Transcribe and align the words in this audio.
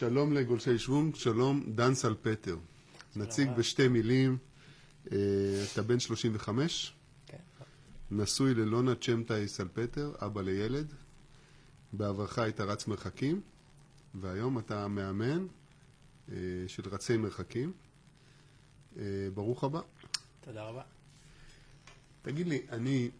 שלום 0.00 0.32
לגולשי 0.32 0.78
שוונג, 0.78 1.14
שלום 1.14 1.72
דן 1.74 1.94
סלפטר. 1.94 2.56
נציג. 3.16 3.50
בשתי 3.50 3.88
מילים, 3.88 4.38
אה, 5.12 5.18
אתה 5.72 5.82
בן 5.82 6.00
35, 6.00 6.94
כן. 7.26 7.36
נשוי 8.10 8.54
ללונה 8.54 8.94
צ'מטאי 8.94 9.48
סלפטר, 9.48 10.12
אבא 10.18 10.42
לילד. 10.42 10.94
בעברך 11.92 12.38
היית 12.38 12.60
רץ 12.60 12.86
מרחקים, 12.86 13.40
והיום 14.14 14.58
אתה 14.58 14.88
מאמן 14.88 15.46
אה, 16.28 16.36
של 16.66 16.82
רצי 16.88 17.16
מרחקים. 17.16 17.72
אה, 18.96 19.02
ברוך 19.34 19.64
הבא. 19.64 19.80
תודה 20.40 20.62
רבה. 20.62 20.82
תגיד 22.22 22.48
לי, 22.48 22.66
אני, 22.70 23.10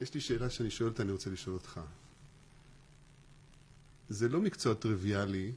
יש 0.00 0.14
לי 0.14 0.20
שאלה 0.20 0.50
שאני 0.50 0.70
שואל 0.70 0.88
אותה, 0.90 1.02
אני 1.02 1.12
רוצה 1.12 1.30
לשאול 1.30 1.54
אותך. 1.54 1.80
זה 4.08 4.28
לא 4.28 4.40
מקצוע 4.40 4.74
טריוויאלי, 4.74 5.52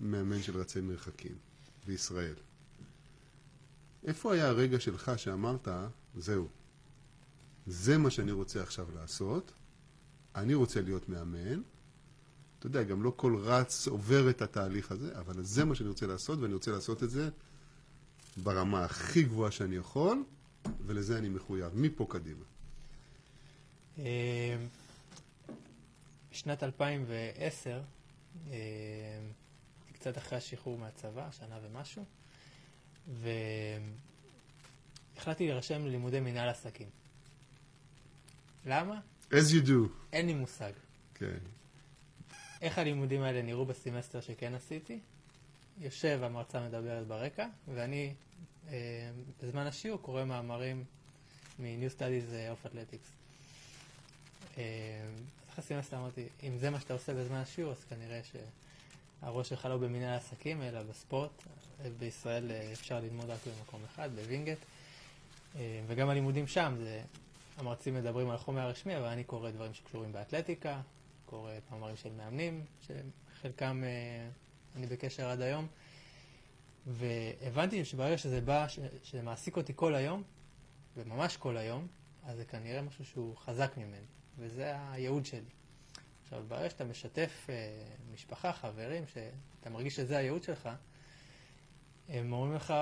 מאמן 0.00 0.42
של 0.42 0.60
רצי 0.60 0.80
מרחקים 0.80 1.34
בישראל. 1.86 2.34
איפה 4.04 4.34
היה 4.34 4.48
הרגע 4.48 4.80
שלך 4.80 5.12
שאמרת, 5.16 5.68
זהו, 6.16 6.48
זה 7.66 7.98
מה 7.98 8.10
שאני 8.10 8.32
רוצה 8.32 8.62
עכשיו 8.62 8.86
לעשות, 8.94 9.52
אני 10.34 10.54
רוצה 10.54 10.80
להיות 10.80 11.08
מאמן, 11.08 11.60
אתה 12.58 12.66
יודע, 12.66 12.82
גם 12.82 13.02
לא 13.02 13.12
כל 13.16 13.36
רץ 13.36 13.88
עובר 13.88 14.30
את 14.30 14.42
התהליך 14.42 14.92
הזה, 14.92 15.18
אבל 15.18 15.42
זה 15.42 15.64
מה 15.64 15.74
שאני 15.74 15.88
רוצה 15.88 16.06
לעשות, 16.06 16.38
ואני 16.38 16.54
רוצה 16.54 16.70
לעשות 16.70 17.02
את 17.02 17.10
זה 17.10 17.28
ברמה 18.36 18.84
הכי 18.84 19.22
גבוהה 19.22 19.50
שאני 19.50 19.76
יכול, 19.76 20.24
ולזה 20.86 21.18
אני 21.18 21.28
מחויב, 21.28 21.72
מפה 21.74 22.06
קדימה. 22.10 22.44
בשנת 26.32 26.62
2010, 26.62 27.80
אה, 28.50 28.56
קצת 29.98 30.18
אחרי 30.18 30.38
השחרור 30.38 30.78
מהצבא, 30.78 31.28
שנה 31.30 31.58
ומשהו, 31.62 32.04
והחלטתי 35.16 35.46
להירשם 35.46 35.86
ללימודי 35.86 36.20
מנהל 36.20 36.48
עסקים. 36.48 36.88
למה? 38.66 39.00
as 39.30 39.52
you 39.52 39.66
do. 39.66 39.72
אין 40.12 40.26
לי 40.26 40.34
מושג. 40.34 40.72
כן. 41.14 41.38
איך 42.60 42.78
הלימודים 42.78 43.22
האלה 43.22 43.42
נראו 43.42 43.66
בסמסטר 43.66 44.20
שכן 44.20 44.54
עשיתי? 44.54 44.98
יושב, 45.80 46.20
המרצה 46.22 46.68
מדברת 46.68 47.06
ברקע, 47.06 47.46
ואני 47.74 48.14
אה, 48.68 49.10
בזמן 49.42 49.66
השיעור 49.66 50.02
קורא 50.02 50.24
מאמרים 50.24 50.84
מ-New 51.58 51.98
Studies 51.98 52.32
of 52.32 52.66
Athletics. 52.66 53.08
אה, 54.58 54.62
אז 55.42 55.52
אחרי 55.52 55.76
הסמסטר 55.76 55.96
אמרתי, 55.96 56.26
אם 56.42 56.58
זה 56.58 56.70
מה 56.70 56.80
שאתה 56.80 56.92
עושה 56.92 57.14
בזמן 57.14 57.36
השיעור, 57.36 57.72
אז 57.72 57.84
כנראה 57.84 58.20
שהראש 59.20 59.48
שלך 59.48 59.64
לא 59.64 59.76
במנהל 59.76 60.16
עסקים, 60.16 60.62
אלא 60.62 60.82
בספורט. 60.82 61.30
בישראל 61.98 62.50
אה, 62.50 62.72
אפשר 62.72 63.00
ללמוד 63.00 63.30
רק 63.30 63.38
במקום 63.46 63.80
אחד, 63.84 64.10
בווינגייט. 64.14 64.58
אה, 65.56 65.80
וגם 65.86 66.08
הלימודים 66.08 66.46
שם, 66.46 66.74
זה, 66.78 67.02
המרצים 67.56 67.94
מדברים 67.94 68.30
על 68.30 68.34
החומר 68.34 68.60
הרשמי, 68.60 68.96
אבל 68.96 69.06
אני 69.06 69.24
קורא 69.24 69.50
דברים 69.50 69.74
שקשורים 69.74 70.12
באתלטיקה, 70.12 70.80
קורא 71.26 71.52
מאמרים 71.70 71.96
של 71.96 72.12
מאמנים, 72.12 72.64
שחלקם 72.80 73.82
אה, 73.84 74.28
אני 74.76 74.86
בקשר 74.86 75.28
עד 75.28 75.40
היום. 75.40 75.66
והבנתי 76.86 77.84
שברגע 77.84 78.18
שזה 78.18 78.40
בא, 78.40 78.66
שזה 79.02 79.22
מעסיק 79.22 79.56
אותי 79.56 79.72
כל 79.76 79.94
היום, 79.94 80.22
וממש 80.96 81.36
כל 81.36 81.56
היום, 81.56 81.86
אז 82.24 82.36
זה 82.36 82.44
כנראה 82.44 82.82
משהו 82.82 83.04
שהוא 83.04 83.36
חזק 83.36 83.76
ממני, 83.76 84.06
וזה 84.38 84.74
הייעוד 84.90 85.26
שלי. 85.26 85.57
עכשיו, 86.28 86.44
ברגע 86.48 86.70
שאתה 86.70 86.84
משתף 86.84 87.46
אה, 87.48 87.54
משפחה, 88.12 88.52
חברים, 88.52 89.04
שאתה 89.06 89.70
מרגיש 89.70 89.96
שזה 89.96 90.16
הייעוד 90.16 90.42
שלך, 90.42 90.68
הם 92.08 92.32
אומרים 92.32 92.54
לך, 92.54 92.74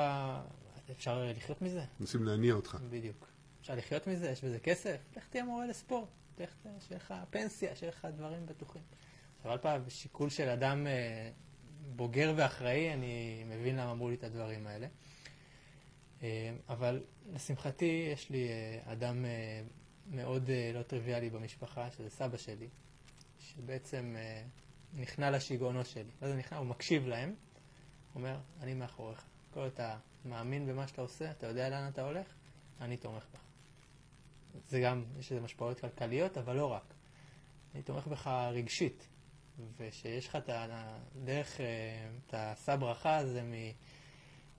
אפשר 0.90 1.24
לחיות 1.36 1.62
מזה? 1.62 1.84
מנסים 2.00 2.24
להניע 2.24 2.54
אותך. 2.54 2.78
בדיוק. 2.90 3.28
אפשר 3.60 3.74
לחיות 3.74 4.06
מזה, 4.06 4.30
יש 4.30 4.44
בזה 4.44 4.58
כסף, 4.58 4.96
לך 5.16 5.28
תהיה 5.28 5.44
מורה 5.44 5.66
לספורט, 5.66 6.08
לך 6.38 6.54
שיהיה 6.80 6.96
לך 6.96 7.14
פנסיה, 7.30 7.76
שיהיה 7.76 7.92
לך 7.92 8.08
דברים 8.16 8.46
בטוחים. 8.46 8.82
עכשיו, 9.36 9.52
על 9.52 9.58
פעם, 9.58 9.84
בשיקול 9.84 10.30
של 10.30 10.48
אדם 10.48 10.86
אה, 10.86 11.30
בוגר 11.96 12.34
ואחראי, 12.36 12.92
אני 12.92 13.44
מבין 13.46 13.76
למה 13.76 13.92
אמרו 13.92 14.08
לי 14.08 14.14
את 14.14 14.24
הדברים 14.24 14.66
האלה. 14.66 14.86
אה, 16.22 16.52
אבל 16.68 17.02
לשמחתי, 17.32 18.08
יש 18.12 18.30
לי 18.30 18.48
אדם 18.84 19.24
מאוד 20.10 20.50
לא 20.74 20.82
טריוויאלי 20.82 21.30
במשפחה, 21.30 21.90
שזה 21.90 22.10
סבא 22.10 22.36
שלי, 22.36 22.68
שבעצם 23.40 24.14
אה, 24.18 24.42
נכנע 24.94 25.30
לשיגעונות 25.30 25.86
שלי. 25.86 26.10
מה 26.22 26.28
זה 26.28 26.36
נכנע? 26.36 26.58
הוא 26.58 26.66
מקשיב 26.66 27.06
להם, 27.06 27.34
אומר, 28.14 28.38
אני 28.60 28.74
מאחוריך. 28.74 29.24
כל 29.50 29.66
אתה 29.66 29.98
מאמין 30.24 30.66
במה 30.66 30.88
שאתה 30.88 31.02
עושה, 31.02 31.30
אתה 31.30 31.46
יודע 31.46 31.68
לאן 31.68 31.88
אתה 31.88 32.02
הולך, 32.02 32.26
אני 32.80 32.96
תומך 32.96 33.26
בך. 33.32 33.40
זה 34.68 34.80
גם, 34.80 35.04
יש 35.18 35.32
לזה 35.32 35.40
משמעויות 35.40 35.80
כלכליות, 35.80 36.38
אבל 36.38 36.56
לא 36.56 36.66
רק. 36.66 36.94
אני 37.74 37.82
תומך 37.82 38.06
בך 38.06 38.26
רגשית, 38.52 39.06
ושיש 39.76 40.28
לך 40.28 40.36
את 40.36 40.48
ה- 40.48 40.98
דרך, 41.24 41.60
אה, 41.60 41.66
את 42.26 42.34
השא 42.34 42.76
ברכה 42.76 43.16
הזה 43.16 43.42
מ- 43.42 43.72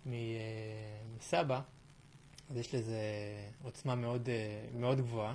מ- 0.05 0.13
אה, 0.13 1.01
מסבא, 1.17 1.61
אז 2.49 2.57
יש 2.57 2.75
לזה 2.75 3.01
עוצמה 3.63 3.95
מאוד, 3.95 4.29
מאוד 4.73 4.97
גבוהה. 4.97 5.33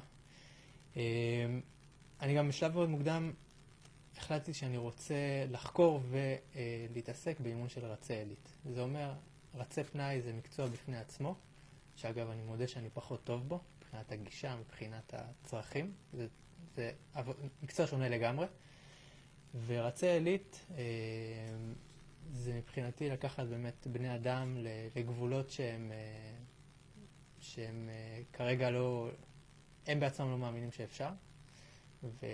אני 2.23 2.35
גם 2.35 2.49
בשלב 2.49 2.75
מאוד 2.75 2.89
מוקדם 2.89 3.33
החלטתי 4.17 4.55
שאני 4.55 4.77
רוצה 4.77 5.15
לחקור 5.51 6.01
ולהתעסק 6.11 7.41
באימון 7.41 7.69
של 7.69 7.85
רצי 7.85 8.15
עילית. 8.15 8.49
זה 8.65 8.81
אומר, 8.81 9.13
רצי 9.55 9.85
פנאי 9.85 10.21
זה 10.21 10.33
מקצוע 10.33 10.67
בפני 10.67 10.97
עצמו, 10.97 11.35
שאגב, 11.97 12.31
אני 12.31 12.43
מודה 12.43 12.69
שאני 12.69 12.91
פחות 12.91 13.25
טוב 13.25 13.49
בו, 13.49 13.61
מבחינת 13.79 14.13
הגישה, 14.13 14.57
מבחינת 14.57 15.15
הצרכים. 15.15 15.93
זה, 16.13 16.27
זה 16.77 16.93
מקצוע 17.63 17.87
שונה 17.87 18.09
לגמרי. 18.09 18.47
ורצי 19.67 20.07
עילית 20.07 20.67
אה, 20.71 20.85
זה 22.33 22.55
מבחינתי 22.55 23.11
לקחת 23.11 23.47
באמת 23.47 23.87
בני 23.87 24.15
אדם 24.15 24.57
לגבולות 24.97 25.51
שהם, 25.51 25.93
אה, 25.93 26.35
שהם 27.39 27.89
אה, 27.89 28.23
כרגע 28.33 28.71
לא, 28.71 29.11
הם 29.87 30.01
בעצמם 30.01 30.31
לא 30.31 30.39
מאמינים 30.39 30.73
שאפשר. 30.73 31.11
ו... 32.05 32.27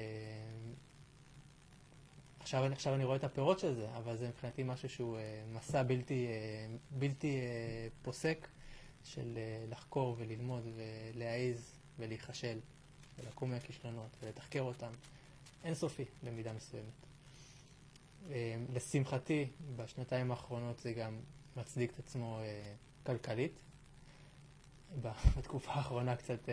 עכשיו, 2.40 2.66
אני- 2.94 3.04
רואה 3.04 3.16
את 3.16 3.24
הפירות 3.24 3.58
של 3.58 3.74
זה, 3.74 3.86
אבל 3.96 4.16
זה 4.16 4.28
מבחינתי 4.28 4.62
משהו 4.62 4.88
שהוא 4.88 5.16
אה, 5.18 5.42
מסע 5.52 5.82
בלתי, 5.82 6.26
אה, 6.26 6.66
בלתי 6.90 7.40
אה, 7.40 7.88
פוסק 8.02 8.48
של 9.04 9.38
לחקור 9.70 10.16
וללמוד 10.18 10.62
ולהעיז 10.76 11.72
ולהיכשל 11.98 12.58
ולקום 13.18 13.50
מהכישלונות 13.50 14.10
ולתחקר 14.22 14.62
אותם. 14.62 14.90
אינסופי 15.64 16.04
במידה 16.24 16.52
מסוימת. 16.52 17.06
לשמחתי, 18.74 19.46
בשנתיים 19.76 20.30
האחרונות 20.30 20.80
זה 20.80 20.92
גם 20.92 21.20
מצדיק 21.56 21.90
את 21.90 21.98
עצמו 21.98 22.40
כלכלית. 23.06 23.52
בתקופה 25.36 25.72
האחרונה 25.72 26.16
קצת, 26.16 26.48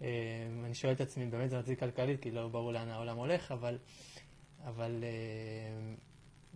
אני 0.00 0.74
שואל 0.74 0.92
את 0.92 1.00
עצמי, 1.00 1.26
באמת 1.26 1.50
זה 1.50 1.58
מצדיק 1.58 1.80
כלכלית, 1.80 2.22
כי 2.22 2.30
לא 2.30 2.48
ברור 2.48 2.72
לאן 2.72 2.88
העולם 2.88 3.16
הולך, 3.16 3.52
אבל, 3.52 3.78
אבל 4.64 5.04
אה, 5.04 5.94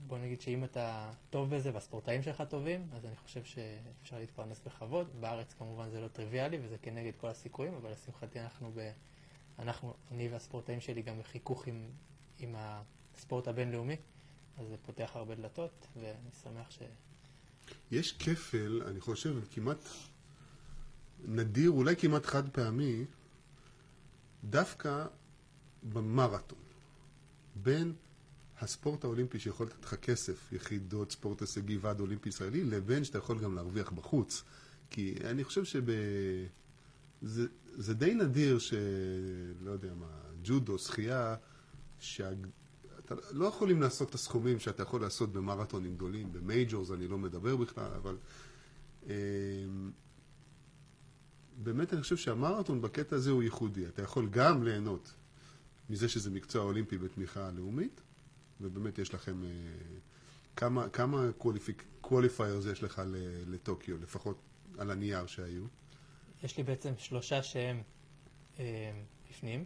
בוא 0.07 0.19
נגיד 0.19 0.41
שאם 0.41 0.65
אתה 0.65 1.11
טוב 1.31 1.55
בזה 1.55 1.75
והספורטאים 1.75 2.23
שלך 2.23 2.43
טובים, 2.49 2.89
אז 2.93 3.07
אני 3.07 3.17
חושב 3.17 3.45
שאפשר 3.45 4.19
להתפרנס 4.19 4.61
בכבוד. 4.67 5.09
בארץ 5.21 5.55
כמובן 5.59 5.91
זה 5.91 6.01
לא 6.01 6.09
טריוויאלי 6.09 6.59
וזה 6.63 6.79
כנגד 6.83 7.13
כל 7.17 7.29
הסיכויים, 7.29 7.75
אבל 7.75 7.91
לשמחתי 7.91 8.41
אנחנו, 8.41 8.73
ב, 8.75 8.91
אנחנו 9.59 9.95
אני 10.11 10.29
והספורטאים 10.29 10.81
שלי 10.81 11.03
גם 11.03 11.19
בחיכוך 11.19 11.67
עם, 11.67 11.91
עם 12.39 12.55
הספורט 12.59 13.49
הבינלאומי, 13.49 13.97
אז 14.59 14.69
זה 14.69 14.77
פותח 14.77 15.11
הרבה 15.15 15.35
דלתות, 15.35 15.87
ואני 15.97 16.31
שמח 16.43 16.71
ש... 16.71 16.79
יש 17.91 18.13
כפל, 18.13 18.83
אני 18.87 19.01
חושב, 19.01 19.35
כמעט 19.51 19.89
נדיר, 21.25 21.71
אולי 21.71 21.97
כמעט 21.97 22.27
חד 22.27 22.49
פעמי, 22.49 23.05
דווקא 24.51 25.07
במרתון. 25.93 26.59
בין 27.55 27.93
הספורט 28.61 29.05
האולימפי 29.05 29.39
שיכול 29.39 29.67
לתת 29.67 29.85
לך 29.85 29.95
כסף, 29.95 30.53
יחידות 30.53 31.13
ספורט 31.13 31.41
הישגי, 31.41 31.77
ועד 31.77 32.01
אולימפי 32.01 32.29
ישראלי, 32.29 32.65
לבין 32.65 33.05
שאתה 33.05 33.19
יכול 33.19 33.39
גם 33.39 33.55
להרוויח 33.55 33.91
בחוץ. 33.91 34.43
כי 34.91 35.15
אני 35.25 35.45
חושב 35.45 35.65
שב... 35.65 35.85
זה, 37.23 37.47
זה 37.75 37.95
די 37.95 38.15
נדיר 38.15 38.59
ש... 38.59 38.75
לא 39.61 39.71
יודע 39.71 39.95
מה, 39.95 40.07
ג'ודו, 40.43 40.79
שחייה, 40.79 41.37
שה... 41.99 42.31
אתה 42.99 43.15
לא 43.31 43.45
יכולים 43.47 43.81
לעשות 43.83 44.09
את 44.09 44.15
הסכומים 44.15 44.59
שאתה 44.59 44.83
יכול 44.83 45.01
לעשות 45.01 45.33
במרתונים 45.33 45.97
גדולים, 45.97 46.33
במייג'ורס 46.33 46.91
אני 46.91 47.09
לא 47.09 47.19
מדבר 47.19 47.57
בכלל, 47.57 47.91
אבל 47.97 48.17
אה, 49.09 49.15
באמת 51.57 51.93
אני 51.93 52.03
חושב 52.03 52.17
שהמרתון 52.17 52.83
בקטע 52.83 53.17
הזה 53.17 53.31
הוא 53.31 53.43
ייחודי. 53.43 53.87
אתה 53.87 54.03
יכול 54.03 54.29
גם 54.31 54.63
ליהנות 54.63 55.15
מזה 55.91 56.09
שזה 56.09 56.31
מקצוע 56.31 56.65
אולימפי 56.65 56.99
בתמיכה 56.99 57.51
לאומית, 57.51 58.01
ובאמת 58.61 58.99
יש 58.99 59.15
לכם 59.15 59.45
אה, 59.45 59.49
כמה, 60.57 60.89
כמה 60.89 61.29
qualifiers 62.01 62.67
יש 62.67 62.83
לך 62.83 63.03
לטוקיו, 63.47 63.99
לפחות 63.99 64.37
על 64.79 64.91
הנייר 64.91 65.27
שהיו? 65.27 65.65
יש 66.43 66.57
לי 66.57 66.63
בעצם 66.63 66.93
שלושה 66.99 67.43
שהם 67.43 67.83
אה, 68.59 68.93
בפנים. 69.31 69.65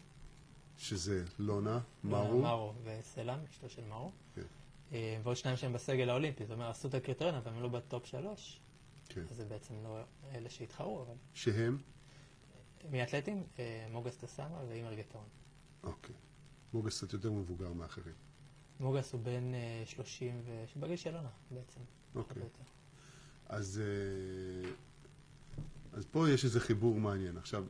שזה 0.78 1.24
לונה, 1.38 1.70
לונה, 2.04 2.24
מרו, 2.24 2.42
מרו 2.42 2.74
וסלאם, 2.84 3.38
אשתו 3.50 3.68
של 3.68 3.84
מרו. 3.84 4.12
כן. 4.34 4.42
אה, 4.92 5.20
ועוד 5.22 5.36
שניים 5.36 5.56
שהם 5.56 5.72
בסגל 5.72 6.10
האולימפי. 6.10 6.44
זאת 6.44 6.52
אומרת, 6.52 6.70
עשו 6.70 6.88
את 6.88 6.94
הקריטריון, 6.94 7.34
אבל 7.34 7.52
הם 7.52 7.62
לא 7.62 7.68
ב 7.68 7.78
top 7.78 8.06
שלוש. 8.06 8.60
כן. 9.08 9.24
אז 9.30 9.36
זה 9.36 9.44
בעצם 9.44 9.74
לא 9.84 10.00
אלה 10.34 10.50
שהתחרו, 10.50 11.02
אבל 11.02 11.14
שהם? 11.34 11.78
מאתלטים, 12.90 13.42
אה, 13.58 13.86
מוגס 13.90 14.16
טסמה 14.16 14.62
ואימר 14.68 14.94
גטאון. 14.94 15.24
אוקיי. 15.82 16.14
מוגס 16.72 16.98
קצת 16.98 17.12
יותר 17.12 17.32
מבוגר 17.32 17.72
מאחרים. 17.72 18.14
מוגס 18.80 19.12
הוא 19.12 19.20
בן 19.20 19.54
אה, 19.54 19.82
30, 19.86 20.42
ו... 20.44 20.64
בגיל 20.80 20.96
של 20.96 21.16
עונה 21.16 21.28
בעצם. 21.50 21.80
אוקיי. 22.14 22.42
אז, 23.46 23.82
אה, 23.84 24.70
אז 25.92 26.06
פה 26.10 26.30
יש 26.30 26.44
איזה 26.44 26.60
חיבור 26.60 27.00
מעניין. 27.00 27.36
עכשיו, 27.36 27.64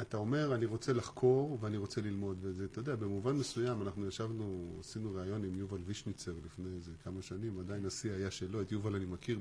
אתה 0.00 0.16
אומר, 0.16 0.54
אני 0.54 0.66
רוצה 0.66 0.92
לחקור 0.92 1.58
ואני 1.60 1.76
רוצה 1.76 2.00
ללמוד, 2.00 2.38
וזה, 2.40 2.64
אתה 2.64 2.78
יודע, 2.78 2.96
במובן 2.96 3.36
מסוים, 3.36 3.82
אנחנו 3.82 4.06
ישבנו, 4.06 4.76
עשינו 4.80 5.14
ראיון 5.14 5.44
עם 5.44 5.56
יובל 5.56 5.80
וישניצר 5.84 6.34
לפני 6.44 6.74
איזה 6.74 6.92
כמה 7.04 7.22
שנים, 7.22 7.60
עדיין 7.60 7.86
השיא 7.86 8.12
היה 8.12 8.30
שלו, 8.30 8.62
את 8.62 8.72
יובל 8.72 8.94
אני 8.94 9.04
מכיר 9.04 9.38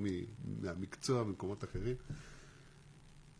מהמקצוע, 0.62 1.24
ממקומות 1.24 1.64
אחרים, 1.64 1.96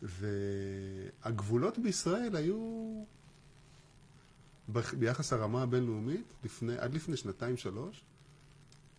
והגבולות 0.02 1.78
בישראל 1.78 2.36
היו, 2.36 3.04
ביחס 4.98 5.32
הרמה 5.32 5.62
הבינלאומית, 5.62 6.34
לפני, 6.44 6.78
עד 6.78 6.94
לפני 6.94 7.16
שנתיים-שלוש, 7.16 8.04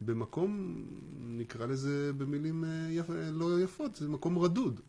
במקום, 0.02 0.84
נקרא 1.20 1.66
לזה 1.66 2.14
במילים 2.14 2.64
אה, 2.64 2.88
יפ, 2.90 3.10
לא 3.32 3.62
יפות, 3.62 3.96
זה 3.96 4.10
מקום 4.10 4.40
רדוד. 4.40 4.82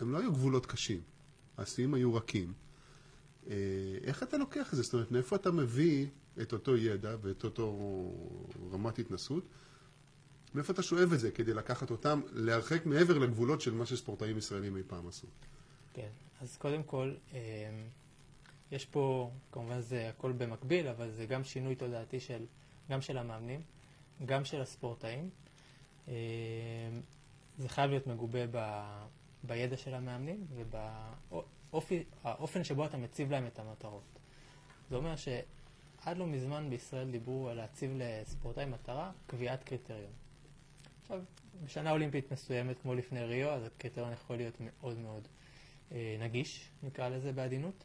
הם 0.00 0.12
לא 0.12 0.18
היו 0.18 0.32
גבולות 0.32 0.66
קשים. 0.66 1.00
השיאים 1.58 1.94
היו 1.94 2.14
רכים. 2.14 2.52
אה, 3.50 3.54
איך 4.02 4.22
אתה 4.22 4.36
לוקח 4.36 4.70
את 4.70 4.76
זה? 4.76 4.82
זאת 4.82 4.94
אומרת, 4.94 5.12
מאיפה 5.12 5.36
אתה 5.36 5.50
מביא 5.50 6.06
את 6.42 6.52
אותו 6.52 6.76
ידע 6.76 7.16
ואת 7.22 7.44
אותו 7.44 7.76
רמת 8.72 8.98
התנסות? 8.98 9.44
מאיפה 10.54 10.72
אתה 10.72 10.82
שואב 10.82 11.12
את 11.12 11.20
זה 11.20 11.30
כדי 11.30 11.54
לקחת 11.54 11.90
אותם 11.90 12.20
להרחק 12.32 12.86
מעבר 12.86 13.18
לגבולות 13.18 13.60
של 13.60 13.74
מה 13.74 13.86
שספורטאים 13.86 14.38
ישראלים 14.38 14.76
אי 14.76 14.82
פעם 14.86 15.08
עשו? 15.08 15.26
כן, 15.94 16.08
אז 16.40 16.56
קודם 16.56 16.82
כל, 16.82 17.14
אה, 17.34 17.38
יש 18.72 18.84
פה, 18.84 19.30
כמובן 19.52 19.80
זה 19.80 20.08
הכל 20.08 20.32
במקביל, 20.32 20.88
אבל 20.88 21.10
זה 21.10 21.26
גם 21.26 21.44
שינוי 21.44 21.74
תודעתי 21.74 22.20
של, 22.20 22.44
גם 22.90 23.00
של 23.00 23.18
המאמנים, 23.18 23.62
גם 24.26 24.44
של 24.44 24.60
הספורטאים. 24.60 25.30
אה, 26.08 26.14
זה 27.58 27.68
חייב 27.68 27.90
להיות 27.90 28.06
מגובה 28.06 28.46
בידע 29.46 29.76
של 29.76 29.94
המאמנים 29.94 30.46
ובאופן 31.70 32.64
שבו 32.64 32.84
אתה 32.86 32.96
מציב 32.96 33.30
להם 33.30 33.46
את 33.46 33.58
המטרות. 33.58 34.18
זה 34.90 34.96
אומר 34.96 35.16
שעד 35.16 36.16
לא 36.16 36.26
מזמן 36.26 36.70
בישראל 36.70 37.10
דיברו 37.10 37.48
על 37.48 37.56
להציב 37.56 37.90
לספורטאי 37.94 38.66
מטרה 38.66 39.12
קביעת 39.26 39.64
קריטריון. 39.64 40.12
עכשיו, 41.02 41.20
בשנה 41.64 41.90
אולימפית 41.90 42.32
מסוימת, 42.32 42.78
כמו 42.82 42.94
לפני 42.94 43.24
ריו, 43.24 43.50
אז 43.50 43.64
הקריטריון 43.64 44.12
יכול 44.12 44.36
להיות 44.36 44.54
מאוד 44.60 44.98
מאוד 44.98 45.28
אה, 45.92 46.16
נגיש, 46.20 46.70
נקרא 46.82 47.08
לזה 47.08 47.32
בעדינות. 47.32 47.84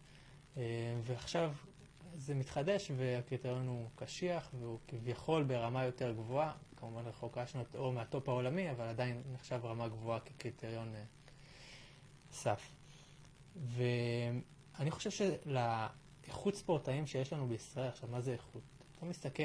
אה, 0.57 0.63
ועכשיו 1.03 1.53
זה 2.15 2.35
מתחדש 2.35 2.91
והקריטריון 2.97 3.67
הוא 3.67 3.89
קשיח 3.95 4.49
והוא 4.59 4.79
כביכול 4.87 5.43
ברמה 5.43 5.83
יותר 5.83 6.11
גבוהה, 6.11 6.53
כמובן 6.77 7.05
רחוקה 7.05 7.47
שנות 7.47 7.75
אור 7.75 7.93
מהטופ 7.93 8.29
העולמי, 8.29 8.71
אבל 8.71 8.85
עדיין 8.85 9.21
נחשב 9.33 9.59
רמה 9.63 9.87
גבוהה 9.87 10.19
כקריטריון 10.19 10.95
אה, 10.95 11.03
סף. 12.31 12.71
ואני 13.55 14.91
חושב 14.91 15.09
שלאיכות 15.11 16.55
ספורטאים 16.55 17.07
שיש 17.07 17.33
לנו 17.33 17.47
בישראל, 17.47 17.87
עכשיו 17.87 18.09
מה 18.09 18.21
זה 18.21 18.31
איכות? 18.33 18.61
אתה 18.97 19.05
מסתכל 19.05 19.43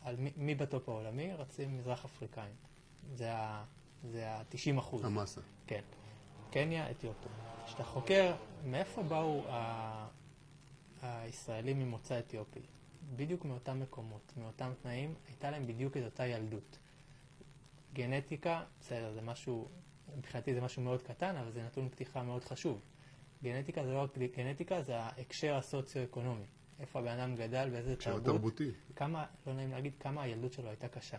על 0.00 0.16
מי, 0.16 0.30
מי 0.36 0.54
בטופ 0.54 0.88
העולמי, 0.88 1.32
רצים 1.34 1.78
מזרח 1.78 2.04
אפריקאים. 2.04 2.54
זה 3.14 3.32
ה- 3.34 3.64
זה 4.10 4.30
ה-90 4.30 4.78
אחוז. 4.78 5.04
המסה. 5.04 5.40
כן. 5.66 5.82
קניה, 6.50 6.90
אתיופיה. 6.90 7.30
כשאתה 7.66 7.84
חוקר 7.84 8.34
מאיפה 8.64 9.02
באו 9.02 9.42
ה... 9.48 10.08
הישראלים 11.02 11.78
ממוצא 11.78 12.18
אתיופי, 12.18 12.60
בדיוק 13.16 13.44
מאותם 13.44 13.80
מקומות, 13.80 14.32
מאותם 14.36 14.72
תנאים, 14.82 15.14
הייתה 15.28 15.50
להם 15.50 15.66
בדיוק 15.66 15.96
את 15.96 16.02
אותה 16.04 16.26
ילדות. 16.26 16.78
גנטיקה, 17.92 18.64
בסדר, 18.80 19.12
זה 19.12 19.20
משהו, 19.22 19.68
מבחינתי 20.18 20.54
זה 20.54 20.60
משהו 20.60 20.82
מאוד 20.82 21.02
קטן, 21.02 21.36
אבל 21.36 21.52
זה 21.52 21.62
נתון 21.62 21.88
פתיחה 21.88 22.22
מאוד 22.22 22.44
חשוב. 22.44 22.80
גנטיקה 23.42 23.84
זה 23.84 23.92
לא 23.92 24.02
רק 24.02 24.18
גנטיקה, 24.36 24.82
זה 24.82 24.96
ההקשר 24.96 25.54
הסוציו-אקונומי. 25.54 26.44
איפה 26.80 26.98
הבן 26.98 27.18
אדם 27.18 27.36
גדל, 27.36 27.68
באיזה 27.72 27.92
הקשר 27.92 28.10
תרבות, 28.10 28.24
תרבותי. 28.24 28.70
כמה, 28.96 29.26
לא 29.46 29.54
נעים 29.54 29.70
להגיד, 29.70 29.92
כמה 30.00 30.22
הילדות 30.22 30.52
שלו 30.52 30.68
הייתה 30.68 30.88
קשה. 30.88 31.16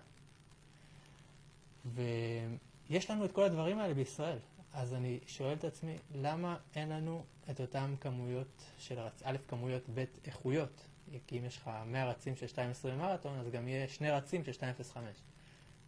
ויש 1.86 3.12
לנו 3.12 3.26
את 3.26 3.32
כל 3.32 3.44
הדברים 3.44 3.80
האלה 3.80 3.94
בישראל. 3.94 4.38
אז 4.74 4.94
אני 4.94 5.20
שואל 5.28 5.54
את 5.54 5.64
עצמי, 5.64 5.96
למה 6.16 6.58
אין 6.76 6.90
לנו 6.90 7.24
את 7.50 7.62
אותן 7.62 7.96
כמויות 8.02 8.64
של 8.78 9.00
רצ... 9.00 9.22
א', 9.24 9.38
כמויות, 9.48 9.84
ב', 9.94 10.04
איכויות? 10.26 10.88
כי 11.28 11.40
אם 11.40 11.46
יש 11.46 11.58
לך 11.58 11.70
100 11.86 12.10
רצים 12.10 12.36
של 12.36 12.46
2.20 12.46 12.96
מרתון, 12.96 13.40
אז 13.40 13.50
גם 13.50 13.68
יהיה 13.68 13.88
שני 13.88 14.12
רצים 14.12 14.44
של 14.44 14.52
2.05. 14.52 14.98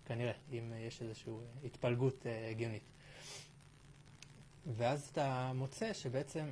כנראה, 0.06 0.31
אם 0.51 0.74
יש 0.77 1.01
איזושהי 1.01 1.33
התפלגות 1.65 2.25
אה, 2.25 2.50
הגיונית. 2.50 2.83
ואז 4.75 5.10
אתה 5.12 5.52
מוצא 5.56 5.94
שבעצם, 5.94 6.52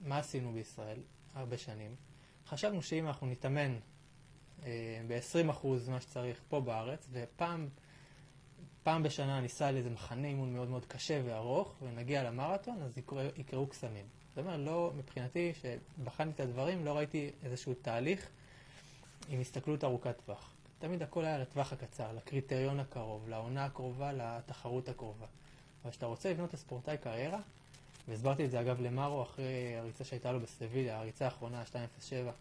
מה 0.00 0.18
עשינו 0.18 0.52
בישראל 0.52 0.98
הרבה 1.34 1.58
שנים? 1.58 1.94
חשבנו 2.46 2.82
שאם 2.82 3.06
אנחנו 3.06 3.26
נתאמן 3.26 3.78
אה, 4.64 5.00
ב-20% 5.08 5.66
מה 5.90 6.00
שצריך 6.00 6.40
פה 6.48 6.60
בארץ, 6.60 7.08
ופעם 7.12 7.68
פעם 8.82 9.02
בשנה 9.02 9.40
ניסע 9.40 9.70
לאיזה 9.70 9.90
מחנה 9.90 10.28
אימון 10.28 10.52
מאוד 10.52 10.68
מאוד 10.68 10.84
קשה 10.84 11.20
וארוך, 11.24 11.76
ונגיע 11.82 12.22
למרתון, 12.22 12.82
אז 12.82 12.98
יקראו, 12.98 13.20
יקראו 13.36 13.66
קסמים. 13.66 14.06
זאת 14.28 14.38
אומרת, 14.38 14.60
לא, 14.60 14.92
מבחינתי, 14.96 15.52
שבחנתי 15.54 16.30
את 16.34 16.40
הדברים, 16.40 16.84
לא 16.84 16.96
ראיתי 16.96 17.30
איזשהו 17.42 17.74
תהליך 17.74 18.28
עם 19.28 19.40
הסתכלות 19.40 19.84
ארוכת 19.84 20.16
טווח. 20.24 20.54
תמיד 20.78 21.02
הכל 21.02 21.24
היה 21.24 21.38
לטווח 21.38 21.72
הקצר, 21.72 22.12
לקריטריון 22.12 22.80
הקרוב, 22.80 23.28
לעונה 23.28 23.64
הקרובה, 23.64 24.12
לתחרות 24.12 24.88
הקרובה. 24.88 25.26
אבל 25.82 25.90
כשאתה 25.90 26.06
רוצה 26.06 26.30
לבנות 26.30 26.54
לספורטאי 26.54 26.98
קריירה, 26.98 27.40
והסברתי 28.08 28.44
את 28.44 28.50
זה 28.50 28.60
אגב 28.60 28.80
למארו 28.80 29.22
אחרי 29.22 29.76
הריצה 29.76 30.04
שהייתה 30.04 30.32
לו 30.32 30.40
בסביליה, 30.40 30.98
הריצה 30.98 31.24
האחרונה, 31.24 31.58
207, 31.58 32.32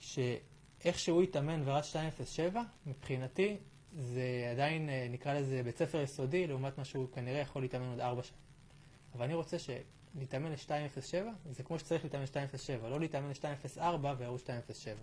שאיך 0.00 0.98
שהוא 0.98 1.22
התאמן 1.22 1.62
ורץ 1.64 1.96
207, 1.96 2.62
מבחינתי 2.86 3.56
זה 3.96 4.48
עדיין 4.50 4.88
אה, 4.88 5.06
נקרא 5.10 5.34
לזה 5.34 5.62
בית 5.62 5.78
ספר 5.78 6.00
יסודי, 6.00 6.46
לעומת 6.46 6.78
מה 6.78 6.84
שהוא 6.84 7.08
כנראה 7.14 7.38
יכול 7.38 7.62
להתאמן 7.62 7.90
עוד 7.90 8.00
4 8.00 8.22
שנים. 8.22 8.40
אבל 9.14 9.24
אני 9.24 9.34
רוצה 9.34 9.56
שלהתאמן 9.58 10.52
ל-207, 10.52 11.14
זה 11.50 11.62
כמו 11.62 11.78
שצריך 11.78 12.04
להתאמן 12.04 12.24
ל-207, 12.24 12.86
לא 12.88 13.00
להתאמן 13.00 13.28
ל-204 13.28 14.06
ויראו 14.18 14.34
207. 14.34 14.94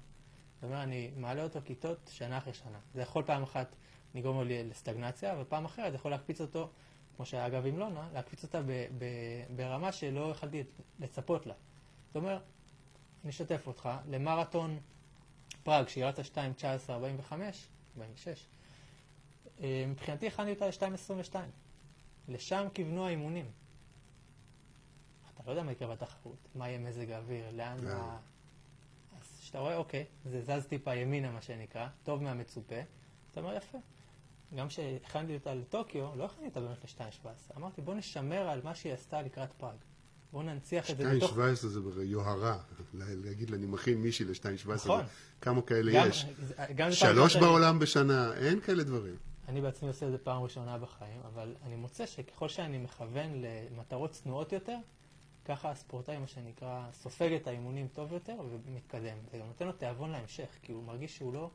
זאת 0.56 0.64
אומרת, 0.64 0.84
אני 0.84 1.12
מעלה 1.18 1.44
אותו 1.44 1.60
כיתות 1.66 1.98
שנה 2.12 2.38
אחרי 2.38 2.54
שנה. 2.54 2.80
זה 2.94 3.02
יכול 3.02 3.24
פעם 3.24 3.44
אחת 3.44 3.76
לגרום 4.16 4.38
לו 4.38 4.44
לסטגנציה, 4.48 5.34
אבל 5.34 5.44
יכול 5.44 5.96
יכול 5.96 6.12
להקפיץ 6.12 6.42
אותו, 6.42 6.70
כמו 7.16 7.26
שהיה 7.26 7.48
אגב 7.48 7.66
עם 7.66 7.80
לונה, 7.80 8.10
להקפיץ 8.14 8.44
אותה 8.44 8.62
ב- 8.62 8.66
ב- 8.98 9.56
ברמה 9.56 9.92
שלא 9.92 10.32
יכלתי 10.32 10.64
לצפות 11.00 11.46
לה. 11.46 11.54
זאת 12.08 12.16
אומרת, 12.16 12.42
אני 13.24 13.30
אשתף 13.30 13.68
אותך, 13.68 13.90
למרתון 14.10 14.80
פראג, 15.64 15.88
שהיא 15.88 16.06
רצה 16.06 16.24
2, 16.24 16.54
19, 16.54 16.96
45, 16.96 17.68
46, 17.94 18.48
אה, 19.60 19.86
מבחינתי 19.88 20.28
הכנתי 20.28 20.52
אותה 20.52 20.68
ל-2.22. 20.68 21.36
לשם 22.28 22.68
כיוונו 22.74 23.06
האימונים. 23.08 23.52
אתה 25.34 25.44
לא 25.46 25.52
יודע 25.52 25.64
מה 25.64 25.72
יקרה 25.72 25.96
בתחרות, 25.96 26.48
מה 26.56 26.70
יהיה 26.70 26.80
מזג 26.80 27.12
האוויר, 27.12 27.52
לאן 27.52 27.78
כן. 27.82 27.88
ה... 27.88 28.18
אז 29.22 29.40
כשאתה 29.42 29.60
רואה, 29.60 29.78
אוקיי, 29.78 30.06
זה 30.26 30.42
זז 30.42 30.66
טיפה 30.66 30.96
ימינה, 30.96 31.32
מה 31.32 31.42
שנקרא, 31.42 31.88
טוב 32.04 32.24
מהמצופה, 32.24 32.76
אתה 33.32 33.40
אומר, 33.40 33.56
יפה. 33.56 33.78
גם 34.56 34.68
כשהכנתי 34.68 35.34
אותה 35.36 35.54
לטוקיו, 35.54 36.16
לא 36.16 36.26
הכנתי 36.26 36.46
אותה 36.46 36.60
באמת 36.60 36.78
ל-2.17. 36.84 37.28
אמרתי, 37.58 37.82
בוא 37.82 37.94
נשמר 37.94 38.50
על 38.50 38.62
מה 38.64 38.76
שהיא 38.76 38.94
עשתה 38.94 39.22
לקראת 39.22 39.50
פראג. 39.58 39.76
בוא 40.32 40.44
ננציח 40.44 40.92
את 40.92 40.98
זה 40.98 41.16
בתוך... 41.16 41.32
2.17 41.38 41.38
זה 41.68 42.04
יוהרה, 42.04 42.58
להגיד 42.94 43.50
לה, 43.50 43.58
אני 43.58 43.66
מכין 43.66 43.98
מישהי 43.98 44.26
ל-2.17, 44.26 44.74
נכון. 44.74 45.04
כמה 45.42 45.62
כאלה 45.62 45.92
גם- 45.94 46.10
יש? 46.10 46.26
גם 46.76 46.92
שלוש 46.92 47.36
בעולם 47.36 47.80
בשנה, 47.80 48.34
אין 48.34 48.60
כאלה 48.62 48.84
דברים. 48.84 49.16
אני 49.48 49.62
בעצמי 49.62 49.88
עושה 49.88 50.06
את 50.06 50.12
זה 50.12 50.18
פעם 50.18 50.44
ראשונה 50.44 50.78
בחיים, 50.78 51.22
אבל 51.26 51.56
אני 51.64 51.76
מוצא 51.76 52.06
שככל 52.06 52.50
שאני 52.50 52.78
מכוון 52.78 53.42
למטרות 53.72 54.12
צנועות 54.12 54.52
יותר, 54.54 54.78
ככה 55.46 55.70
הספורטאי, 55.72 56.18
מה 56.18 56.28
שנקרא, 56.28 56.86
סופג 56.94 57.32
את 57.34 57.48
האימונים 57.48 57.88
טוב 57.94 58.14
יותר 58.14 58.36
ומתקדם. 58.66 59.18
זה 59.32 59.38
גם 59.38 59.46
נותן 59.48 59.66
לו 59.66 59.72
תיאבון 59.72 60.12
להמשך, 60.12 60.48
כי 60.62 60.72
הוא 60.72 60.84
מרגיש 60.84 61.16
שהוא 61.18 61.34
לא 61.34 61.50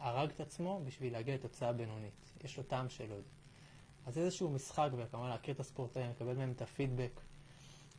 הרג 0.00 0.30
את 0.30 0.40
עצמו 0.40 0.82
בשביל 0.86 1.12
להגיע 1.12 1.34
לתוצאה 1.34 1.72
בינונית. 1.72 2.31
יש 2.44 2.56
לו 2.56 2.62
טעם 2.62 2.88
שלו. 2.88 3.16
אז 4.06 4.18
איזשהו 4.18 4.50
משחק, 4.50 4.88
וכמובן 4.96 5.28
להכיר 5.28 5.54
את 5.54 5.60
הספורטאים, 5.60 6.10
לקבל 6.10 6.34
מהם 6.34 6.52
את 6.52 6.62
הפידבק. 6.62 7.20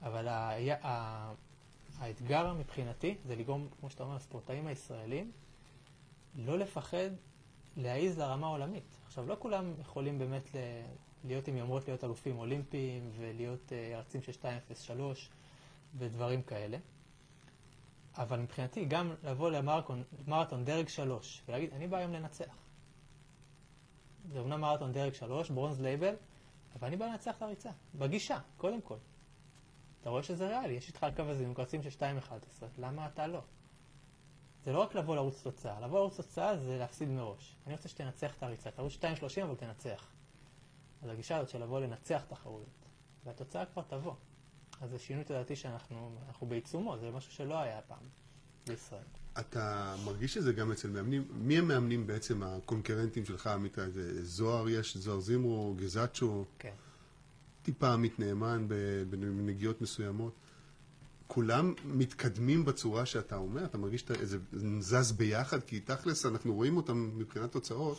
אבל 0.02 0.28
ה... 0.28 0.52
ה... 0.84 1.34
האתגר 1.98 2.54
מבחינתי 2.54 3.18
זה 3.26 3.36
לגרום, 3.36 3.68
כמו 3.80 3.90
שאתה 3.90 4.04
אומר, 4.04 4.16
לספורטאים 4.16 4.68
הישראלים 4.68 5.32
לא 6.36 6.58
לפחד 6.58 7.10
להעיז 7.78 8.20
לרמה 8.20 8.48
העולמית. 8.48 8.98
עכשיו, 9.06 9.28
לא 9.28 9.36
כולם 9.40 9.74
יכולים 9.82 10.20
באמת 10.20 10.56
ל... 10.56 10.58
להיות 11.26 11.48
עם 11.48 11.58
יומרות 11.58 11.88
להיות 11.88 12.04
אלופים 12.04 12.38
אולימפיים 12.38 13.12
ולהיות 13.18 13.70
uh, 13.70 13.74
ירצים 13.74 14.22
של 14.22 14.32
203 14.44 15.30
ודברים 15.98 16.42
כאלה. 16.42 16.78
אבל 18.18 18.40
מבחינתי, 18.40 18.86
גם 18.86 19.14
לבוא 19.24 19.50
למרתון 19.50 20.66
דרג 20.66 20.88
3 20.88 21.44
ולהגיד, 21.48 21.74
אני 21.74 21.88
בא 21.88 21.98
היום 21.98 22.14
לנצח. 22.14 22.62
זה 24.32 24.39
אומנם 24.39 24.62
מרתון 24.62 24.92
דרג 24.92 25.13
3, 25.13 25.50
ברונז 25.50 25.82
לייבל, 25.82 26.15
אבל 26.75 26.88
אני 26.88 26.98
בא 26.98 27.06
לנצח 27.06 27.38
את 27.38 27.42
הריצה. 27.42 27.70
בגישה, 27.96 28.39
קודם 28.58 28.82
כל. 28.82 28.98
אתה 30.01 30.10
רואה 30.10 30.24
שזה 30.24 30.48
ריאלי, 30.48 30.74
יש 30.74 30.88
איתך 30.88 31.03
על 31.03 31.12
קו 31.15 31.24
עם 31.44 31.53
קרצים 31.53 31.84
של 31.84 31.89
2.11, 31.89 32.65
למה 32.77 33.08
אתה 33.08 33.27
לא? 33.27 33.42
זה 34.63 34.72
לא 34.72 34.82
רק 34.82 34.96
לבוא 34.96 35.15
לרוץ 35.15 35.44
תוצאה, 35.44 35.80
לבוא 35.80 36.00
לרוץ 36.00 36.18
תוצאה 36.18 36.58
זה 36.58 36.77
להפסיד 36.77 37.10
מראש. 37.10 37.56
אני 37.68 37.75
רוצה 37.75 37.89
שתנצח 37.89 38.38
את 38.38 38.44
הריצה, 38.44 38.72
תרוץ 38.72 38.94
2.30 38.94 39.44
אבל 39.44 39.56
תנצח. 39.56 40.12
אז 41.01 41.10
הגישה 41.10 41.38
הזאת 41.38 41.50
של 41.50 41.63
לבוא 41.63 41.80
לנצח 41.80 42.24
תחרויות, 42.27 42.89
והתוצאה 43.24 43.65
כבר 43.65 43.82
תבוא. 43.82 44.13
אז 44.82 44.89
זה 44.89 45.00
שינוי 45.00 45.24
תודעתי 45.24 45.56
שאנחנו 45.56 46.48
בעיצומו, 46.48 46.98
זה 46.98 47.12
משהו 47.12 47.32
שלא 47.32 47.60
היה 47.60 47.82
פעם 47.82 48.10
בישראל. 48.68 49.03
אתה 49.40 49.96
מרגיש 50.06 50.34
שזה 50.34 50.54
גם 50.54 50.72
אצל 50.72 50.90
מאמנים, 50.90 51.24
מי 51.32 51.58
המאמנים 51.58 52.08
בעצם 52.08 52.44
הקונקרנטים 52.44 53.25
שלך, 53.25 53.48
עמית? 53.48 53.78
זוהר 54.22 54.70
יש, 54.70 54.98
זוהר 54.98 55.20
זימרו, 55.20 55.75
גזצ'ו, 55.78 56.46
כן. 56.60 56.74
טיפה 57.63 57.94
עמית 57.94 58.20
נאמן 58.20 58.68
בנגיעות 59.10 59.82
מסוימות. 59.82 60.34
כולם 61.28 61.74
מתקדמים 61.86 62.66
בצורה 62.66 63.06
שאתה 63.06 63.36
אומר? 63.36 63.66
אתה 63.66 63.78
מרגיש 63.78 64.02
שזה 64.02 64.38
זז 64.80 65.12
ביחד? 65.12 65.63
כי 65.63 65.80
תכלס 65.80 66.25
אנחנו 66.25 66.54
רואים 66.54 66.78
אותם 66.78 67.12
מבחינת 67.16 67.52
תוצאות. 67.52 67.98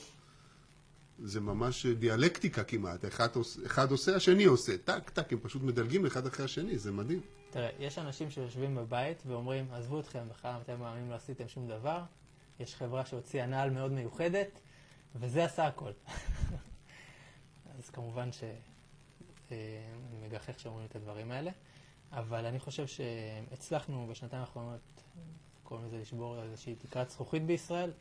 זה 1.24 1.40
ממש 1.40 1.86
דיאלקטיקה 1.86 2.64
כמעט, 2.64 3.04
אחד, 3.04 3.28
אחד 3.66 3.90
עושה, 3.90 4.16
השני 4.16 4.44
עושה, 4.44 4.78
טק, 4.78 5.10
טק, 5.10 5.32
הם 5.32 5.38
פשוט 5.42 5.62
מדלגים 5.62 6.06
אחד 6.06 6.26
אחרי 6.26 6.44
השני, 6.44 6.78
זה 6.78 6.92
מדהים. 6.92 7.20
תראה, 7.54 7.70
יש 7.78 7.98
אנשים 7.98 8.30
שיושבים 8.30 8.74
בבית 8.74 9.22
ואומרים, 9.26 9.72
עזבו 9.72 10.00
אתכם, 10.00 10.28
בכלל 10.28 10.60
אתם 10.62 10.80
מאמינים 10.80 11.10
לא 11.10 11.14
עשיתם 11.14 11.48
שום 11.48 11.68
דבר, 11.68 12.02
יש 12.60 12.74
חברה 12.74 13.06
שהוציאה 13.06 13.46
נעל 13.46 13.70
מאוד 13.70 13.92
מיוחדת, 13.92 14.60
וזה 15.14 15.44
עשה 15.44 15.66
הכל. 15.66 15.90
אז 17.78 17.90
כמובן 17.90 18.32
שאני 18.32 18.52
אה, 19.52 19.56
מגחך 20.20 20.60
שאומרים 20.60 20.86
את 20.86 20.96
הדברים 20.96 21.30
האלה, 21.30 21.50
אבל 22.12 22.46
אני 22.46 22.58
חושב 22.58 22.86
שהצלחנו 22.86 24.06
בשנתיים 24.10 24.40
האחרונות, 24.40 25.02
קוראים 25.62 25.86
לזה 25.86 25.98
לשבור 25.98 26.42
איזושהי 26.42 26.74
תקרת 26.74 27.10
זכוכית 27.10 27.46
בישראל, 27.46 27.92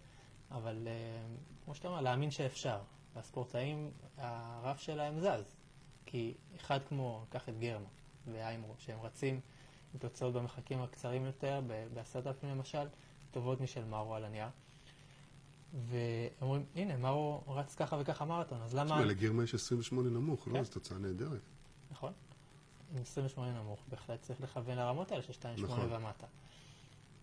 אבל 0.51 0.87
אה, 0.87 1.25
כמו 1.65 1.75
שאתה 1.75 1.87
אומר, 1.87 2.01
להאמין 2.01 2.31
שאפשר. 2.31 2.79
והספורטאים, 3.15 3.91
הרף 4.17 4.79
שלהם 4.79 5.19
זז. 5.19 5.55
כי 6.05 6.33
אחד 6.55 6.79
כמו, 6.87 7.25
קח 7.29 7.49
את 7.49 7.59
גרמה 7.59 7.87
ואיימרו, 8.31 8.73
שהם 8.77 9.01
רצים 9.01 9.39
עם 9.93 9.99
תוצאות 9.99 10.33
במרחקים 10.33 10.81
הקצרים 10.81 11.25
יותר, 11.25 11.61
בעשרת 11.93 12.27
אלפים 12.27 12.49
למשל, 12.49 12.87
טובות 13.31 13.61
משל 13.61 13.85
מארו 13.85 14.15
על 14.15 14.25
הנייר. 14.25 14.47
ואומרים, 15.73 16.65
הנה, 16.75 16.97
מארו 16.97 17.43
רץ 17.47 17.75
ככה 17.75 17.97
וככה 17.99 18.25
מרתון, 18.25 18.61
אז 18.61 18.75
למה... 18.75 18.95
תשמע, 18.95 19.05
לגרמה 19.05 19.43
יש 19.43 19.53
28 19.53 20.09
נמוך, 20.09 20.47
לא? 20.47 20.53
כן. 20.53 20.63
זו 20.63 20.71
תוצאה 20.71 20.97
נהדרת. 20.97 21.41
נכון. 21.91 22.13
עם 22.95 23.01
28 23.01 23.61
נמוך, 23.61 23.79
בהחלט 23.89 24.21
צריך 24.21 24.41
לכוון 24.41 24.77
לרמות 24.77 25.11
האלה 25.11 25.23
של 25.23 25.33
2.8 25.33 25.61
נכון. 25.61 25.93
ומטה. 25.93 26.27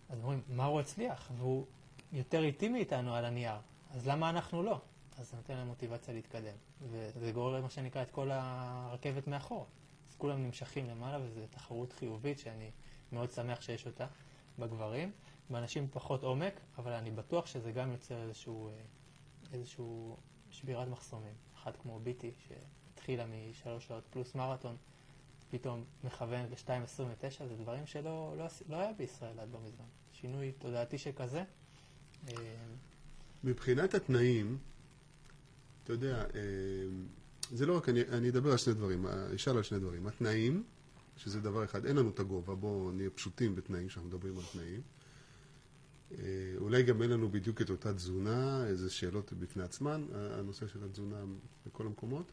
אז 0.08 0.20
אומרים, 0.20 0.42
מארו 0.48 0.80
הצליח, 0.80 1.30
והוא 1.38 1.66
יותר 2.12 2.42
איטי 2.44 2.68
מאיתנו 2.68 3.14
על 3.14 3.24
הנייר, 3.24 3.56
אז 3.90 4.06
למה 4.06 4.30
אנחנו 4.30 4.62
לא? 4.62 4.80
אז 5.18 5.30
זה 5.30 5.36
נותן 5.36 5.56
להם 5.56 5.66
מוטיבציה 5.66 6.14
להתקדם. 6.14 6.54
וזה 6.90 7.32
גורר 7.32 7.62
מה 7.62 7.70
שנקרא 7.70 8.02
את 8.02 8.10
כל 8.10 8.30
הרכבת 8.32 9.28
מאחור. 9.28 9.66
כולם 10.20 10.42
נמשכים 10.42 10.86
למעלה 10.86 11.24
וזו 11.24 11.40
תחרות 11.50 11.92
חיובית 11.92 12.38
שאני 12.38 12.70
מאוד 13.12 13.30
שמח 13.30 13.60
שיש 13.60 13.86
אותה 13.86 14.06
בגברים. 14.58 15.12
באנשים 15.50 15.88
פחות 15.90 16.22
עומק, 16.22 16.60
אבל 16.78 16.92
אני 16.92 17.10
בטוח 17.10 17.46
שזה 17.46 17.72
גם 17.72 17.92
יוצר 17.92 18.22
איזשהו, 18.22 18.68
אה, 18.68 18.72
איזשהו 19.52 20.16
שבירת 20.50 20.88
מחסומים. 20.88 21.34
אחת 21.56 21.76
כמו 21.76 22.00
ביטי, 22.00 22.32
שהתחילה 22.48 23.26
משלוש 23.26 23.86
שעות 23.86 24.04
פלוס 24.10 24.34
מרתון, 24.34 24.76
פתאום 25.50 25.84
מכוון 26.04 26.46
ל-2.29, 26.50 27.46
זה 27.48 27.56
דברים 27.56 27.86
שלא 27.86 28.34
לא, 28.38 28.46
לא 28.68 28.76
היה 28.76 28.92
בישראל 28.92 29.40
עד 29.40 29.52
לא 29.52 29.60
מזמן. 29.60 29.84
שינוי 30.12 30.52
תודעתי 30.52 30.98
שכזה. 30.98 31.44
אה, 32.28 32.34
מבחינת 33.44 33.94
התנאים, 33.94 34.58
אתה 35.84 35.92
יודע, 35.92 36.24
אה, 36.34 36.40
זה 37.52 37.66
לא 37.66 37.76
רק, 37.76 37.88
אני, 37.88 38.02
אני 38.02 38.28
אדבר 38.28 38.50
על 38.50 38.56
שני 38.56 38.74
דברים, 38.74 39.06
אשאל 39.06 39.56
על 39.56 39.62
שני 39.62 39.78
דברים. 39.78 40.06
התנאים, 40.06 40.64
שזה 41.16 41.40
דבר 41.40 41.64
אחד, 41.64 41.86
אין 41.86 41.96
לנו 41.96 42.10
את 42.10 42.20
הגובה, 42.20 42.54
בואו 42.54 42.92
נהיה 42.92 43.10
פשוטים 43.10 43.54
בתנאים, 43.54 43.88
כשאנחנו 43.88 44.08
מדברים 44.08 44.38
על 44.38 44.44
תנאים. 44.52 44.80
אה, 46.12 46.18
אולי 46.56 46.82
גם 46.82 47.02
אין 47.02 47.10
לנו 47.10 47.30
בדיוק 47.30 47.62
את 47.62 47.70
אותה 47.70 47.94
תזונה, 47.94 48.66
איזה 48.66 48.90
שאלות 48.90 49.32
בפני 49.32 49.62
עצמן, 49.62 50.06
הנושא 50.12 50.66
של 50.66 50.84
התזונה 50.84 51.24
בכל 51.66 51.86
המקומות, 51.86 52.32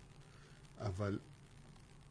אבל 0.77 1.19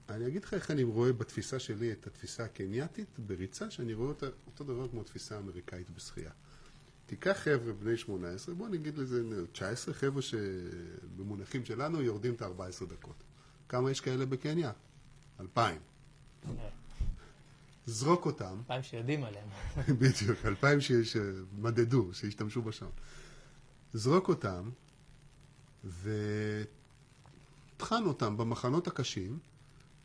אני 0.09 0.27
אגיד 0.27 0.45
לך 0.45 0.55
איך 0.55 0.71
אני 0.71 0.83
רואה 0.83 1.13
בתפיסה 1.13 1.59
שלי 1.59 1.93
את 1.93 2.07
התפיסה 2.07 2.45
הקנייתית 2.45 3.19
בריצה, 3.19 3.71
שאני 3.71 3.95
רואה 3.95 4.09
אותה 4.09 4.27
אותו 4.47 4.65
דבר 4.65 4.89
כמו 4.89 5.01
התפיסה 5.01 5.37
האמריקאית 5.37 5.91
בשחייה. 5.91 6.31
תיקח 7.07 7.33
חבר'ה 7.33 7.73
בני 7.73 7.97
18, 7.97 8.55
בוא 8.55 8.69
נגיד 8.69 8.99
לזה 8.99 9.23
19 9.53 9.95
חבר'ה 9.95 10.23
שבמונחים 10.23 11.65
שלנו 11.65 12.03
יורדים 12.03 12.35
את 12.35 12.43
ה-14 12.43 12.87
דקות. 12.89 13.23
כמה 13.69 13.91
יש 13.91 14.01
כאלה 14.01 14.27
בקניה? 14.27 14.73
אלפיים. 15.41 15.81
זרוק 17.87 18.27
אותם. 18.27 18.57
אלפיים 18.59 18.83
שיודעים 18.83 19.25
עליהם. 19.25 19.49
בדיוק, 20.01 20.39
אלפיים 20.45 20.79
שמדדו, 20.81 22.09
שהשתמשו 22.13 22.63
בשעון. 22.63 22.93
זרוק 23.93 24.29
אותם 24.29 24.71
וטחן 27.77 28.05
אותם 28.05 28.37
במחנות 28.37 28.87
הקשים. 28.87 29.39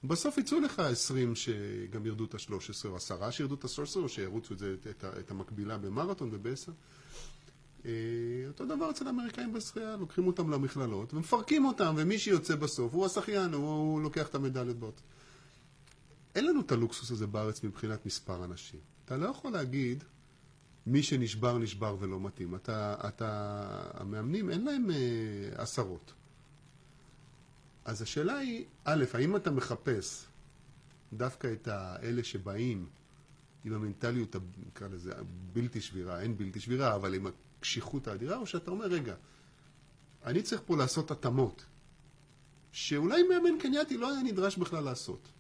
בסוף 0.03 0.37
יצאו 0.37 0.59
לך 0.59 0.79
20 0.79 1.35
שגם 1.35 2.05
ירדו 2.05 2.25
את 2.25 2.33
ה-13, 2.33 2.87
או 2.87 2.95
10 2.95 3.31
שירדו 3.31 3.55
את 3.55 3.65
ה-13, 3.65 3.95
או 3.95 4.09
שירוצו 4.09 4.53
את, 4.53 4.59
זה, 4.59 4.75
את, 4.89 5.05
את 5.19 5.31
המקבילה 5.31 5.77
במרתון 5.77 6.29
ובעשר. 6.31 6.71
אה, 7.85 7.91
אותו 8.47 8.65
דבר 8.65 8.89
אצל 8.91 9.07
האמריקאים 9.07 9.53
בשחייה, 9.53 9.95
לוקחים 9.95 10.27
אותם 10.27 10.49
למכללות 10.51 11.13
ומפרקים 11.13 11.65
אותם, 11.65 11.95
ומי 11.97 12.19
שיוצא 12.19 12.55
בסוף 12.55 12.93
הוא 12.93 13.05
השחיין, 13.05 13.53
הוא, 13.53 13.63
הוא 13.63 14.01
לוקח 14.01 14.27
את 14.27 14.35
המדליות 14.35 14.77
באות. 14.77 15.01
אין 16.35 16.45
לנו 16.45 16.61
את 16.61 16.71
הלוקסוס 16.71 17.11
הזה 17.11 17.27
בארץ 17.27 17.63
מבחינת 17.63 18.05
מספר 18.05 18.43
אנשים. 18.45 18.79
אתה 19.05 19.17
לא 19.17 19.27
יכול 19.27 19.51
להגיד, 19.51 20.03
מי 20.87 21.03
שנשבר, 21.03 21.57
נשבר 21.57 21.95
ולא 21.99 22.19
מתאים. 22.19 22.55
אתה, 22.55 22.95
אתה, 23.07 23.57
המאמנים, 23.93 24.49
אין 24.49 24.65
להם 24.65 24.91
אה, 24.91 24.97
עשרות. 25.63 26.13
אז 27.85 28.01
השאלה 28.01 28.37
היא, 28.37 28.65
א', 28.83 29.05
האם 29.13 29.35
אתה 29.35 29.51
מחפש 29.51 30.25
דווקא 31.13 31.53
את 31.53 31.67
האלה 31.67 32.23
שבאים 32.23 32.89
עם 33.65 33.73
המנטליות, 33.73 34.35
נקרא 34.67 34.87
לזה, 34.87 35.13
בלתי 35.53 35.81
שבירה, 35.81 36.21
אין 36.21 36.37
בלתי 36.37 36.59
שבירה, 36.59 36.95
אבל 36.95 37.13
עם 37.13 37.27
הקשיחות 37.27 38.07
האדירה, 38.07 38.37
או 38.37 38.45
שאתה 38.45 38.71
אומר, 38.71 38.85
רגע, 38.85 39.15
אני 40.25 40.41
צריך 40.41 40.61
פה 40.65 40.77
לעשות 40.77 41.11
התאמות, 41.11 41.65
שאולי 42.71 43.23
מאמן 43.23 43.59
קנייתי 43.59 43.97
לא 43.97 44.11
היה 44.11 44.23
נדרש 44.23 44.57
בכלל 44.57 44.83
לעשות. 44.83 45.31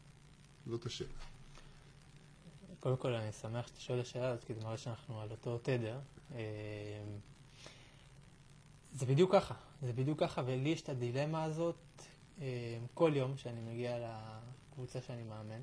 זאת 0.67 0.85
השאלה. 0.85 1.09
קודם 2.79 2.97
כל, 2.97 3.13
אני 3.13 3.31
שמח 3.31 3.67
שאתה 3.67 3.79
שואל 3.79 3.99
השאלה 3.99 4.29
הזאת, 4.29 4.43
כי 4.43 4.53
זה 4.53 4.61
מראה 4.61 4.77
שאנחנו 4.77 5.21
על 5.21 5.31
אותו 5.31 5.57
תדר. 5.57 5.99
אה, 6.35 6.39
זה 8.93 9.05
בדיוק 9.05 9.31
ככה, 9.31 9.55
זה 9.81 9.93
בדיוק 9.93 10.19
ככה, 10.19 10.41
ולי 10.45 10.69
יש 10.69 10.81
את 10.81 10.89
הדילמה 10.89 11.43
הזאת 11.43 11.75
כל 12.93 13.11
יום 13.15 13.37
שאני 13.37 13.61
מגיע 13.61 13.97
לקבוצה 14.71 15.01
שאני 15.01 15.23
מאמן. 15.23 15.61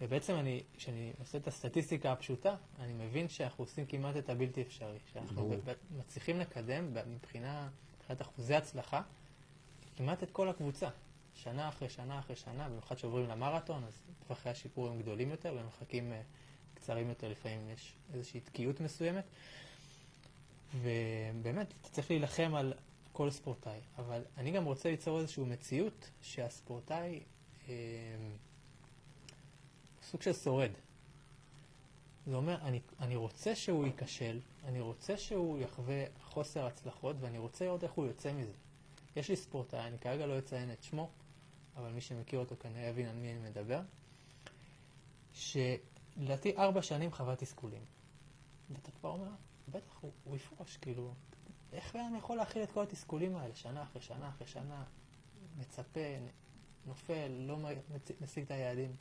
ובעצם 0.00 0.34
אני, 0.34 0.62
כשאני 0.76 1.12
עושה 1.18 1.38
את 1.38 1.46
הסטטיסטיקה 1.46 2.12
הפשוטה, 2.12 2.56
אני 2.78 2.92
מבין 2.92 3.28
שאנחנו 3.28 3.64
עושים 3.64 3.86
כמעט 3.86 4.16
את 4.16 4.28
הבלתי 4.28 4.62
אפשרי. 4.62 4.98
שאנחנו 5.12 5.54
מצליחים 5.98 6.40
לקדם 6.40 6.94
מבחינה, 7.06 7.68
מבחינת 7.98 8.22
אחוזי 8.22 8.54
הצלחה, 8.54 9.02
כמעט 9.96 10.22
את 10.22 10.30
כל 10.30 10.48
הקבוצה. 10.48 10.88
שנה 11.34 11.68
אחרי 11.68 11.88
שנה 11.88 12.18
אחרי 12.18 12.36
שנה, 12.36 12.68
במיוחד 12.68 12.98
שעוברים 12.98 13.28
למרתון, 13.28 13.84
אז 13.84 14.02
טווחי 14.26 14.48
השיפור 14.48 14.88
הם 14.88 14.98
גדולים 14.98 15.30
יותר, 15.30 15.54
במרחקים 15.54 16.12
אה, 16.12 16.20
קצרים 16.74 17.08
יותר 17.08 17.28
לפעמים 17.28 17.70
יש 17.70 17.92
איזושהי 18.14 18.40
תקיעות 18.40 18.80
מסוימת. 18.80 19.24
ובאמת, 20.74 21.66
אתה 21.80 21.88
צריך 21.88 22.10
להילחם 22.10 22.54
על 22.54 22.72
כל 23.16 23.30
ספורטאי. 23.30 23.80
אבל 23.98 24.22
אני 24.36 24.50
גם 24.50 24.64
רוצה 24.64 24.90
ליצור 24.90 25.20
איזושהי 25.20 25.44
מציאות 25.44 26.10
שהספורטאי 26.22 27.20
אה, 27.68 27.74
סוג 30.02 30.22
של 30.22 30.32
שורד. 30.32 30.70
זה 32.26 32.34
אומר, 32.34 32.58
אני, 32.62 32.80
אני 33.00 33.16
רוצה 33.16 33.54
שהוא 33.54 33.86
ייכשל, 33.86 34.40
אני 34.64 34.80
רוצה 34.80 35.16
שהוא 35.16 35.58
יחווה 35.58 36.04
חוסר 36.22 36.66
הצלחות, 36.66 37.16
ואני 37.20 37.38
רוצה 37.38 37.64
לראות 37.64 37.84
איך 37.84 37.92
הוא 37.92 38.06
יוצא 38.06 38.32
מזה. 38.32 38.52
יש 39.16 39.28
לי 39.28 39.36
ספורטאי, 39.36 39.80
אני 39.80 39.98
כרגע 39.98 40.26
לא 40.26 40.38
אציין 40.38 40.72
את 40.72 40.82
שמו, 40.82 41.10
אבל 41.76 41.92
מי 41.92 42.00
שמכיר 42.00 42.38
אותו 42.38 42.54
כנראה 42.60 42.88
יבין 42.88 43.06
על 43.06 43.16
מי 43.16 43.32
אני 43.32 43.50
מדבר, 43.50 43.80
שלדעתי 45.32 46.56
ארבע 46.56 46.82
שנים 46.82 47.12
חווה 47.12 47.36
תסכולים. 47.36 47.84
ואתה 48.70 48.90
כבר 48.90 49.10
אומר, 49.10 49.30
בטח, 49.68 49.98
הוא, 50.00 50.10
הוא 50.24 50.36
יפרוש, 50.36 50.76
כאילו, 50.76 51.14
איך 51.72 51.96
אני 51.96 52.18
יכול 52.18 52.36
להכיל 52.36 52.62
את 52.62 52.72
כל 52.72 52.82
התסכולים 52.82 53.36
האלה, 53.36 53.54
שנה 53.54 53.82
אחרי 53.82 54.02
שנה 54.02 54.28
אחרי 54.28 54.46
שנה, 54.46 54.84
מצפה, 55.58 56.00
נופל, 56.86 57.28
לא 57.28 57.58
משיג 58.20 58.44
את 58.44 58.50
היעדים. 58.50 58.96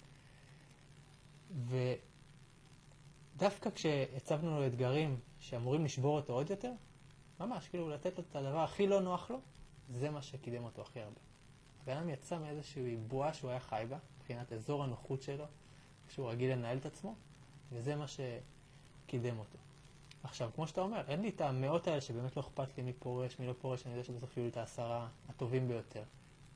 ודווקא 3.35 3.69
כשהצבנו 3.69 4.59
לו 4.59 4.67
אתגרים 4.67 5.19
שאמורים 5.39 5.85
לשבור 5.85 6.15
אותו 6.15 6.33
עוד 6.33 6.49
יותר, 6.49 6.71
ממש, 7.39 7.67
כאילו 7.67 7.89
לתת 7.89 8.17
לו 8.17 8.23
את 8.29 8.35
הדבר 8.35 8.59
הכי 8.59 8.87
לא 8.87 9.01
נוח 9.01 9.31
לו, 9.31 9.39
זה 9.89 10.09
מה 10.09 10.21
שקידם 10.21 10.63
אותו 10.63 10.81
הכי 10.81 11.01
הרבה. 11.01 11.19
הבן 11.81 11.97
אדם 11.97 12.09
יצא 12.09 12.39
מאיזושהי 12.39 12.97
בועה 12.97 13.33
שהוא 13.33 13.49
היה 13.49 13.59
חי 13.59 13.85
בה, 13.89 13.97
מבחינת 14.17 14.53
אזור 14.53 14.83
הנוחות 14.83 15.21
שלו, 15.21 15.45
שהוא 16.09 16.29
רגיל 16.29 16.51
לנהל 16.51 16.77
את 16.77 16.85
עצמו, 16.85 17.15
וזה 17.71 17.95
מה 17.95 18.05
שקידם 18.07 19.39
אותו. 19.39 19.57
עכשיו, 20.25 20.49
כמו 20.55 20.67
שאתה 20.67 20.81
אומר, 20.81 21.01
אין 21.07 21.21
לי 21.21 21.29
את 21.29 21.41
המאות 21.41 21.87
האלה 21.87 22.01
שבאמת 22.01 22.35
לא 22.37 22.41
אכפת 22.41 22.77
לי 22.77 22.83
מי 22.83 22.93
פורש, 22.93 23.39
מי 23.39 23.47
לא 23.47 23.53
פורש, 23.61 23.85
אני 23.85 23.93
יודע 23.93 24.03
שבסוף 24.03 24.37
יהיו 24.37 24.43
לי 24.43 24.51
את 24.51 24.57
העשרה 24.57 25.07
הטובים 25.29 25.67
ביותר. 25.67 26.03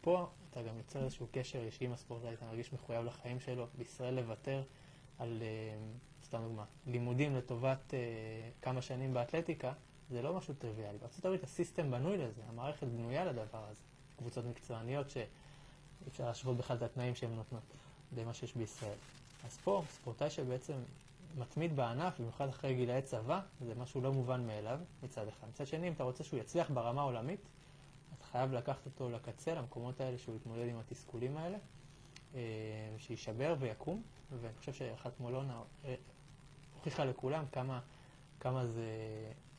פה 0.01 0.27
אתה 0.49 0.61
גם 0.61 0.77
יוצר 0.77 1.03
איזשהו 1.03 1.27
קשר 1.31 1.59
אישי 1.59 1.85
עם 1.85 1.93
הספורטאי, 1.93 2.33
אתה 2.33 2.45
מרגיש 2.45 2.73
מחויב 2.73 3.05
לחיים 3.05 3.39
שלו. 3.39 3.67
בישראל 3.77 4.13
לוותר 4.13 4.63
על, 5.19 5.41
אה, 5.41 5.77
סתם 6.25 6.41
דוגמה, 6.43 6.65
לימודים 6.87 7.35
לטובת 7.35 7.93
אה, 7.93 7.99
כמה 8.61 8.81
שנים 8.81 9.13
באתלטיקה, 9.13 9.73
זה 10.09 10.21
לא 10.21 10.33
משהו 10.33 10.53
טריוויאלי. 10.53 10.97
בארה"ב 10.97 11.43
הסיסטם 11.43 11.91
בנוי 11.91 12.17
לזה, 12.17 12.41
המערכת 12.49 12.87
בנויה 12.87 13.25
לדבר 13.25 13.65
הזה. 13.69 13.81
קבוצות 14.17 14.45
מקצועניות 14.45 15.09
שאי 15.09 15.23
אפשר 16.07 16.25
להשוות 16.25 16.57
בכלל 16.57 16.77
את 16.77 16.81
התנאים 16.81 17.15
שהן 17.15 17.35
נותנות 17.35 17.63
למה 18.17 18.33
שיש 18.33 18.55
בישראל. 18.55 18.97
אז 19.45 19.57
פה, 19.57 19.83
ספורטאי 19.91 20.29
שבעצם 20.29 20.73
מתמיד 21.37 21.75
בענף, 21.75 22.19
במיוחד 22.19 22.49
אחרי 22.49 22.75
גילאי 22.75 23.01
צבא, 23.01 23.41
זה 23.65 23.75
משהו 23.75 24.01
לא 24.01 24.13
מובן 24.13 24.47
מאליו 24.47 24.79
מצד 25.03 25.27
אחד. 25.27 25.47
מצד 25.47 25.67
שני, 25.67 25.87
אם 25.87 25.93
אתה 25.93 26.03
רוצה 26.03 26.23
שהוא 26.23 26.39
יצליח 26.39 26.69
ברמה 26.71 27.01
העולמית, 27.01 27.39
אתה 28.17 28.25
חייב 28.25 28.53
לקחת 28.53 28.85
אותו 28.85 29.09
לקצה, 29.09 29.53
למקומות 29.53 30.01
האלה, 30.01 30.17
שהוא 30.17 30.35
יתמודד 30.35 30.67
עם 30.67 30.79
התסכולים 30.79 31.37
האלה, 31.37 31.57
אה, 32.35 32.41
שיישבר 32.97 33.55
ויקום, 33.59 34.03
ואני 34.41 34.53
חושב 34.59 34.73
שאחת 34.73 35.19
מולונה 35.19 35.61
אה, 35.85 35.95
הוכיחה 36.75 37.05
לכולם 37.05 37.43
כמה, 37.51 37.79
כמה 38.39 38.67
זה 38.67 38.85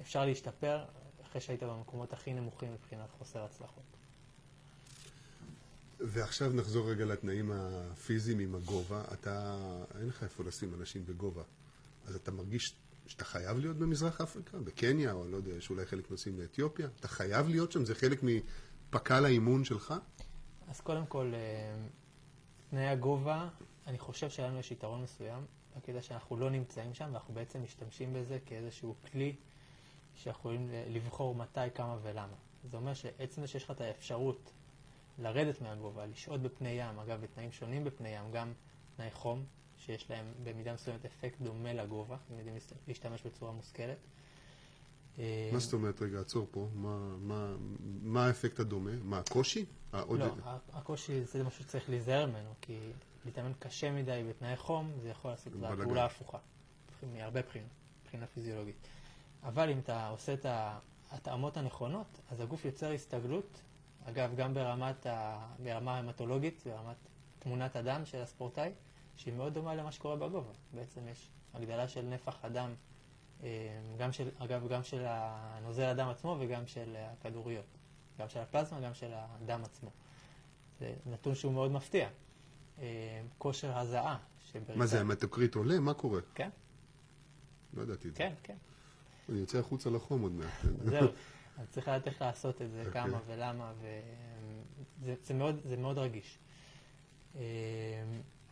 אפשר 0.01 0.25
להשתפר 0.25 0.85
אחרי 1.23 1.41
שהיית 1.41 1.63
במקומות 1.63 2.13
הכי 2.13 2.35
נמוכים 2.35 2.73
מבחינת 2.73 3.11
חוסר 3.19 3.45
הצלחות. 3.45 3.85
ועכשיו 6.01 6.53
נחזור 6.53 6.91
רגע 6.91 7.05
לתנאים 7.05 7.53
הפיזיים 7.53 8.39
עם 8.39 8.55
הגובה. 8.55 9.05
אתה, 9.13 9.57
אין 10.01 10.09
לך 10.09 10.23
איפה 10.23 10.45
לשים 10.45 10.75
אנשים 10.75 11.07
בגובה. 11.07 11.43
אז 12.07 12.15
אתה 12.15 12.31
מרגיש 12.31 12.75
שאתה 13.07 13.25
חייב 13.25 13.59
להיות 13.59 13.77
במזרח 13.77 14.21
אפריקה, 14.21 14.59
בקניה, 14.59 15.13
או 15.13 15.25
לא 15.25 15.37
יודע, 15.37 15.53
יש 15.53 15.71
אולי 15.71 15.87
חלק 15.87 16.11
נוסעים 16.11 16.41
לאתיופיה? 16.41 16.89
אתה 17.01 17.09
חייב 17.09 17.49
להיות 17.49 17.73
שם? 17.73 17.85
זה 17.85 17.95
חלק 17.95 18.21
מפק"ל 18.23 19.25
האימון 19.25 19.65
שלך? 19.65 19.95
אז 20.69 20.81
קודם 20.81 21.07
כל, 21.07 21.33
אה, 21.35 21.75
תנאי 22.71 22.89
הגובה, 22.89 23.49
אני 23.87 23.99
חושב 23.99 24.31
שלנו 24.31 24.59
יש 24.59 24.71
יתרון 24.71 25.03
מסוים, 25.03 25.45
בקטע 25.77 26.03
שאנחנו 26.03 26.37
לא 26.37 26.51
נמצאים 26.51 26.95
שם, 26.95 27.09
ואנחנו 27.13 27.35
בעצם 27.35 27.63
משתמשים 27.63 28.13
בזה 28.13 28.39
כאיזשהו 28.47 28.95
כלי 29.13 29.35
שיכולים 30.15 30.71
לבחור 30.89 31.35
מתי, 31.35 31.61
כמה 31.75 31.99
ולמה. 32.03 32.37
זה 32.71 32.77
אומר 32.77 32.95
שעצם 32.95 33.41
זה 33.41 33.47
שיש 33.47 33.65
לך 33.65 33.71
את 33.71 33.81
האפשרות 33.81 34.53
לרדת 35.19 35.61
מהגובה, 35.61 36.07
לשהות 36.07 36.43
בפני 36.43 36.69
ים, 36.69 36.99
אגב, 36.99 37.21
בתנאים 37.21 37.53
שונים 37.53 37.85
בפני 37.85 38.09
ים, 38.09 38.33
גם 38.33 38.53
תנאי 38.97 39.11
חום, 39.11 39.45
שיש 39.91 40.11
להם 40.11 40.25
במידה 40.43 40.75
מסוימת 40.75 41.05
אפקט 41.05 41.41
דומה 41.41 41.73
לגובה, 41.73 42.17
אם 42.31 42.39
יודעים 42.39 42.57
להשתמש 42.89 43.23
בצורה 43.27 43.53
מושכלת. 43.53 43.99
מה 45.19 45.59
זאת 45.59 45.73
אומרת, 45.73 46.03
רגע, 46.03 46.21
עצור 46.21 46.47
פה, 46.51 46.69
מה, 46.75 47.17
מה, 47.21 47.57
מה 48.03 48.27
האפקט 48.27 48.61
הדומה? 48.61 48.91
מה, 49.03 49.19
הקושי? 49.19 49.65
לא, 49.93 50.27
הקושי 50.73 51.25
זה 51.25 51.45
משהו 51.45 51.65
שצריך 51.65 51.91
להיזהר 51.91 52.27
ממנו, 52.27 52.51
כי 52.61 52.79
להתאמן 53.25 53.53
קשה 53.59 53.91
מדי 53.93 54.25
בתנאי 54.29 54.57
חום, 54.57 54.93
זה 55.03 55.09
יכול 55.09 55.31
לעשות 55.31 55.53
את 55.53 55.63
הפעולה 55.63 56.03
ההפוכה, 56.03 56.39
מהרבה 57.13 57.43
בחינות, 57.43 57.71
מבחינה 58.03 58.27
פיזיולוגית. 58.27 58.77
אבל 59.43 59.71
אם 59.71 59.79
אתה 59.79 60.09
עושה 60.09 60.35
את 60.35 60.47
ההתאמות 61.11 61.57
הנכונות, 61.57 62.21
אז 62.31 62.41
הגוף 62.41 62.65
יוצר 62.65 62.93
הסתגלות 62.93 63.61
אגב, 64.05 64.35
גם 64.37 64.55
ברמת 64.55 65.07
ה... 65.07 65.47
ברמה 65.63 65.99
המטולוגית, 65.99 66.63
ברמת 66.67 66.97
תמונת 67.39 67.77
הדם 67.77 68.03
של 68.05 68.19
הספורטאי, 68.19 68.73
שהיא 69.21 69.35
מאוד 69.35 69.55
דומה 69.55 69.75
למה 69.75 69.93
שקורה 69.93 70.17
בגובה. 70.17 70.53
בעצם 70.75 71.09
יש 71.09 71.29
הגדלה 71.55 71.89
של 71.89 72.03
נפח 72.03 72.45
הדם, 72.45 72.75
אה, 73.43 73.49
גם 73.99 74.13
של, 74.13 74.29
אגב, 74.39 74.69
גם 74.69 74.83
של 74.83 75.05
הנוזל 75.07 75.83
הדם 75.83 76.09
עצמו 76.09 76.37
וגם 76.41 76.67
של 76.67 76.97
הכדוריות. 76.99 77.65
גם 78.19 78.29
של 78.29 78.41
הפלזמה, 78.41 78.81
גם 78.81 78.95
של 78.95 79.11
הדם 79.15 79.61
עצמו. 79.65 79.91
זה 80.81 80.95
נתון 81.07 81.35
שהוא 81.35 81.53
מאוד 81.53 81.71
מפתיע. 81.71 82.09
אה, 82.79 83.23
כושר 83.39 83.79
הזעה. 83.79 84.19
שבריצה... 84.53 84.75
מה 84.79 84.87
זה, 84.87 85.01
המטוקריט 85.01 85.55
עולה? 85.55 85.81
מה 85.81 85.95
קורה? 85.95 86.21
כן. 86.35 86.51
לא 87.75 87.83
ידעתי 87.83 88.09
את 88.09 88.15
זה. 88.15 88.19
כן, 88.19 88.35
כן. 88.43 88.57
אני 89.29 89.39
יוצא 89.39 89.59
החוצה 89.59 89.91
לחום 89.91 90.23
עוד 90.23 90.33
מעט. 90.33 90.53
זהו. 90.85 91.09
אז 91.59 91.67
צריך 91.71 91.89
לדעת 91.89 92.07
איך 92.07 92.23
לעשות 92.23 92.63
את 92.63 92.71
זה, 92.71 92.83
okay. 92.83 92.87
אוקיי. 92.87 93.03
כמה 93.03 93.19
ולמה, 93.27 93.73
וזה 95.01 95.15
זה 95.23 95.35
מאוד, 95.35 95.61
זה 95.65 95.77
מאוד 95.77 95.99
רגיש. 95.99 96.39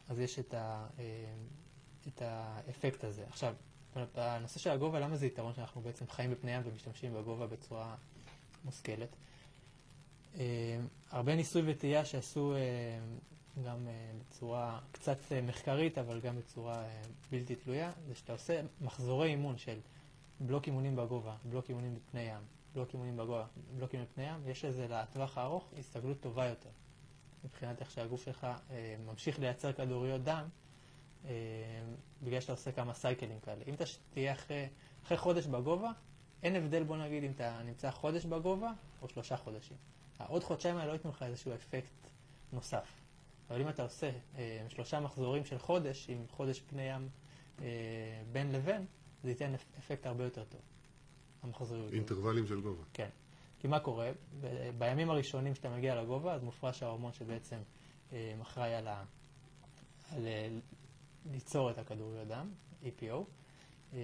אז 0.08 0.18
יש 0.18 0.38
את, 0.38 0.54
ה, 0.54 0.86
אמ, 0.98 1.04
את 2.08 2.22
האפקט 2.22 3.04
הזה. 3.04 3.24
עכשיו, 3.28 3.54
הנושא 4.14 4.58
של 4.58 4.70
הגובה, 4.70 5.00
למה 5.00 5.16
זה 5.16 5.26
יתרון 5.26 5.54
שאנחנו 5.54 5.80
בעצם 5.80 6.04
חיים 6.08 6.30
בפני 6.30 6.50
ים 6.54 6.62
ומשתמשים 6.64 7.14
בגובה 7.14 7.46
בצורה 7.46 7.96
מושכלת? 8.64 9.16
אמ, 10.34 10.40
הרבה 11.10 11.34
ניסוי 11.34 11.62
וטעייה 11.66 12.04
שעשו 12.04 12.54
גם 13.64 13.88
בצורה 14.20 14.80
קצת 14.92 15.18
מחקרית, 15.42 15.98
אבל 15.98 16.20
גם 16.20 16.36
בצורה 16.36 16.84
בלתי 17.30 17.54
תלויה, 17.54 17.92
זה 18.08 18.14
שאתה 18.14 18.32
עושה 18.32 18.60
מחזורי 18.80 19.28
אימון 19.28 19.58
של 19.58 19.78
בלוק 20.40 20.66
אימונים 20.66 20.96
בגובה, 20.96 21.36
בלוק 21.44 21.68
אימונים 21.68 21.94
בפני 21.94 22.20
ים, 22.20 22.42
בלוק 22.74 22.92
אימונים 22.92 23.16
בגובה, 23.16 23.46
בלוקים 23.76 24.02
מפני 24.02 24.24
ים, 24.24 24.40
יש 24.46 24.64
לזה 24.64 24.88
לטווח 24.88 25.38
הארוך 25.38 25.72
הסתגלות 25.78 26.20
טובה 26.20 26.46
יותר. 26.46 26.70
מבחינת 27.44 27.80
איך 27.80 27.90
שהגוף 27.90 28.24
שלך 28.24 28.46
אה, 28.70 28.96
ממשיך 29.06 29.38
לייצר 29.38 29.72
כדוריות 29.72 30.24
דם, 30.24 30.44
אה, 31.24 31.30
בגלל 32.22 32.40
שאתה 32.40 32.52
עושה 32.52 32.72
כמה 32.72 32.94
סייקלים 32.94 33.40
כאלה. 33.40 33.64
אם 33.66 33.74
אתה 33.74 33.84
תהיה 34.10 34.32
אחרי, 34.32 34.68
אחרי 35.04 35.16
חודש 35.16 35.46
בגובה, 35.46 35.90
אין 36.42 36.56
הבדל, 36.56 36.82
בוא 36.82 36.96
נגיד, 36.96 37.24
אם 37.24 37.30
אתה 37.30 37.62
נמצא 37.62 37.90
חודש 37.90 38.24
בגובה 38.24 38.72
או 39.02 39.08
שלושה 39.08 39.36
חודשים. 39.36 39.76
העוד 40.18 40.44
חודשיים 40.44 40.76
האלה 40.76 40.88
לא 40.88 40.92
ייתנו 40.92 41.10
לך 41.10 41.22
איזשהו 41.22 41.54
אפקט 41.54 42.10
נוסף. 42.52 43.00
אבל 43.50 43.60
אם 43.60 43.68
אתה 43.68 43.82
עושה 43.82 44.10
אה, 44.36 44.66
שלושה 44.68 45.00
מחזורים 45.00 45.44
של 45.44 45.58
חודש, 45.58 46.10
עם 46.10 46.24
חודש 46.30 46.60
פני 46.60 46.82
ים 46.82 47.08
אה, 47.60 47.66
בין 48.32 48.52
לבין, 48.52 48.86
זה 49.22 49.30
ייתן 49.30 49.54
אפקט 49.78 50.06
הרבה 50.06 50.24
יותר 50.24 50.44
טוב. 50.44 50.60
המחזוריות. 51.42 51.92
אינטרוולים 51.92 52.46
של 52.46 52.60
גובה. 52.60 52.82
כן. 52.92 53.08
כי 53.58 53.68
מה 53.68 53.80
קורה? 53.80 54.10
בימים 54.78 55.10
הראשונים 55.10 55.54
שאתה 55.54 55.68
מגיע 55.70 56.02
לגובה, 56.02 56.34
אז 56.34 56.42
מופרש 56.42 56.82
ההורמון 56.82 57.12
שבעצם 57.12 57.58
אה, 58.12 58.34
אחראי 58.42 58.74
על, 58.74 58.86
ה- 58.88 59.04
על 60.12 60.26
אה, 60.26 60.48
ליצור 61.32 61.70
את 61.70 61.78
הכדוריות 61.78 62.28
דם, 62.28 62.50
EPO, 62.82 63.14
אה, 63.92 63.98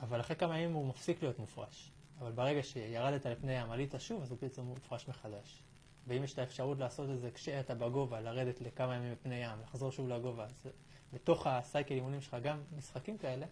אבל 0.00 0.20
אחרי 0.20 0.36
כמה 0.36 0.58
ימים 0.58 0.74
הוא 0.76 0.88
מפסיק 0.88 1.22
להיות 1.22 1.38
מופרש. 1.38 1.90
אבל 2.20 2.32
ברגע 2.32 2.62
שירדת 2.62 3.26
לפני 3.26 3.52
ים, 3.60 3.70
עלית 3.70 3.94
שוב, 3.98 4.22
אז 4.22 4.30
הוא 4.30 4.38
בעצם 4.42 4.62
מופרש 4.62 5.08
מחדש. 5.08 5.62
ואם 6.06 6.24
יש 6.24 6.32
את 6.32 6.38
האפשרות 6.38 6.78
לעשות 6.78 7.10
את 7.10 7.20
זה 7.20 7.30
כשאתה 7.30 7.74
בגובה, 7.74 8.20
לרדת 8.20 8.60
לכמה 8.60 8.94
ימים 8.96 9.12
בפני 9.12 9.44
ים, 9.44 9.58
לחזור 9.62 9.90
שוב 9.92 10.08
לגובה, 10.08 10.44
אז 10.44 10.66
בתוך 11.12 11.46
הסייקל 11.46 11.94
אימונים 11.94 12.20
שלך 12.20 12.36
גם 12.42 12.58
משחקים 12.78 13.18
כאלה, 13.18 13.46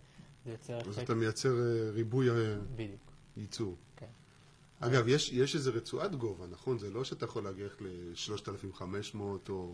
זה 0.45 0.51
יוצר... 0.51 0.79
אז 0.89 0.99
אתה 0.99 1.15
מייצר 1.15 1.51
ריבוי 1.93 2.29
בדיוק. 2.77 3.13
ייצור. 3.37 3.77
כן. 3.97 4.07
אגב, 4.81 5.09
יש, 5.09 5.33
יש 5.33 5.55
איזה 5.55 5.71
רצועת 5.71 6.15
גובה, 6.17 6.47
נכון? 6.47 6.79
זה 6.79 6.91
לא 6.91 7.05
שאתה 7.05 7.25
יכול 7.25 7.45
להגיע 7.45 7.67
ל-3,500 7.81 9.17
או... 9.49 9.71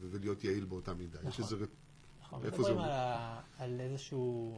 ולהיות 0.00 0.44
יעיל 0.44 0.64
באותה 0.64 0.94
מידה. 0.94 1.18
יש 1.18 1.26
נכון. 1.40 1.44
איזה... 1.44 1.56
ר- 1.64 1.68
נכון, 2.22 2.44
איפה 2.44 2.62
זה 2.62 2.70
על, 2.70 2.78
ה- 2.78 3.40
על 3.58 3.80
איזשהו 3.80 4.54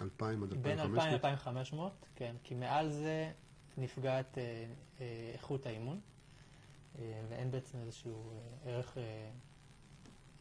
2,000 0.00 0.42
עד 0.42 0.54
בין 0.62 0.78
2,500? 0.78 1.24
2,000 1.24 1.76
ל-2,500, 1.76 1.80
כן, 2.16 2.36
כי 2.44 2.54
מעל 2.54 2.90
זה 2.92 3.32
נפגעת 3.76 4.38
אה, 4.38 4.64
אה, 5.00 5.30
איכות 5.34 5.66
האימון, 5.66 6.00
אה, 6.98 7.20
ואין 7.28 7.50
בעצם 7.50 7.78
איזשהו 7.78 8.30
אה, 8.66 8.70
ערך, 8.72 8.98
אה, 8.98 9.30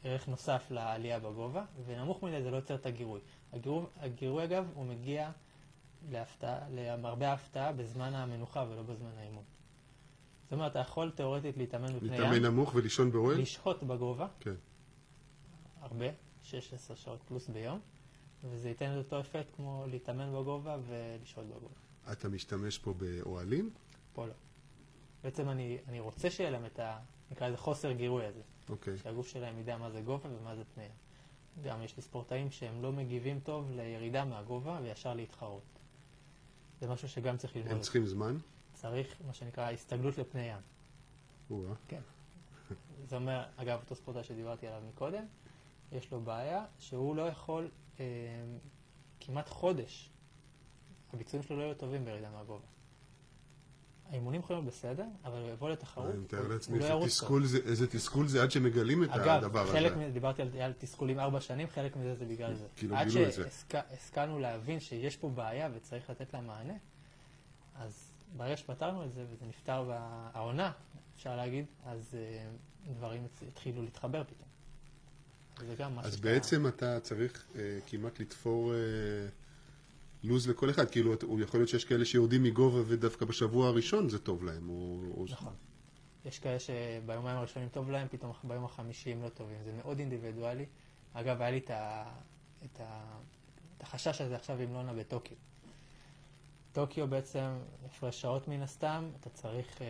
ערך 0.04 0.28
נוסף 0.28 0.68
לעלייה 0.72 1.20
בגובה, 1.20 1.66
ונמוך 1.86 2.24
מדי 2.24 2.42
זה 2.44 2.52
לא 2.52 2.56
יוצר 2.56 2.76
את 2.76 2.86
הגירוי. 2.86 3.20
הגירוי, 3.54 3.86
הגירוי 3.98 4.44
אגב, 4.44 4.66
הוא 4.74 4.86
מגיע 4.86 5.32
להפתעה, 6.12 6.60
למרבה 6.70 7.30
ההפתעה 7.30 7.72
בזמן 7.74 8.14
המנוחה 8.14 8.66
ולא 8.70 8.82
בזמן 8.82 9.12
האימון. 9.18 9.44
זאת 10.44 10.54
אומרת, 10.54 10.72
אתה 10.72 10.80
יכול 10.80 11.12
תאורטית 11.12 11.58
להתאמן 11.58 11.96
בפני 11.96 12.10
להתאמן 12.10 12.36
ים, 12.36 12.46
נמוך 12.46 12.76
ולישון 12.76 13.12
באוהל? 13.12 13.42
לשהות 13.42 13.84
בגובה, 13.84 14.28
כן. 14.40 14.56
הרבה, 15.82 16.06
16 16.44 16.98
שעות 16.98 17.20
פלוס 17.28 17.48
ביום, 17.50 17.80
וזה 18.44 18.70
ייתן 18.70 18.92
את 18.92 18.98
אותו 18.98 19.20
אפקט 19.20 19.56
כמו 19.56 19.86
להתאמן 19.88 20.30
בגובה 20.30 20.78
ולשהות 20.88 21.46
בגובה. 21.46 21.76
אתה 22.12 22.30
משתמש 22.30 22.78
פה 22.78 22.94
באוהלים? 22.94 23.70
פה 24.14 24.26
לא. 24.26 24.34
בעצם 25.24 25.50
אני, 25.50 25.78
אני 25.88 26.00
רוצה 26.00 26.30
שיהיה 26.30 26.50
להם 26.50 26.66
את 26.66 26.80
ה... 26.80 27.00
נקרא 27.32 27.48
לזה 27.48 27.58
חוסר 27.58 27.92
גירוי 27.92 28.26
הזה. 28.26 28.42
אוקיי. 28.70 28.98
שהגוף 28.98 29.28
שלהם 29.28 29.60
ידע 29.60 29.78
מה 29.78 29.92
זה 29.92 30.02
גובה 30.02 30.30
ומה 30.40 30.56
זה 30.56 30.64
פנייה. 30.76 30.92
גם 31.64 31.84
יש 31.84 31.98
לי 31.98 32.04
ספורטאים 32.04 32.52
שהם 32.52 32.82
לא 32.82 32.92
מגיבים 32.92 33.40
טוב 33.40 33.72
לירידה 33.72 34.26
מהגובה 34.26 34.80
וישר 34.84 35.14
להתחרות. 35.14 35.77
זה 36.82 36.88
משהו 36.88 37.10
שגם 37.10 37.38
צריך 37.38 37.56
ללמוד. 37.56 37.72
הם 37.72 37.80
צריכים 37.80 38.06
זמן? 38.06 38.38
צריך 38.74 39.16
מה 39.28 39.34
שנקרא 39.34 39.72
הסתגלות 39.72 40.18
לפני 40.18 40.42
ים. 40.42 40.62
או-אה. 41.50 41.74
כן. 41.88 42.02
זה 43.08 43.16
אומר, 43.16 43.46
אגב, 43.56 43.80
אותו 43.80 43.96
ספורטאי 43.96 44.24
שדיברתי 44.24 44.68
עליו 44.68 44.82
מקודם, 44.90 45.26
יש 45.92 46.12
לו 46.12 46.22
בעיה 46.22 46.66
שהוא 46.80 47.16
לא 47.16 47.22
יכול 47.22 47.70
אה, 48.00 48.06
כמעט 49.20 49.50
חודש, 49.50 50.10
הביצועים 51.14 51.44
שלו 51.44 51.58
לא 51.58 51.64
יהיו 51.64 51.76
טובים 51.76 52.06
בירידה 52.06 52.30
מהגובה. 52.30 52.66
האימונים 54.12 54.42
יכולים 54.42 54.62
להיות 54.64 54.74
בסדר, 54.76 55.04
אבל 55.24 55.42
הוא 55.42 55.50
יבוא 55.50 55.70
לתחרות, 55.70 56.10
אני 56.10 56.20
מתאר 56.20 56.48
לעצמי 56.48 56.80
לא 56.80 56.86
איזה. 56.86 57.08
תסכול 57.08 57.46
זה- 57.46 57.60
איזה 57.66 57.88
תסכול 57.88 58.28
זה 58.28 58.44
עד 58.44 58.52
שמגלים 58.52 59.04
את 59.04 59.10
אגב, 59.10 59.28
הדבר 59.44 59.66
חלק, 59.72 59.92
הזה. 59.92 60.08
מ- 60.08 60.12
דיברתי 60.12 60.42
על, 60.42 60.74
תסכולים 60.78 61.20
ארבע 61.20 61.42
שנים, 61.42 61.68
חלק 61.70 61.96
מזה 61.96 62.16
זה 62.16 62.26
בגלל 62.26 62.54
זה. 62.54 62.66
כאילו 62.76 62.96
עד 62.96 63.08
גילו 63.08 63.28
את 63.28 63.34
זה. 63.34 63.50
שהשכלנו 63.72 64.40
להבין 64.40 64.80
שיש 64.80 65.18
פה 65.18 65.30
בעיה 65.30 65.70
וצריך 65.76 66.10
לתת 66.10 66.34
לה 66.34 66.42
מענה, 66.42 66.74
אז 67.76 68.12
ברגע 68.38 68.58
שפתרנו 68.58 69.06
את 69.06 69.14
זה 69.14 69.26
וזה 69.32 69.46
נפתר 69.46 69.84
בעונה, 70.34 70.72
אפשר 71.16 71.36
להגיד, 71.36 71.66
אז 71.86 72.16
אה, 72.20 72.48
דברים 72.94 73.28
התחילו 73.48 73.82
להתחבר 73.84 74.24
פתאום. 74.24 74.48
אז 75.98 76.16
בעצם 76.20 76.68
אתה 76.68 77.00
צריך 77.00 77.46
אה, 77.56 77.80
כמעט 77.88 78.20
לתפור 78.20 78.74
אה, 78.74 78.78
לו"ז 80.24 80.50
לכל 80.50 80.70
אחד. 80.70 80.92
כאילו, 80.92 81.14
הוא 81.24 81.40
יכול 81.42 81.60
להיות 81.60 81.70
שיש 81.70 81.86
כאלה 81.86 82.06
שיורדים 82.06 82.44
מגובה 82.44 82.82
ודווקא 82.88 83.26
בשבוע 83.26 83.68
הראשון 83.68 84.10
זה 84.10 84.20
טוב 84.20 84.44
להם. 84.44 84.70
או. 84.70 85.26
נכון. 85.30 85.54
יש 86.26 86.40
כאלה 86.40 86.58
שביומיים 86.60 87.38
הראשונים 87.38 87.70
טוב 87.70 87.92
להם, 87.92 88.08
פתאום 88.12 88.32
ביום 88.44 88.66
החמישי 88.66 89.12
הם 89.12 89.24
לא 89.24 89.30
טובים. 89.30 89.58
זה 89.64 89.72
מאוד 89.74 90.00
אינדיבידואלי. 90.00 90.66
אגב, 91.14 91.42
היה 91.42 91.52
לי 91.52 91.58
את, 91.58 91.70
ה, 91.70 92.04
את, 92.66 92.80
ה, 92.80 93.02
את 93.78 93.84
החשש 93.84 94.22
הזה 94.22 94.36
עכשיו 94.36 94.60
עם 94.60 94.74
לונה 94.74 94.94
בטוקיו. 94.94 95.38
טוקיו 96.72 97.08
בעצם, 97.08 97.50
הפרש 97.86 98.22
שעות 98.22 98.48
מן 98.48 98.62
הסתם, 98.62 99.10
אתה 99.20 99.30
צריך 99.30 99.78
uh, 99.78 99.82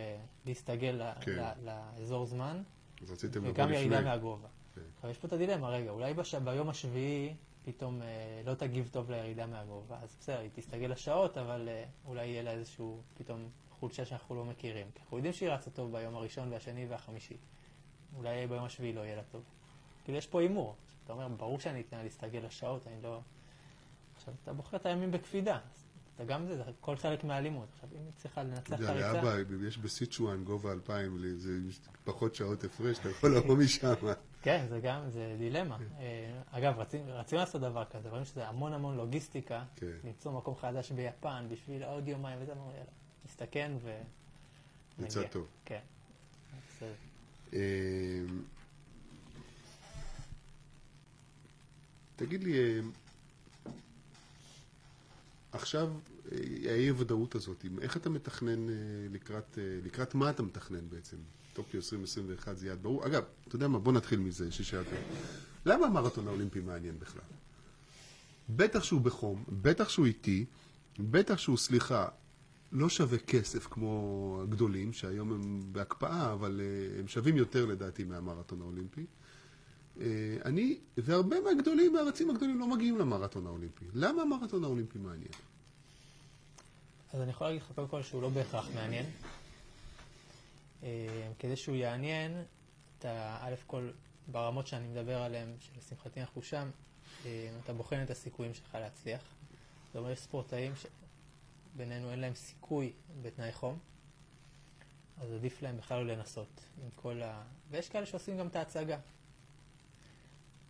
להסתגל 0.46 1.02
כן. 1.20 1.32
ל- 1.32 1.70
לאזור 1.98 2.26
זמן, 2.26 2.62
אז 3.02 3.10
רציתם 3.10 3.40
לבוא 3.40 3.50
וגם 3.50 3.72
ירידה 3.72 3.96
לפני. 3.96 4.10
מהגובה. 4.10 4.48
כן. 4.74 4.80
עכשיו, 4.96 5.10
יש 5.10 5.18
פה 5.18 5.26
את 5.26 5.32
הדילמה, 5.32 5.68
רגע, 5.68 5.90
אולי 5.90 6.14
בש... 6.14 6.34
ביום 6.34 6.68
השביעי 6.68 7.34
פתאום 7.72 8.02
אה, 8.02 8.06
לא 8.44 8.54
תגיב 8.54 8.88
טוב 8.92 9.10
לירידה 9.10 9.46
מהגובה, 9.46 9.96
אז 10.02 10.16
בסדר, 10.20 10.38
היא 10.38 10.50
תסתגל 10.54 10.86
לשעות, 10.86 11.38
אבל 11.38 11.68
אה, 11.68 11.84
אולי 12.04 12.26
יהיה 12.26 12.42
לה 12.42 12.50
איזשהו 12.50 13.02
פתאום 13.14 13.48
חולשה 13.70 14.04
שאנחנו 14.04 14.34
לא 14.34 14.44
מכירים. 14.44 14.86
כי 14.94 15.00
אנחנו 15.02 15.16
יודעים 15.16 15.32
שהיא 15.32 15.50
רצה 15.50 15.70
טוב 15.70 15.92
ביום 15.92 16.14
הראשון 16.16 16.52
והשני 16.52 16.86
והחמישי. 16.86 17.36
אולי 18.16 18.46
ביום 18.46 18.64
השביעי 18.64 18.92
לא 18.92 19.00
יהיה 19.00 19.16
לה 19.16 19.22
טוב. 19.22 19.42
כאילו, 20.04 20.18
יש 20.18 20.26
פה 20.26 20.40
הימור. 20.40 20.76
אתה 21.04 21.12
אומר, 21.12 21.28
ברור 21.28 21.60
שאני 21.60 21.80
אתן 21.80 21.96
לה 21.96 22.02
להסתגל 22.02 22.40
לשעות, 22.46 22.86
אני 22.86 23.02
לא... 23.02 23.20
עכשיו, 24.16 24.34
אתה 24.42 24.52
בוחר 24.52 24.76
את 24.76 24.86
הימים 24.86 25.10
בקפידה. 25.10 25.58
אתה 26.14 26.24
גם 26.24 26.46
זה, 26.46 26.56
זה 26.56 26.62
הכל 26.80 26.96
חלק 26.96 27.24
מהלימוד. 27.24 27.66
עכשיו, 27.74 27.88
אם 27.92 28.04
היא 28.04 28.12
צריכה 28.16 28.42
לנצח 28.42 28.74
את 28.74 28.80
הריצה... 28.88 29.12
לאבא, 29.12 29.36
יש 29.68 29.78
בסיצ'ואן 29.78 30.44
גובה 30.44 30.72
2,000, 30.72 31.18
לי- 31.18 31.36
זה 31.36 31.58
פחות 32.04 32.34
שעות 32.34 32.64
הפרש, 32.64 32.98
אתה 32.98 33.10
יכול 33.10 33.36
לבוא 33.36 33.56
משם. 33.56 33.94
כן, 34.48 34.66
זה 34.68 34.80
גם, 34.80 35.10
זה 35.10 35.36
דילמה. 35.38 35.78
אה, 35.98 36.40
אגב, 36.50 36.78
רצים 36.78 37.38
לעשות 37.38 37.60
דבר 37.60 37.84
כזה, 37.84 38.08
רואים 38.08 38.24
שזה 38.24 38.48
המון 38.48 38.72
המון 38.72 38.96
לוגיסטיקה, 38.96 39.64
כן. 39.76 39.86
למצוא 40.04 40.32
מקום 40.32 40.56
חדש 40.56 40.92
ביפן 40.92 41.46
בשביל 41.50 41.82
עוד 41.82 42.08
יומיים 42.08 42.38
וזה, 42.42 42.52
אמרו, 42.52 42.70
יאללה, 42.70 42.84
נסתכן 43.24 43.72
ו... 43.82 44.00
יצא 44.98 45.18
נגיע." 45.18 45.30
טוב. 45.30 45.46
כן. 45.64 45.80
בסדר. 46.68 46.92
אמ, 47.52 47.58
תגיד 52.16 52.44
לי, 52.44 52.80
אמ, 52.80 52.90
עכשיו, 55.52 55.92
אה, 56.32 56.38
האי 56.70 56.88
הוודאות 56.88 57.34
הזאת, 57.34 57.64
איך 57.82 57.96
אתה 57.96 58.10
מתכנן 58.10 58.68
אה, 58.68 58.74
לקראת, 59.10 59.58
אה, 59.58 59.78
לקראת 59.84 60.14
מה 60.14 60.30
אתה 60.30 60.42
מתכנן 60.42 60.88
בעצם? 60.88 61.16
טוקיו 61.58 61.80
2021 61.80 62.56
זה 62.56 62.66
יעד 62.66 62.82
ברור. 62.82 63.06
אגב, 63.06 63.22
אתה 63.48 63.56
יודע 63.56 63.68
מה, 63.68 63.78
בוא 63.78 63.92
נתחיל 63.92 64.20
מזה 64.20 64.52
ששאלת. 64.52 64.86
למה 65.66 65.86
המרתון 65.86 66.28
האולימפי 66.28 66.60
מעניין 66.60 66.98
בכלל? 66.98 67.22
בטח 68.48 68.82
שהוא 68.82 69.00
בחום, 69.00 69.44
בטח 69.48 69.88
שהוא 69.88 70.06
איטי, 70.06 70.44
בטח 70.98 71.38
שהוא, 71.38 71.56
סליחה, 71.56 72.08
לא 72.72 72.88
שווה 72.88 73.18
כסף 73.18 73.66
כמו 73.66 74.40
הגדולים, 74.42 74.92
שהיום 74.92 75.32
הם 75.32 75.60
בהקפאה, 75.72 76.32
אבל 76.32 76.60
אה, 76.60 77.00
הם 77.00 77.08
שווים 77.08 77.36
יותר 77.36 77.66
לדעתי 77.66 78.04
מהמרתון 78.04 78.60
האולימפי. 78.60 79.06
אה, 80.00 80.06
אני, 80.44 80.78
והרבה 80.96 81.36
מהגדולים, 81.40 81.92
מהרצים 81.92 82.30
הגדולים, 82.30 82.58
לא 82.58 82.66
מגיעים 82.66 82.98
למרתון 82.98 83.46
האולימפי. 83.46 83.84
למה 83.94 84.22
המרתון 84.22 84.64
האולימפי 84.64 84.98
מעניין? 84.98 85.32
אז 87.12 87.20
אני 87.20 87.30
יכול 87.30 87.46
להגיד 87.46 87.62
לך 87.62 87.72
קודם 87.74 87.88
כל 87.88 88.02
שהוא 88.02 88.22
לא 88.22 88.28
בהכרח 88.28 88.68
מעניין. 88.74 89.06
אה, 90.82 90.88
כדי 91.38 91.56
שהוא 91.56 91.76
יעניין, 91.76 92.44
אתה 92.98 93.38
א' 93.40 93.54
כל 93.66 93.90
ברמות 94.26 94.66
שאני 94.66 94.88
מדבר 94.88 95.22
עליהן, 95.22 95.48
שלשמחתי 95.60 96.20
אנחנו 96.20 96.42
שם, 96.42 96.70
אה, 97.26 97.50
אתה 97.64 97.72
בוחן 97.72 98.02
את 98.02 98.10
הסיכויים 98.10 98.54
שלך 98.54 98.74
להצליח. 98.74 99.22
זאת 99.86 99.96
אומרת, 99.96 100.12
יש 100.12 100.20
ספורטאים 100.20 100.72
שבינינו 101.74 102.10
אין 102.10 102.20
להם 102.20 102.34
סיכוי 102.34 102.92
בתנאי 103.22 103.52
חום, 103.52 103.78
אז 105.20 105.32
עדיף 105.32 105.62
להם 105.62 105.76
בכלל 105.76 106.04
לא 106.04 106.14
לנסות 106.14 106.60
עם 106.82 106.90
כל 106.94 107.22
ה... 107.22 107.42
ויש 107.70 107.88
כאלה 107.88 108.06
שעושים 108.06 108.38
גם 108.38 108.46
את 108.46 108.56
ההצגה. 108.56 108.98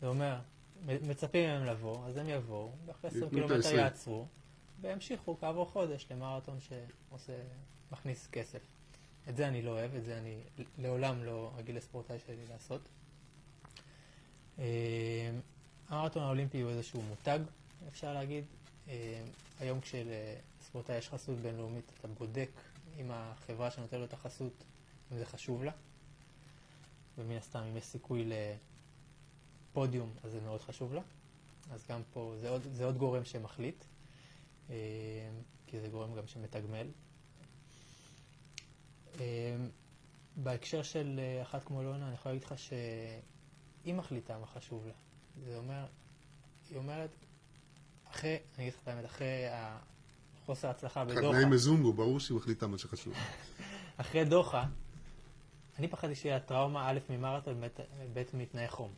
זה 0.00 0.06
אומר, 0.06 0.38
מצפים 0.86 1.48
מהם 1.48 1.64
לבוא, 1.64 2.06
אז 2.06 2.16
הם 2.16 2.28
יבואו, 2.28 2.72
ואחרי 2.86 3.10
20 3.10 3.24
ייתנו 3.24 3.44
את 3.44 3.48
קילומטר. 3.48 3.74
יעצרו, 3.76 4.26
וימשיכו 4.80 5.36
כעבור 5.40 5.66
חודש 5.66 6.06
למרתון 6.10 6.58
שעושה, 6.60 7.32
מכניס 7.92 8.28
כסף. 8.32 8.60
את 9.28 9.36
זה 9.36 9.48
אני 9.48 9.62
לא 9.62 9.70
אוהב, 9.70 9.94
את 9.94 10.04
זה 10.04 10.18
אני 10.18 10.36
לעולם 10.78 11.24
לא 11.24 11.52
אגיד 11.60 11.74
לספורטאי 11.74 12.18
שלי 12.26 12.46
לעשות. 12.50 12.80
אה, 14.58 15.30
המרתון 15.88 16.22
האולימפי 16.22 16.60
הוא 16.60 16.70
איזשהו 16.70 17.02
מותג, 17.02 17.38
אפשר 17.88 18.12
להגיד. 18.12 18.44
אה, 18.88 19.22
היום 19.60 19.80
כשלספורטאי 19.80 20.96
יש 20.96 21.08
חסות 21.08 21.38
בינלאומית, 21.38 21.92
אתה 22.00 22.08
בודק 22.08 22.50
עם 22.96 23.10
החברה 23.10 23.70
שנותנת 23.70 24.00
לו 24.00 24.04
את 24.04 24.12
החסות, 24.12 24.64
אם 25.12 25.18
זה 25.18 25.24
חשוב 25.24 25.64
לה. 25.64 25.72
ומן 27.18 27.36
הסתם, 27.36 27.58
אם 27.58 27.76
יש 27.76 27.84
סיכוי 27.84 28.30
לפודיום, 29.70 30.12
אז 30.24 30.32
זה 30.32 30.40
מאוד 30.40 30.60
חשוב 30.60 30.94
לה. 30.94 31.02
אז 31.70 31.86
גם 31.88 32.00
פה, 32.12 32.34
זה 32.40 32.48
עוד, 32.48 32.62
זה 32.72 32.84
עוד 32.84 32.98
גורם 32.98 33.24
שמחליט, 33.24 33.84
אה, 34.70 34.76
כי 35.66 35.80
זה 35.80 35.88
גורם 35.88 36.14
גם 36.14 36.26
שמתגמל. 36.26 36.86
אה, 39.20 39.56
בהקשר 40.36 40.82
של 40.82 41.20
אה, 41.22 41.42
אחת 41.42 41.64
כמו 41.64 41.82
לונה, 41.82 42.06
אני 42.06 42.14
יכול 42.14 42.32
להגיד 42.32 42.44
לך 42.44 42.58
שהיא 42.58 43.94
מחליטה 43.94 44.38
מה 44.38 44.46
חשוב 44.46 44.86
לה. 44.86 44.92
זה 45.44 45.56
אומר, 45.56 45.86
היא 46.70 46.78
אומרת, 46.78 47.10
אחרי, 48.10 48.38
אני 48.58 48.64
אגיד 48.64 48.74
לך 48.74 48.80
את 48.82 48.88
האמת, 48.88 49.04
אחרי 49.04 49.44
החוסר 49.50 50.68
הצלחה 50.68 51.04
בדוחה, 51.04 51.20
חתנה 51.28 51.38
עם 51.38 51.50
מזומבו, 51.50 51.92
ברור 51.92 52.20
שהיא 52.20 52.36
מחליטה 52.36 52.66
מה 52.66 52.78
שחשוב. 52.78 53.14
אחרי 53.96 54.24
דוחה, 54.24 54.64
אני 55.78 55.88
פחדתי 55.88 56.14
שיהיה 56.14 56.40
טראומה 56.40 56.90
א' 56.90 56.98
ממרתון, 57.10 57.60
ב'- 58.14 58.22
מתנאי 58.34 58.68
חום. 58.68 58.92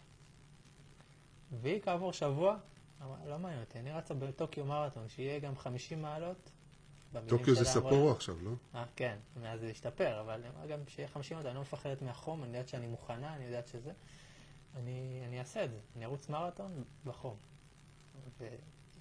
והיא 1.60 1.80
כעבור 1.82 2.12
שבוע, 2.12 2.56
אמרה, 3.02 3.16
לא 3.28 3.38
מעניין 3.38 3.60
אותי, 3.60 3.78
אני 3.78 3.92
רצה 3.92 4.14
בטוקיו 4.14 4.64
מרתון, 4.64 5.08
שיהיה 5.08 5.38
גם 5.38 5.56
50 5.56 6.02
מעלות, 6.02 6.50
טוקיו 7.26 7.54
זה 7.54 7.64
ספורו 7.64 8.10
עכשיו, 8.10 8.36
לא? 8.42 8.50
אה, 8.74 8.84
כן, 8.96 9.16
מאז 9.42 9.60
זה 9.60 9.66
השתפר, 9.70 10.20
אבל 10.20 10.42
גם 10.70 10.78
שיהיה 10.88 11.08
50 11.08 11.36
מעלות, 11.36 11.46
אני 11.48 11.54
לא 11.54 11.60
מפחדת 11.60 12.02
מהחום, 12.02 12.44
אני 12.44 12.56
יודעת 12.56 12.68
שאני 12.68 12.86
מוכנה, 12.86 13.34
אני 13.36 13.44
יודעת 13.44 13.68
שזה. 13.68 13.92
אני, 14.76 15.22
אני 15.26 15.38
אעשה 15.38 15.64
את 15.64 15.70
זה, 15.70 15.78
אני 15.96 16.04
ארוץ 16.04 16.28
מרתון 16.28 16.84
בחום. 17.04 17.36
והיא 18.38 18.50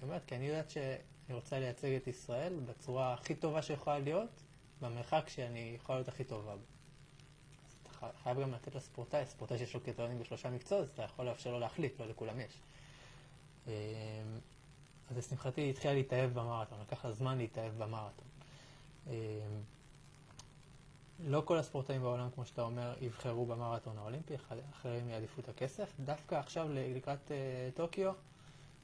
אומרת, 0.02 0.24
כי 0.24 0.36
אני 0.36 0.46
יודעת 0.46 0.70
שאני 0.70 0.94
רוצה 1.34 1.58
לייצג 1.58 1.88
את 1.92 2.06
ישראל 2.06 2.60
בצורה 2.66 3.14
הכי 3.14 3.34
טובה 3.34 3.62
שיכולה 3.62 3.98
להיות, 3.98 4.42
במרחק 4.80 5.28
שאני 5.28 5.72
יכולה 5.76 5.98
להיות 5.98 6.08
הכי 6.08 6.24
טובה 6.24 6.56
בו. 6.56 6.62
אז 7.66 7.76
אתה 7.82 7.90
חי- 7.92 8.22
חייב 8.22 8.40
גם 8.40 8.52
לתת 8.52 8.74
לספורטאי, 8.74 9.26
ספורטאי 9.26 9.58
שיש 9.58 9.74
לו 9.74 9.80
קריטריונים 9.80 10.18
בשלושה 10.18 10.50
מקצועות, 10.50 10.82
אז 10.84 10.90
אתה 10.90 11.02
יכול 11.02 11.24
לאפשר 11.26 11.50
לו 11.52 11.60
להחליט, 11.60 12.00
לא 12.00 12.06
לכולם 12.08 12.36
יש. 12.40 12.60
אז 15.10 15.16
לשמחתי 15.18 15.60
היא 15.60 15.70
התחילה 15.70 15.94
להתאהב 15.94 16.30
במרתון, 16.32 16.80
לקח 16.80 17.04
לה 17.04 17.12
זמן 17.12 17.38
להתאהב 17.38 17.72
במרתון. 17.82 18.24
אמ, 19.06 19.12
לא 21.24 21.42
כל 21.44 21.58
הספורטאים 21.58 22.02
בעולם, 22.02 22.28
כמו 22.34 22.46
שאתה 22.46 22.62
אומר, 22.62 22.94
יבחרו 23.00 23.46
במרתון 23.46 23.98
האולימפי, 23.98 24.34
אח- 24.36 24.52
אחרים 24.70 25.08
יעדיפו 25.08 25.40
את 25.40 25.48
הכסף. 25.48 25.92
דווקא 26.04 26.34
עכשיו, 26.34 26.66
לקראת 26.72 27.30
אה, 27.30 27.36
טוקיו, 27.74 28.12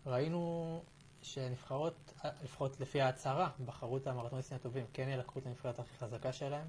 ראינו 0.07 0.83
שנבחרות, 1.23 1.95
אה, 2.25 2.31
לפחות 2.45 2.81
לפי 2.81 3.01
ההצהרה, 3.01 3.51
בחרו 3.65 3.97
את 3.97 4.07
המרתוניסטים 4.07 4.57
הטובים, 4.57 4.85
כן 4.93 5.09
ילקחו 5.09 5.39
את 5.39 5.47
הנבחרת 5.47 5.79
הכי 5.79 5.95
חזקה 5.99 6.33
שלהם. 6.33 6.67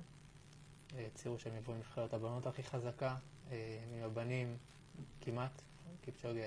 אה, 0.95 1.05
הצהירו 1.13 1.39
שהם 1.39 1.55
יבואו 1.55 1.75
עם 1.75 1.79
נבחרת 1.81 2.13
הבנות 2.13 2.47
הכי 2.47 2.63
חזקה, 2.63 3.15
אה, 3.51 3.79
עם 3.97 4.03
הבנים 4.03 4.57
כמעט, 5.21 5.61
קיפצ'וגה 6.01 6.41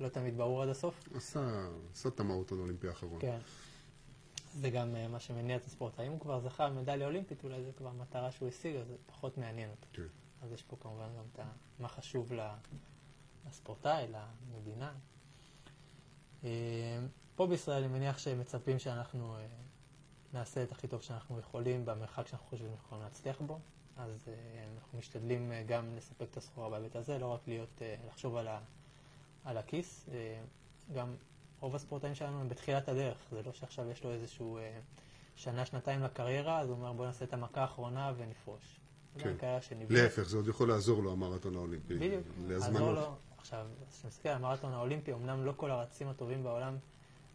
לא 0.00 0.08
תמיד 0.08 0.36
ברור 0.36 0.62
עד 0.62 0.68
הסוף. 0.68 1.08
עשה 1.14 1.68
עשה 1.92 2.08
את 2.08 2.20
המרתון 2.20 2.58
האולימפי 2.58 2.88
האחרון. 2.88 3.20
כן. 3.20 3.38
זה 4.54 4.70
גם 4.70 4.96
אה, 4.96 5.08
מה 5.08 5.20
שמניע 5.20 5.56
את 5.56 5.64
הספורט. 5.64 5.98
האם 6.00 6.12
הוא 6.12 6.20
כבר 6.20 6.40
זכה 6.40 6.70
במדליה 6.70 7.06
אולימפית, 7.06 7.44
אולי 7.44 7.64
זו 7.64 7.70
כבר 7.76 7.92
מטרה 7.92 8.30
שהוא 8.30 8.48
השיג, 8.48 8.76
אז 8.76 8.86
זה 8.88 8.94
פחות 9.06 9.38
מעניין 9.38 9.70
אותו. 9.70 9.86
כן. 9.92 10.06
אז 10.42 10.52
יש 10.52 10.62
פה 10.62 10.76
כמובן 10.80 11.08
גם 11.18 11.24
את 11.32 11.40
מה 11.78 11.88
חשוב 11.88 12.32
לספורטאי, 13.46 14.06
למדינה. 14.52 14.92
אה, 16.44 16.50
פה 17.36 17.46
בישראל 17.46 17.82
אני 17.82 17.92
מניח 17.92 18.18
שהם 18.18 18.40
מצפים 18.40 18.78
שאנחנו 18.78 19.36
אה, 19.36 19.46
נעשה 20.32 20.62
את 20.62 20.72
הכי 20.72 20.88
טוב 20.88 21.02
שאנחנו 21.02 21.38
יכולים 21.38 21.84
במרחק 21.84 22.26
שאנחנו 22.26 22.46
חושבים 22.46 22.70
יכולים 22.74 23.04
להצליח 23.04 23.40
בו. 23.40 23.58
אז 23.98 24.28
אה, 24.28 24.34
אנחנו 24.74 24.98
משתדלים 24.98 25.52
אה, 25.52 25.62
גם 25.66 25.96
לספק 25.96 26.26
את 26.30 26.36
הסחורה 26.36 26.70
בהיבט 26.70 26.96
הזה, 26.96 27.18
לא 27.18 27.26
רק 27.26 27.40
להיות, 27.46 27.82
אה, 27.82 27.94
לחשוב 28.06 28.36
על, 28.36 28.48
ה, 28.48 28.60
על 29.48 29.56
הכיס. 29.56 30.08
אה, 30.12 30.40
גם 30.94 31.14
רוב 31.60 31.74
הספורטאים 31.74 32.14
שלנו 32.14 32.40
הם 32.40 32.48
בתחילת 32.48 32.88
הדרך, 32.88 33.16
זה 33.30 33.42
לא 33.42 33.52
שעכשיו 33.52 33.90
יש 33.90 34.04
לו 34.04 34.12
איזשהו 34.12 34.58
אה, 34.58 34.78
שנה, 35.36 35.66
שנתיים 35.66 36.02
לקריירה, 36.02 36.60
אז 36.60 36.68
הוא 36.68 36.76
אומר 36.76 36.92
בוא 36.92 37.06
נעשה 37.06 37.24
את 37.24 37.32
המכה 37.32 37.60
האחרונה 37.60 38.12
ונפרוש. 38.16 38.80
כן. 39.18 39.34
להפך, 39.90 40.22
זה 40.22 40.36
עוד 40.36 40.48
יכול 40.48 40.68
לעזור 40.68 41.02
לו, 41.02 41.12
המרתון 41.12 41.56
האולימפי. 41.56 41.94
בדיוק. 41.94 42.22
לעזור 42.48 42.92
לו. 42.92 43.14
עכשיו, 43.38 43.66
כשאתה 43.90 44.08
מסתכל 44.08 44.28
על 44.28 44.36
המרתון 44.36 44.72
האולימפי, 44.72 45.12
אמנם 45.12 45.44
לא 45.44 45.52
כל 45.56 45.70
הרצים 45.70 46.08
הטובים 46.08 46.42
בעולם, 46.42 46.76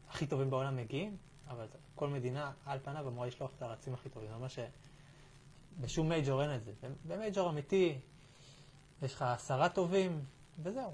הכי 0.10 0.28
טובים 0.28 0.49
בעולם 0.49 0.76
מגיעים, 0.76 1.17
אבל 1.47 1.65
כל 1.95 2.10
מדינה 2.10 2.52
על 2.65 2.80
פניו 2.84 3.08
אמורה 3.08 3.28
לשלוח 3.28 3.52
את 3.58 3.62
הרצים 3.62 3.93
הכי 3.93 4.10
טובים. 4.10 4.30
זה 4.30 4.36
אומר 4.36 4.47
שבשום 4.47 6.10
מייג'ור 6.10 6.43
אין 6.43 6.56
את 6.56 6.65
זה. 6.65 6.71
במייג'ור 7.08 7.49
אמיתי, 7.49 7.99
יש 9.02 9.13
לך 9.13 9.21
עשרה 9.21 9.69
טובים, 9.69 10.26
וזהו. 10.63 10.91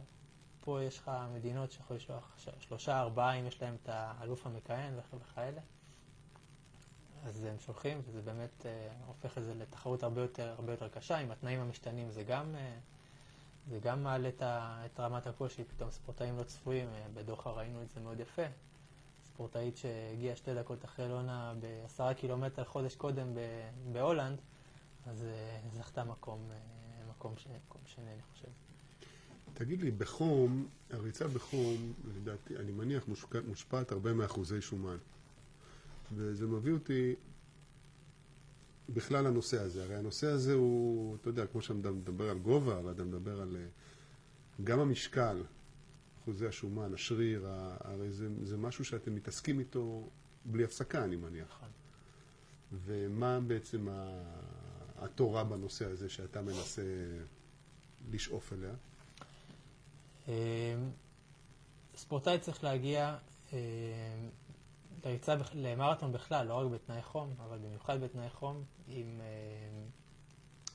פה 0.70 0.84
יש 0.84 0.98
לך 0.98 1.12
מדינות 1.36 1.72
שיכולים 1.72 2.02
לשלוח 2.02 2.36
שלושה, 2.60 3.00
ארבעה, 3.00 3.34
אם 3.34 3.46
יש 3.46 3.62
להם 3.62 3.76
את 3.84 3.90
האלוף 3.92 4.46
המכהן 4.48 4.94
וכ- 5.00 5.14
וכאלה. 5.22 5.62
אז 7.24 7.44
הם 7.44 7.60
שולחים, 7.60 8.02
וזה 8.06 8.22
באמת 8.22 8.66
אה, 8.66 8.90
הופך 9.08 9.38
את 9.38 9.44
זה 9.44 9.54
לתחרות 9.56 10.04
הרבה 10.04 10.22
יותר, 10.22 10.50
הרבה 10.58 10.74
יותר 10.74 10.90
קשה. 10.90 11.18
עם 11.18 11.32
התנאים 11.32 11.60
המשתנים 11.60 12.12
זה 12.12 12.24
גם, 12.24 12.56
אה, 12.56 12.78
זה 13.70 13.80
גם 13.80 14.04
מעלה 14.04 14.30
את, 14.30 14.42
ה, 14.42 14.82
את 14.86 15.00
רמת 15.00 15.28
הקושי. 15.28 15.64
פתאום 15.64 15.92
ספורטאים 15.92 16.38
לא 16.38 16.44
צפויים, 16.44 16.88
אה, 16.94 17.06
בדוחה 17.14 17.50
ראינו 17.52 17.82
את 17.82 17.90
זה 17.90 18.00
מאוד 18.00 18.20
יפה. 18.20 18.46
ספורטאית 19.24 19.78
שהגיעה 19.78 20.36
שתי 20.36 20.56
דקות 20.56 20.86
אחרי 20.86 21.10
לונה 21.10 21.54
בעשרה 21.60 22.14
קילומטר 22.14 22.64
חודש 22.66 22.96
קודם 22.96 23.34
ב- 23.36 23.40
בהולנד, 23.94 24.40
אז 25.08 25.24
אה, 25.24 25.60
זכתה 25.72 26.04
מקום, 26.04 26.40
אה, 26.52 26.58
מקום, 27.10 27.38
ש, 27.38 27.48
מקום 27.48 27.82
שני, 27.86 28.14
אני 28.14 28.22
חושב. 28.34 28.69
תגיד 29.60 29.82
לי, 29.82 29.92
בחום, 29.92 30.68
הריצה 30.90 31.28
בחום, 31.28 31.94
לדעתי, 32.16 32.58
אני 32.58 32.72
מניח, 32.72 33.04
מושפעת 33.48 33.92
הרבה 33.92 34.14
מאחוזי 34.14 34.62
שומן. 34.62 34.98
וזה 36.16 36.48
מביא 36.48 36.74
אותי 36.74 37.16
בכלל 38.90 39.24
לנושא 39.28 39.62
הזה. 39.62 39.84
הרי 39.84 39.96
הנושא 39.96 40.28
הזה 40.28 40.54
הוא, 40.54 41.16
אתה 41.16 41.30
יודע, 41.30 41.46
כמו 41.46 41.62
שאתה 41.62 41.92
מדבר 41.92 42.30
על 42.30 42.40
גובה, 42.40 42.80
אבל 42.80 42.92
אתה 42.92 43.04
מדבר 43.04 43.42
על 43.42 43.58
אה, 43.60 43.66
גם 44.64 44.80
המשקל, 44.80 45.44
אחוזי 46.22 46.48
השומן, 46.48 46.94
השריר, 46.94 47.48
הרי 47.80 48.12
זה, 48.12 48.28
זה 48.44 48.58
משהו 48.58 48.86
שאתם 48.86 49.16
מתעסקים 49.16 49.60
איתו 49.60 50.10
בלי 50.46 50.64
הפסקה, 50.64 51.04
אני 51.04 51.16
מניח. 51.16 51.48
נכון. 51.48 51.70
ומה 52.86 53.40
בעצם 53.40 53.88
התורה 54.98 55.44
בנושא 55.44 55.86
הזה 55.86 56.10
שאתה 56.10 56.42
מנסה 56.42 56.84
לשאוף 58.12 58.54
אליה? 58.54 58.74
אה, 60.30 60.76
ספורטאי 61.96 62.40
צריך 62.40 62.64
להגיע 62.64 63.18
אה, 63.54 63.58
לריצה, 65.06 65.36
למרתון 65.54 66.12
בכלל, 66.12 66.48
לא 66.48 66.54
רק 66.54 66.68
בתנאי 66.72 67.02
חום, 67.02 67.34
אבל 67.44 67.58
במיוחד 67.58 68.02
בתנאי 68.02 68.30
חום, 68.30 68.64
עם 68.88 69.22
אה, 69.22 69.26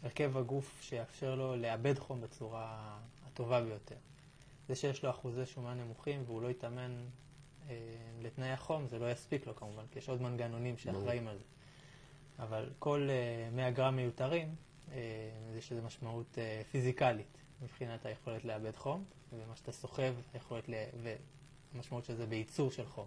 הרכב 0.02 0.36
הגוף 0.36 0.78
שיאפשר 0.82 1.34
לו 1.34 1.56
לאבד 1.56 1.98
חום 1.98 2.20
בצורה 2.20 2.98
הטובה 3.26 3.60
ביותר. 3.60 3.96
זה 4.68 4.74
שיש 4.74 5.04
לו 5.04 5.10
אחוזי 5.10 5.46
שומן 5.46 5.78
נמוכים 5.78 6.22
והוא 6.26 6.42
לא 6.42 6.50
יתאמן 6.50 7.04
אה, 7.68 7.76
לתנאי 8.22 8.50
החום, 8.50 8.88
זה 8.88 8.98
לא 8.98 9.10
יספיק 9.10 9.46
לו 9.46 9.56
כמובן, 9.56 9.84
כי 9.90 9.98
יש 9.98 10.08
עוד 10.08 10.22
מנגנונים 10.22 10.78
שאחראים 10.78 11.28
על 11.28 11.38
זה. 11.38 11.44
אבל 12.38 12.70
כל 12.78 13.08
אה, 13.10 13.50
100 13.52 13.70
גרם 13.70 13.96
מיותרים, 13.96 14.54
אה, 14.92 14.98
יש 15.58 15.72
לזה 15.72 15.82
משמעות 15.82 16.38
אה, 16.38 16.62
פיזיקלית 16.70 17.38
מבחינת 17.62 18.06
היכולת 18.06 18.44
לאבד 18.44 18.76
חום, 18.76 19.04
ומה 19.38 19.56
שאתה 19.56 19.72
סוחב, 19.72 20.14
היכולת 20.34 20.68
ל... 20.68 20.74
והמשמעות 21.72 22.04
של 22.04 22.14
זה 22.14 22.26
בייצור 22.26 22.70
של 22.70 22.86
חום. 22.86 23.06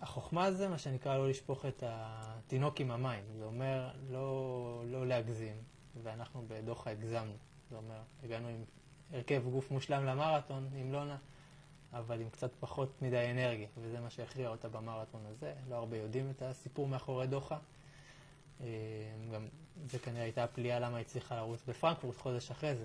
החוכמה 0.00 0.52
זה 0.52 0.68
מה 0.68 0.78
שנקרא 0.78 1.18
לא 1.18 1.28
לשפוך 1.28 1.66
את 1.66 1.82
התינוק 1.86 2.80
עם 2.80 2.90
המים. 2.90 3.24
זה 3.38 3.44
אומר 3.44 3.90
לא, 4.10 4.82
לא 4.86 5.06
להגזים, 5.06 5.56
ואנחנו 6.02 6.44
בדוחה 6.48 6.90
הגזמנו. 6.90 7.32
זה 7.70 7.76
אומר, 7.76 8.00
הגענו 8.24 8.48
עם 8.48 8.64
הרכב 9.12 9.42
גוף 9.50 9.70
מושלם 9.70 10.04
למרתון, 10.04 10.68
עם 10.74 10.92
לונה, 10.92 11.16
אבל 11.92 12.20
עם 12.20 12.30
קצת 12.30 12.50
פחות 12.60 13.02
מדי 13.02 13.30
אנרגיה, 13.30 13.68
וזה 13.76 14.00
מה 14.00 14.10
שהכריע 14.10 14.48
אותה 14.48 14.68
במרתון 14.68 15.26
הזה. 15.26 15.54
לא 15.68 15.74
הרבה 15.74 15.96
יודעים 15.96 16.30
את 16.30 16.42
הסיפור 16.42 16.88
מאחורי 16.88 17.26
דוחה. 17.26 17.58
אה, 18.60 18.66
גם 19.32 19.48
זה 19.86 19.98
כנראה 19.98 20.22
הייתה 20.22 20.44
הפליאה 20.44 20.78
למה 20.78 20.96
היא 20.96 21.04
הצליחה 21.04 21.36
לרוץ 21.36 21.62
בפרנקפורט 21.68 22.16
חודש 22.16 22.50
אחרי 22.50 22.74
זה. 22.74 22.84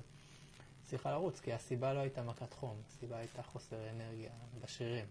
הצליחה 0.84 1.12
לרוץ, 1.12 1.40
כי 1.40 1.54
הסיבה 1.54 1.94
לא 1.94 2.00
הייתה 2.00 2.24
מכת 2.24 2.54
חום, 2.54 2.82
הסיבה 2.88 3.18
הייתה 3.18 3.44
חוסר 3.44 3.90
אנרגיה 3.90 4.32
בשרירים. 4.64 5.06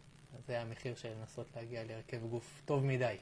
זה 0.47 0.53
היה 0.53 0.63
המחיר 0.63 0.95
של 0.95 1.09
לנסות 1.09 1.47
להגיע 1.57 1.85
להרכב 1.85 2.27
גוף 2.31 2.63
טוב 2.65 2.85
מדי. 2.85 3.17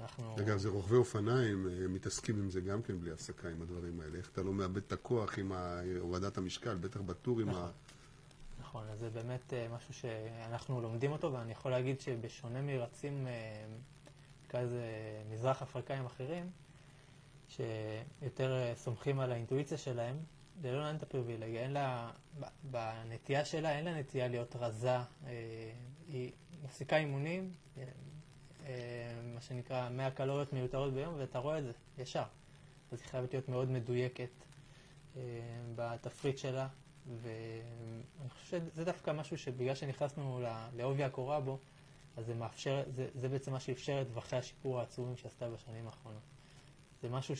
אנחנו... 0.00 0.36
אגב, 0.38 0.58
זה 0.58 0.68
רוכבי 0.68 0.96
אופניים, 0.96 1.68
אה, 1.68 1.88
מתעסקים 1.88 2.38
עם 2.38 2.50
זה 2.50 2.60
גם 2.60 2.82
כן 2.82 3.00
בלי 3.00 3.10
הפסקה, 3.10 3.48
עם 3.48 3.62
הדברים 3.62 4.00
האלה. 4.00 4.18
איך 4.18 4.30
אתה 4.32 4.42
לא 4.42 4.52
מאבד 4.52 4.76
את 4.76 4.92
הכוח 4.92 5.38
עם 5.38 5.52
הורדת 6.00 6.38
המשקל, 6.38 6.74
בטח 6.74 7.00
בטור 7.00 7.40
עם 7.40 7.48
ה... 7.48 7.52
נכון. 7.52 7.70
נכון, 8.60 8.88
אז 8.88 8.98
זה 8.98 9.10
באמת 9.10 9.52
אה, 9.52 9.68
משהו 9.76 9.94
שאנחנו 9.94 10.80
לומדים 10.80 11.12
אותו, 11.12 11.32
ואני 11.32 11.52
יכול 11.52 11.70
להגיד 11.70 12.00
שבשונה 12.00 12.62
מרצים 12.62 13.26
אה, 13.26 13.64
כזה 14.48 14.82
מזרח 15.30 15.62
אפריקאים 15.62 16.06
אחרים, 16.06 16.50
שיותר 17.48 18.74
סומכים 18.74 19.20
על 19.20 19.32
האינטואיציה 19.32 19.78
שלהם, 19.78 20.16
זה 20.60 20.72
לא 20.72 20.82
נותן 20.82 20.96
את 20.96 21.02
הפריבילגיה, 21.02 21.62
אין 21.62 21.72
לה, 21.72 22.10
בנטייה 22.62 23.44
שלה 23.44 23.76
אין 23.76 23.84
לה 23.84 24.00
נטייה 24.00 24.28
להיות 24.28 24.56
רזה, 24.56 24.96
אה, 24.96 25.04
היא 26.08 26.32
מפסיקה 26.64 26.96
אימונים, 26.96 27.52
אה, 27.76 27.84
אה, 28.66 29.20
מה 29.34 29.40
שנקרא 29.40 29.88
100 29.88 30.10
קלוריות 30.10 30.52
מיותרות 30.52 30.92
ביום, 30.92 31.14
ואתה 31.18 31.38
רואה 31.38 31.58
את 31.58 31.64
זה 31.64 31.72
ישר. 31.98 32.22
אז 32.92 33.00
היא 33.00 33.08
חייבת 33.08 33.32
להיות 33.32 33.48
מאוד 33.48 33.70
מדויקת 33.70 34.30
בתפריט 35.74 36.38
שלה, 36.38 36.68
ואני 37.22 38.30
חושב 38.30 38.60
שזה 38.72 38.84
דווקא 38.84 39.10
משהו 39.10 39.38
שבגלל 39.38 39.74
שנכנסנו 39.74 40.40
לעובי 40.76 41.04
הקורה 41.04 41.40
בו, 41.40 41.58
אז 42.16 42.26
זה 42.26 42.34
מאפשר, 42.34 42.82
זה, 42.96 43.08
זה 43.14 43.28
בעצם 43.28 43.52
מה 43.52 43.60
שאפשר 43.60 44.02
את 44.02 44.06
טווחי 44.06 44.36
השיפור 44.36 44.80
העצומים 44.80 45.16
שעשתה 45.16 45.48
בשנים 45.48 45.86
האחרונות. 45.86 46.22
זה 47.02 47.08
משהו 47.08 47.36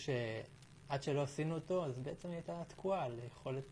שעד 0.90 1.03
שלא 1.03 1.22
עשינו 1.22 1.55
אותו, 1.55 1.85
אז 1.87 1.98
בעצם 1.98 2.29
היא 2.29 2.37
הייתה 2.37 2.62
תקועה 2.68 3.05
על 3.05 3.12
יכולת, 3.26 3.64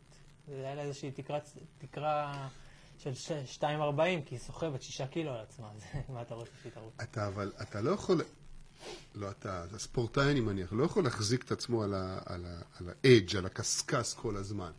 זה 0.48 0.54
היה 0.54 0.74
לה 0.74 0.83
איזושהי 0.83 1.11
תקרה, 1.11 1.38
תקרה 1.78 2.48
של 2.98 3.14
ש- 3.14 3.59
2.40, 3.59 3.62
כי 4.26 4.35
היא 4.35 4.38
סוחבת 4.38 4.83
6 4.83 5.00
קילו 5.00 5.31
על 5.33 5.40
עצמה, 5.40 5.68
אז 5.74 5.83
מה 6.14 6.22
אתה 6.22 6.35
רוצה 6.35 6.50
שהיא 6.62 6.72
תרוץ? 6.72 6.92
אתה 7.02 7.26
אבל, 7.28 7.52
אתה 7.62 7.81
לא 7.81 7.90
יכול... 7.90 8.20
לא 9.14 9.31
אתה, 9.31 9.64
הספורטאי 9.74 10.31
אני 10.31 10.40
מניח, 10.40 10.72
לא 10.72 10.85
יכול 10.85 11.04
להחזיק 11.04 11.44
את 11.44 11.52
עצמו 11.52 11.83
על 11.83 11.94
ה- 11.94 12.18
על 12.26 12.44
על 12.81 12.88
על 13.38 13.46
הקשקש 13.46 14.14
כל 14.14 14.37
הזמן. 14.37 14.70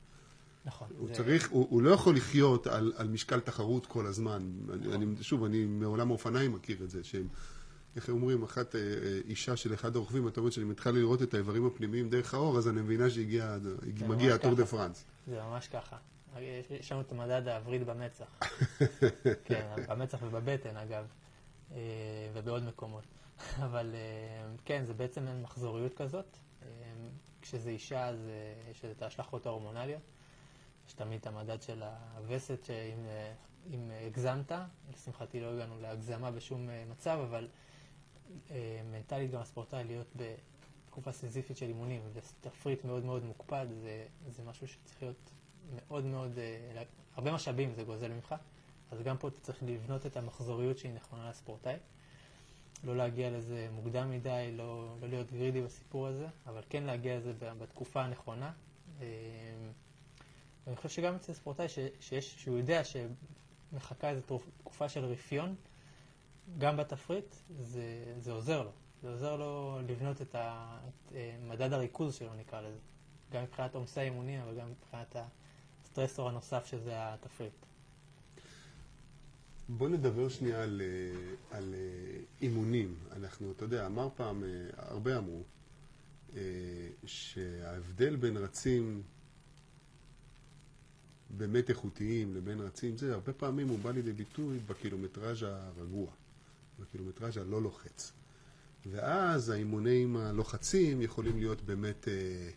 נכון. 0.66 0.88
הוא 0.98 1.08
זה- 1.08 1.14
צריך, 1.14 1.50
הוא, 1.52 1.68
הוא 1.70 1.82
לא 1.82 1.92
יכול 1.92 2.16
לחיות 2.16 2.68
על, 2.68 2.94
על 2.98 3.08
משקל 3.08 3.40
תחרות 3.40 3.86
כל 3.86 4.06
הזמן. 4.06 4.52
אני, 4.74 4.96
אני, 4.96 5.24
שוב, 5.24 5.44
אני 5.44 5.66
מעולם 5.66 6.10
האופניים 6.10 6.52
מכיר 6.54 6.84
את 6.84 6.90
זה, 6.90 7.04
שהם, 7.04 7.28
איך 7.96 8.10
אומרים, 8.10 8.44
אחת 8.44 8.76
אה, 8.76 8.82
אה, 8.82 9.20
אישה 9.26 9.56
של 9.56 9.74
אחד 9.74 9.96
הרוכבים, 9.96 10.28
אתה 10.28 10.40
אומר 10.40 10.52
שאני 10.52 10.66
מתחילה 10.66 10.96
לראות 10.96 11.22
את 11.22 11.34
האיברים 11.34 11.66
הפנימיים 11.66 12.10
דרך 12.10 12.34
האור, 12.34 12.58
אז 12.58 12.68
אני 12.68 12.82
מבינה 12.82 13.10
שהגיע, 13.10 13.60
זה 13.60 13.76
מגיע 14.08 14.30
ממש 14.30 14.40
הטור. 14.40 14.54
דה 14.54 14.66
פרנס. 14.66 15.06
זה 15.28 15.42
ממש 15.42 15.68
ככה. 15.68 15.98
יש 16.70 16.92
לנו 16.92 17.02
את 17.02 17.12
המדד 17.12 17.48
הווריד 17.48 17.84
במצח. 17.88 18.40
כן, 19.46 19.68
במצח 19.88 20.18
ובבטן 20.22 20.78
אגב, 20.78 21.06
אה, 21.72 21.78
ובעוד 22.34 22.64
מקומות. 22.64 23.04
אבל 23.66 23.92
אה, 23.94 24.56
כן, 24.66 24.86
זה 24.86 24.94
בעצם 24.94 25.26
מעין 25.26 25.42
מחזוריות 25.42 25.94
כזאת. 25.94 26.38
אה, 26.64 26.68
כשזה 27.42 27.70
אישה 27.70 28.08
אז 28.08 28.18
אה, 28.28 28.72
יש 28.72 28.86
את 28.86 29.02
ההשלכות 29.02 29.46
ההורמונליות. 29.46 30.02
יש 30.88 30.94
תמיד 30.94 31.20
את 31.20 31.28
המדד 31.28 31.62
של 31.62 31.84
הווסת, 32.18 32.64
שאם 32.64 33.06
אה, 33.08 33.34
אם 33.74 33.92
הגזמת, 34.08 34.52
לשמחתי 34.94 35.40
לא 35.40 35.54
הגענו 35.54 35.82
להגזמה 35.82 36.32
בשום 36.32 36.70
אה, 36.70 36.84
מצב, 36.92 37.20
אבל 37.30 37.44
אה, 37.44 37.50
מנטלית 38.92 39.32
גם 39.32 39.42
הספורטאי 39.42 39.84
להיות 39.84 40.08
בתקופה 40.16 41.12
סיזיפית 41.12 41.58
של 41.58 41.66
אימונים 41.66 42.02
ותפריט 42.14 42.86
מאוד 42.86 43.06
מאוד 43.06 43.24
מוקפד, 43.24 43.68
זה, 43.82 44.06
זה 44.30 44.44
משהו 44.44 44.68
שצריך 44.68 45.02
להיות 45.02 45.30
מאוד 45.76 46.06
מאוד, 46.06 46.38
אה, 46.38 46.84
הרבה 47.16 47.32
משאבים 47.32 47.74
זה 47.74 47.84
גוזל 47.84 48.08
ממך, 48.08 48.36
אז 48.92 49.02
גם 49.02 49.18
פה 49.18 49.28
אתה 49.28 49.40
צריך 49.40 49.64
לבנות 49.64 50.06
את 50.06 50.18
המחזוריות 50.18 50.78
שהיא 50.78 50.94
נכונה 50.94 51.30
לספורטאי. 51.30 51.76
לא 52.84 52.98
להגיע 52.98 53.30
לזה 53.32 53.68
מוקדם 53.72 54.12
מדי, 54.12 54.54
לא, 54.58 54.96
לא 55.02 55.08
להיות 55.08 55.32
גרידי 55.32 55.62
בסיפור 55.62 56.08
הזה, 56.08 56.28
אבל 56.46 56.62
כן 56.70 56.84
להגיע 56.84 57.18
לזה 57.18 57.34
בתקופה 57.40 58.02
הנכונה. 58.02 58.52
אה, 59.02 59.06
ואני 60.66 60.76
חושב 60.76 60.90
שגם 60.90 61.16
אצל 61.16 61.34
ספורטאי 61.34 61.70
ש, 61.70 61.80
שיש, 62.00 62.44
שהוא 62.44 62.58
יודע 62.58 62.82
שמחכה 62.84 64.10
איזו 64.10 64.40
תקופה 64.58 64.90
של 64.90 65.06
רפיון, 65.06 65.56
גם 66.58 66.78
בתפריט, 66.78 67.36
זה, 67.60 68.14
זה 68.20 68.32
עוזר 68.32 68.64
לו. 68.64 68.72
זה 69.02 69.10
עוזר 69.10 69.36
לו 69.36 69.80
לבנות 69.88 70.22
את, 70.22 70.36
ה, 70.36 70.78
את 70.88 71.14
אה, 71.16 71.36
מדד 71.48 71.74
הריכוז 71.74 72.14
שלו, 72.16 72.34
נקרא 72.34 72.62
לזה. 72.62 72.78
גם 73.32 73.44
מבחינת 73.44 73.76
עומסי 73.76 74.00
האימונים, 74.00 74.42
אבל 74.42 74.56
גם 74.60 74.72
מבחינת 74.72 75.16
הסטרסור 75.84 76.30
הנוסף 76.30 76.66
שזה 76.66 76.92
התפריט. 76.96 77.54
בוא 79.70 79.90
נדבר 79.90 80.30
שנייה 80.30 80.64
על, 80.64 80.82
אה, 80.82 81.58
על 81.58 81.74
אה, 81.74 82.20
אימונים. 82.42 82.96
אנחנו, 83.12 83.52
אתה 83.52 83.66
יודע, 83.66 83.86
אמר 83.86 84.10
פעם, 84.16 84.44
הרבה 84.78 85.18
אמרו, 85.18 85.44
שההבדל 87.06 88.16
בין 88.16 88.38
רצים 88.38 89.02
באמת 91.38 91.70
איכותיים 91.70 92.36
לבין 92.36 92.60
רצים 92.60 92.98
זה, 92.98 93.14
הרבה 93.14 93.34
פעמים 93.34 93.68
הוא 93.68 93.80
בא 93.80 93.92
לידי 93.92 94.14
ביטוי 94.14 94.58
בקילומטראז' 94.68 95.44
הרגוע, 95.44 96.08
בקילומטראז' 96.82 97.38
הלא 97.38 97.62
לוחץ. 97.62 98.12
ואז 98.86 99.50
האימונים 99.50 100.18
הלוחצים 100.18 101.02
יכולים 101.02 101.38
להיות 101.38 101.62
באמת 101.62 102.08
אה, 102.08 102.50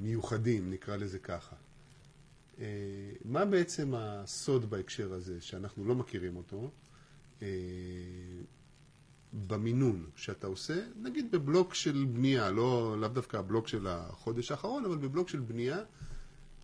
מיוחדים, 0.00 0.70
נקרא 0.70 0.96
לזה 0.96 1.18
ככה. 1.18 1.56
אה, 2.58 2.66
מה 3.24 3.44
בעצם 3.44 3.94
הסוד 3.96 4.70
בהקשר 4.70 5.12
הזה, 5.12 5.40
שאנחנו 5.40 5.84
לא 5.84 5.94
מכירים 5.94 6.36
אותו, 6.36 6.70
אה, 7.42 7.48
במינון 9.32 10.10
שאתה 10.16 10.46
עושה, 10.46 10.74
נגיד 11.02 11.30
בבלוק 11.32 11.74
של 11.74 12.06
בנייה, 12.12 12.50
לא, 12.50 12.96
לאו 13.00 13.08
דווקא 13.08 13.36
הבלוק 13.36 13.68
של 13.68 13.86
החודש 13.86 14.50
האחרון, 14.50 14.84
אבל 14.84 14.96
בבלוק 14.96 15.28
של 15.28 15.40
בנייה, 15.40 15.78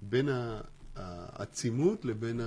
בין 0.02 0.28
ה- 0.28 0.60
העצימות 0.94 2.04
לבין 2.04 2.40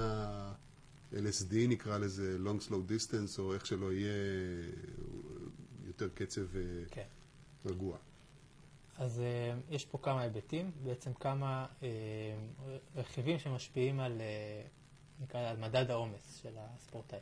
ה-LSD, 1.13 1.53
נקרא 1.69 1.97
לזה 1.97 2.37
long 2.45 2.67
slow 2.67 2.73
distance, 2.91 3.39
או 3.39 3.53
איך 3.53 3.65
שלא 3.65 3.93
יהיה, 3.93 4.13
יותר 5.87 6.09
קצב 6.13 6.55
אה, 6.55 6.61
כן. 6.91 7.05
רגוע. 7.65 7.97
אז 8.97 9.19
uh, 9.21 9.73
יש 9.73 9.85
פה 9.85 9.97
כמה 10.01 10.21
היבטים, 10.21 10.71
בעצם 10.83 11.13
כמה 11.13 11.65
uh, 11.79 11.83
רכיבים 12.95 13.39
שמשפיעים 13.39 13.99
על, 13.99 14.21
נקרא, 15.21 15.39
על 15.49 15.57
מדד 15.57 15.91
העומס 15.91 16.35
של 16.41 16.53
הספורטאי. 16.57 17.19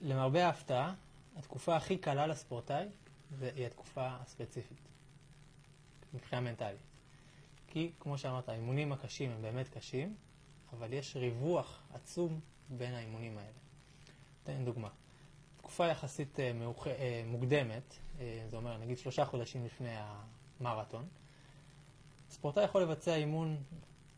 למרבה 0.00 0.46
ההפתעה, 0.46 0.94
התקופה 1.36 1.76
הכי 1.76 1.98
קלה 1.98 2.26
לספורטאי 2.26 2.86
זה- 3.38 3.50
היא 3.56 3.66
התקופה 3.66 4.06
הספציפית, 4.20 4.78
מבחינה 6.14 6.40
מנטלית. 6.40 6.80
כי, 7.68 7.92
כמו 8.00 8.18
שאמרת, 8.18 8.48
האימונים 8.48 8.92
הקשים 8.92 9.30
הם 9.30 9.42
באמת 9.42 9.68
קשים, 9.68 10.14
אבל 10.72 10.92
יש 10.92 11.16
ריווח 11.16 11.82
עצום 11.92 12.40
בין 12.68 12.94
האימונים 12.94 13.38
האלה. 13.38 13.58
אתן 14.42 14.64
דוגמה. 14.64 14.88
תקופה 15.56 15.86
יחסית 15.86 16.40
אה, 16.40 16.52
מאוח... 16.52 16.86
אה, 16.86 17.22
מוקדמת, 17.26 17.94
אה, 18.20 18.46
זה 18.50 18.56
אומר 18.56 18.78
נגיד 18.78 18.98
שלושה 18.98 19.24
חודשים 19.24 19.64
לפני 19.64 19.94
המרתון, 20.60 21.08
ספורטאי 22.30 22.64
יכול 22.64 22.82
לבצע 22.82 23.14
אימון, 23.14 23.56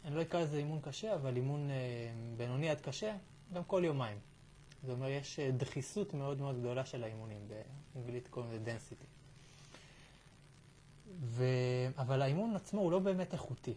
אני 0.04 0.14
לא 0.14 0.22
אקרא 0.22 0.40
לזה 0.40 0.58
אימון 0.58 0.80
קשה, 0.80 1.14
אבל 1.14 1.36
אימון 1.36 1.70
בינוני 2.36 2.70
עד 2.70 2.80
קשה, 2.80 3.16
גם 3.52 3.64
כל 3.64 3.82
יומיים. 3.84 4.18
זה 4.82 4.92
אומר 4.92 5.08
יש 5.08 5.40
דחיסות 5.40 6.14
מאוד 6.14 6.40
מאוד 6.40 6.58
גדולה 6.58 6.84
של 6.84 7.04
האימונים, 7.04 7.48
באנגלית 7.94 8.28
קוראים 8.28 8.52
לזה 8.52 8.64
density. 8.64 9.06
ו... 11.20 11.44
אבל 11.98 12.22
האימון 12.22 12.56
עצמו 12.56 12.80
הוא 12.80 12.92
לא 12.92 12.98
באמת 12.98 13.32
איכותי. 13.32 13.74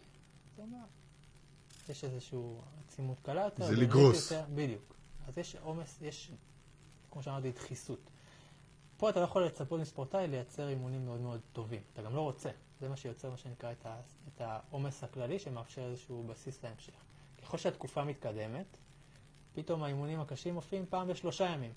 זה 0.55 0.61
אומר, 0.61 0.77
יש 1.89 2.03
איזושהי 2.03 2.39
עצימות 2.85 3.19
קלה 3.19 3.41
יותר, 3.41 3.65
זה 3.65 3.75
לגרוס. 3.75 4.31
יותר, 4.31 4.45
בדיוק. 4.55 4.95
אז 5.27 5.37
יש 5.37 5.55
עומס, 5.55 5.99
יש, 6.01 6.31
כמו 7.11 7.23
שאמרתי, 7.23 7.51
דחיסות. 7.51 8.09
פה 8.97 9.09
אתה 9.09 9.19
לא 9.19 9.25
יכול 9.25 9.45
לצפות 9.45 9.81
מספורטאי 9.81 10.27
לייצר 10.27 10.69
אימונים 10.69 11.05
מאוד 11.05 11.19
מאוד 11.19 11.39
טובים. 11.53 11.81
אתה 11.93 12.01
גם 12.01 12.15
לא 12.15 12.21
רוצה. 12.21 12.49
זה 12.79 12.89
מה 12.89 12.97
שיוצר, 12.97 13.29
מה 13.29 13.37
שנקרא, 13.37 13.71
את, 13.71 14.41
העומס 14.41 15.03
הכללי 15.03 15.39
שמאפשר 15.39 15.81
איזשהו 15.81 16.23
בסיס 16.23 16.63
להמשך. 16.63 16.93
ככל 17.41 17.57
שהתקופה 17.57 18.03
מתקדמת, 18.03 18.77
פתאום 19.53 19.83
האימונים 19.83 20.19
הקשים 20.19 20.53
מופיעים 20.53 20.85
פעם 20.89 21.07
בשלושה 21.07 21.45
ימים. 21.45 21.73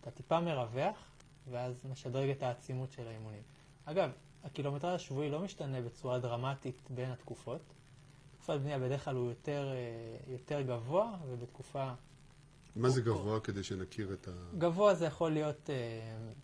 אתה 0.00 0.10
טיפה 0.10 0.40
מרווח, 0.40 0.96
ואז 1.50 1.74
משדרג 1.90 2.30
את 2.30 2.42
העצימות 2.42 2.92
של 2.92 3.08
האימונים. 3.08 3.42
אגב, 3.84 4.10
הקילומטר 4.44 4.88
השבועי 4.88 5.30
לא 5.30 5.40
משתנה 5.40 5.80
בצורה 5.80 6.18
דרמטית 6.18 6.90
בין 6.90 7.10
התקופות. 7.10 7.75
תקופת 8.46 8.60
בנייה 8.60 8.78
בדרך 8.78 9.04
כלל 9.04 9.16
הוא 9.16 9.28
יותר, 9.28 9.68
אה, 9.72 10.32
יותר 10.32 10.60
גבוה, 10.60 11.16
ובתקופה 11.28 11.92
מה 12.76 12.90
זה 12.90 13.00
גבוה 13.00 13.40
כדי 13.40 13.62
שנכיר 13.62 14.12
את 14.12 14.28
ה... 14.28 14.30
גבוה 14.58 14.94
זה 14.94 15.04
יכול 15.04 15.32
להיות 15.32 15.70
אה, 15.70 15.74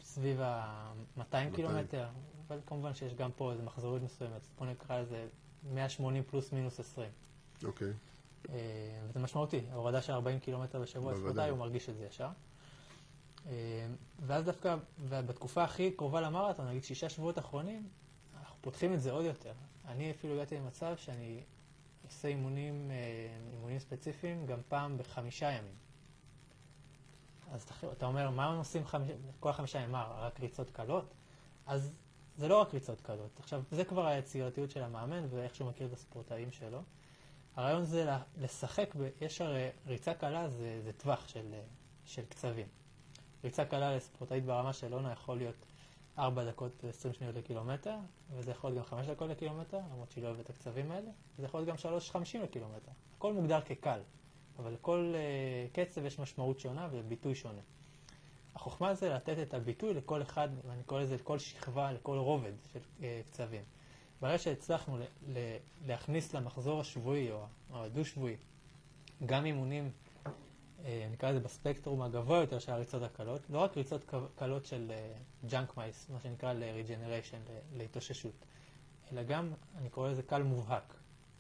סביב 0.01 0.41
ה-200 0.41 1.19
200. 1.19 1.53
קילומטר, 1.53 2.07
אבל 2.49 2.59
כמובן 2.67 2.95
שיש 2.95 3.15
גם 3.15 3.31
פה 3.37 3.53
איזו 3.53 3.62
מחזוריות 3.62 4.03
מסוימת, 4.03 4.47
בוא 4.59 4.67
נקרא 4.67 5.01
לזה 5.01 5.27
180 5.73 6.23
פלוס 6.23 6.53
מינוס 6.53 6.81
20. 6.81 7.11
אוקיי. 7.65 7.93
אה, 8.49 8.55
וזה 9.09 9.21
משמעותי, 9.21 9.61
הורדה 9.73 10.03
של 10.03 10.12
40 10.12 10.38
קילומטר 10.38 10.81
בשבוע, 10.81 11.12
בוודאי. 11.12 11.31
ספורטאי 11.31 11.51
הוא 11.51 11.59
מרגיש 11.59 11.88
את 11.88 11.97
זה 11.97 12.05
ישר. 12.05 12.29
ואז 14.27 14.45
דווקא, 14.45 14.77
ובתקופה 14.99 15.65
הכי 15.65 15.91
קרובה 15.91 16.21
למרתון, 16.21 16.69
נגיד 16.69 16.85
שישה 16.85 17.09
שבועות 17.09 17.38
אחרונים, 17.38 17.88
אנחנו 18.41 18.57
פותחים 18.61 18.93
את 18.93 19.01
זה 19.03 19.12
עוד 19.12 19.25
יותר. 19.25 19.53
אני 19.88 20.11
אפילו 20.11 20.35
הגעתי 20.35 20.57
למצב 20.57 20.95
שאני 20.97 21.43
עושה 22.12 22.29
אימונים, 22.29 22.90
אה, 22.90 22.96
אימונים 23.53 23.79
ספציפיים 23.79 24.46
גם 24.46 24.59
פעם 24.68 24.98
בחמישה 24.98 25.51
ימים. 25.51 25.75
אז 27.53 27.66
אתה, 27.92 28.07
אומר, 28.07 28.31
מה 28.31 28.46
הם 28.46 28.59
עושים 28.59 28.85
חמיש, 28.85 29.11
כל 29.40 29.51
החמישה 29.51 29.79
ימים? 29.79 29.92
מה, 29.92 30.05
רק 30.05 30.40
ריצות 30.40 30.70
קלות? 30.70 31.14
אז 31.66 31.92
זה 32.37 32.48
לא 32.48 32.61
רק 32.61 32.75
ריצות 32.75 33.01
קלות. 33.01 33.40
עכשיו, 33.40 33.62
זה 33.70 33.85
כבר 33.85 34.07
היצירתיות 34.07 34.70
של 34.70 34.83
המאמן 34.83 35.27
ואיך 35.31 35.55
שהוא 35.55 35.68
מכיר 35.68 35.87
את 35.87 35.92
הספורטאים 35.92 36.53
שלו. 36.53 36.83
הרעיון 37.57 37.85
זה 37.85 38.11
לשחק, 38.37 38.94
יש 39.20 39.40
הרי 39.40 39.69
ריצה 39.87 40.15
קלה 40.15 40.48
זה, 40.48 40.81
זה 40.85 40.92
טווח 40.92 41.29
של, 41.29 41.54
אה, 41.54 41.60
של 42.04 42.25
קצבים. 42.27 42.67
ריצה 43.44 43.65
קלה 43.65 43.96
לספורטאית 43.96 44.44
ברמה 44.44 44.73
של 44.73 44.94
אונה 44.94 45.13
יכול 45.13 45.37
להיות 45.37 45.67
4 46.19 46.44
דקות 46.44 46.85
ו-20 46.85 47.13
שניות 47.13 47.35
לקילומטר, 47.37 47.96
וזה 48.33 48.50
יכול 48.50 48.71
להיות 48.71 48.85
גם 48.90 48.98
5 48.98 49.06
דקות 49.06 49.31
לקילומטר, 49.31 49.79
למרות 49.92 50.10
שהיא 50.10 50.25
לא 50.25 50.29
אוהבת 50.29 50.44
את 50.44 50.50
הקצבים 50.50 50.90
האלה, 50.90 51.10
וזה 51.37 51.46
יכול 51.46 51.60
להיות 51.60 51.69
גם 51.85 51.92
3.50 52.15 52.38
לקילומטר. 52.42 52.92
הכל 53.17 53.33
מוגדר 53.33 53.60
כקל, 53.60 54.00
אבל 54.58 54.73
לכל 54.73 55.15
uh, 55.15 55.75
קצב 55.75 56.04
יש 56.04 56.19
משמעות 56.19 56.60
שונה 56.60 56.88
וביטוי 56.92 57.35
שונה. 57.35 57.60
החוכמה 58.54 58.94
זה 58.94 59.08
לתת 59.08 59.37
את 59.42 59.54
הביטוי 59.54 59.94
לכל 59.94 60.23
אחד, 60.23 60.48
ואני 60.67 60.83
קורא 60.83 61.00
לזה 61.00 61.15
לכל 61.15 61.38
שכבה, 61.38 61.92
לכל 61.92 62.17
רובד 62.17 62.52
של 62.73 62.79
uh, 62.79 63.02
קצבים. 63.31 63.63
ברגע 64.21 64.38
שהצלחנו 64.38 64.98
ל- 64.98 65.02
ל- 65.29 65.56
להכניס 65.87 66.35
למחזור 66.35 66.81
השבועי 66.81 67.31
או, 67.31 67.44
או 67.71 67.85
הדו-שבועי 67.85 68.37
גם 69.27 69.46
אימונים 69.46 69.85
אה, 69.85 69.90
נקרא 71.12 71.30
לזה 71.30 71.40
בספקטרום 71.40 72.02
הגבוה 72.02 72.38
יותר 72.38 72.58
של 72.58 72.72
הריצות 72.72 73.02
הקלות, 73.02 73.40
לא 73.50 73.58
רק 73.58 73.76
ריצות 73.76 74.12
קלות 74.37 74.66
של 74.66 74.92
junk 75.46 75.77
miles, 75.77 76.06
מה 76.10 76.20
שנקרא 76.20 76.52
ל-regeneration, 76.52 77.50
להתאוששות, 77.76 78.44
אלא 79.12 79.22
גם, 79.22 79.52
אני 79.78 79.88
קורא 79.88 80.10
לזה 80.10 80.22
קל 80.22 80.42
מובהק. 80.42 80.94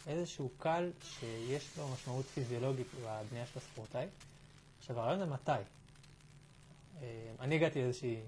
איזשהו 0.06 0.50
קל 0.58 0.90
שיש 1.02 1.78
לו 1.78 1.88
משמעות 1.88 2.24
פיזיולוגית 2.24 2.86
בבנייה 2.94 3.46
של 3.46 3.58
הספורטאי. 3.58 4.06
עכשיו, 4.78 5.00
הרעיון 5.00 5.18
זה 5.18 5.26
מתי. 5.26 5.52
אה, 7.02 7.32
אני 7.40 7.54
הגעתי 7.54 7.82
לאיזושהי 7.82 8.20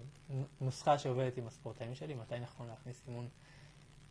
נוסחה 0.60 0.98
שעובדת 0.98 1.36
עם 1.36 1.46
הספורטאים 1.46 1.94
שלי, 1.94 2.14
מתי 2.14 2.40
נכון 2.40 2.66
להכניס 2.68 3.02
אימון 3.08 3.28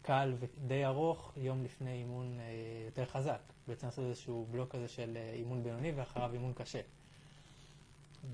קל 0.01 0.33
ודי 0.39 0.85
ארוך 0.85 1.33
יום 1.37 1.63
לפני 1.63 1.91
אימון 1.91 2.39
אה, 2.39 2.45
יותר 2.85 3.05
חזק. 3.05 3.52
בעצם 3.67 3.87
לעשות 3.87 4.05
איזשהו 4.05 4.47
בלוק 4.51 4.71
כזה 4.71 4.87
של 4.87 5.17
אה, 5.17 5.33
אימון 5.33 5.63
בינוני 5.63 5.91
ואחריו 5.91 6.33
אימון 6.33 6.53
קשה. 6.53 6.81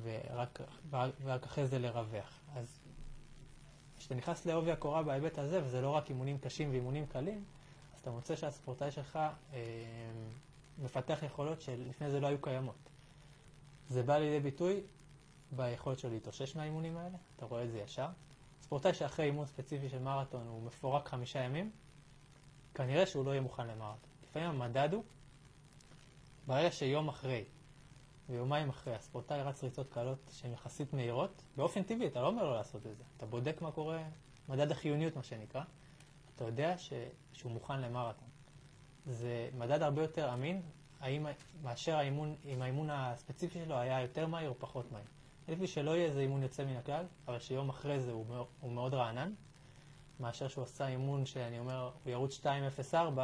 ורק, 0.01 0.61
ורק 1.23 1.43
אחרי 1.43 1.67
זה 1.67 1.79
לרווח. 1.79 2.39
אז 2.55 2.79
כשאתה 3.97 4.15
נכנס 4.15 4.45
לעובי 4.45 4.71
הקורה 4.71 5.03
בהיבט 5.03 5.37
הזה, 5.37 5.63
וזה 5.63 5.81
לא 5.81 5.89
רק 5.89 6.09
אימונים 6.09 6.37
קשים 6.37 6.71
ואימונים 6.71 7.05
קלים, 7.05 7.43
אז 7.95 7.99
אתה 8.01 8.11
מוצא 8.11 8.35
שהספורטאי 8.35 8.91
שלך 8.91 9.19
אה, 9.53 9.59
מפתח 10.77 11.19
יכולות 11.25 11.61
שלפני 11.61 12.09
זה 12.11 12.19
לא 12.19 12.27
היו 12.27 12.41
קיימות. 12.41 12.89
זה 13.89 14.03
בא 14.03 14.17
לידי 14.17 14.39
ביטוי 14.39 14.81
ביכולת 15.51 15.99
שלו 15.99 16.09
להתאושש 16.09 16.55
מהאימונים 16.55 16.97
האלה, 16.97 17.17
אתה 17.35 17.45
רואה 17.45 17.63
את 17.63 17.71
זה 17.71 17.79
ישר. 17.79 18.07
ספורטאי 18.61 18.93
שאחרי 18.93 19.25
אימון 19.25 19.45
ספציפי 19.45 19.89
של 19.89 19.99
מרתון 19.99 20.47
הוא 20.47 20.63
מפורק 20.63 21.07
חמישה 21.07 21.39
ימים, 21.39 21.71
כנראה 22.73 23.05
שהוא 23.05 23.25
לא 23.25 23.31
יהיה 23.31 23.41
מוכן 23.41 23.67
למרתון. 23.67 24.09
לפעמים 24.23 24.49
המדד 24.49 24.93
הוא, 24.93 25.03
ברגע 26.49 26.71
שיום 26.71 27.07
אחרי 27.07 27.43
ויומיים 28.29 28.69
אחרי 28.69 28.95
הספורטאי 28.95 29.41
רץ 29.41 29.63
ריצות 29.63 29.89
קלות 29.89 30.17
שהן 30.31 30.51
יחסית 30.53 30.93
מהירות, 30.93 31.43
באופן 31.55 31.83
טבעי, 31.83 32.07
אתה 32.07 32.21
לא 32.21 32.27
אומר 32.27 32.43
לו 32.43 32.53
לעשות 32.53 32.87
את 32.87 32.97
זה. 32.97 33.03
אתה 33.17 33.25
בודק 33.25 33.61
מה 33.61 33.71
קורה, 33.71 34.03
מדד 34.47 34.71
החיוניות 34.71 35.15
מה 35.15 35.23
שנקרא, 35.23 35.61
אתה 36.35 36.43
יודע 36.43 36.77
ש... 36.77 36.93
שהוא 37.33 37.51
מוכן 37.51 37.81
למרתון. 37.81 38.27
זה 39.05 39.49
מדד 39.57 39.81
הרבה 39.81 40.01
יותר 40.01 40.33
אמין, 40.33 40.61
האם, 40.99 41.25
מאשר 41.63 41.95
האימון, 41.95 42.35
אם 42.45 42.61
האימון 42.61 42.89
הספציפי 42.89 43.59
שלו 43.65 43.75
היה 43.75 44.01
יותר 44.01 44.27
מהיר 44.27 44.49
או 44.49 44.55
פחות 44.59 44.91
מהיר. 44.91 45.05
לי 45.47 45.67
שלא 45.67 45.91
יהיה 45.91 46.05
איזה 46.05 46.21
אימון 46.21 46.43
יוצא 46.43 46.65
מן 46.65 46.75
הכלל, 46.75 47.05
אבל 47.27 47.39
שיום 47.39 47.69
אחרי 47.69 47.99
זה 47.99 48.11
הוא, 48.11 48.25
הוא 48.59 48.71
מאוד 48.71 48.93
רענן, 48.93 49.33
מאשר 50.19 50.47
שהוא 50.47 50.63
עשה 50.63 50.87
אימון 50.87 51.25
שאני 51.25 51.59
אומר, 51.59 51.91
הוא 52.03 52.11
ירוץ 52.11 52.39
2.04, 52.45 53.19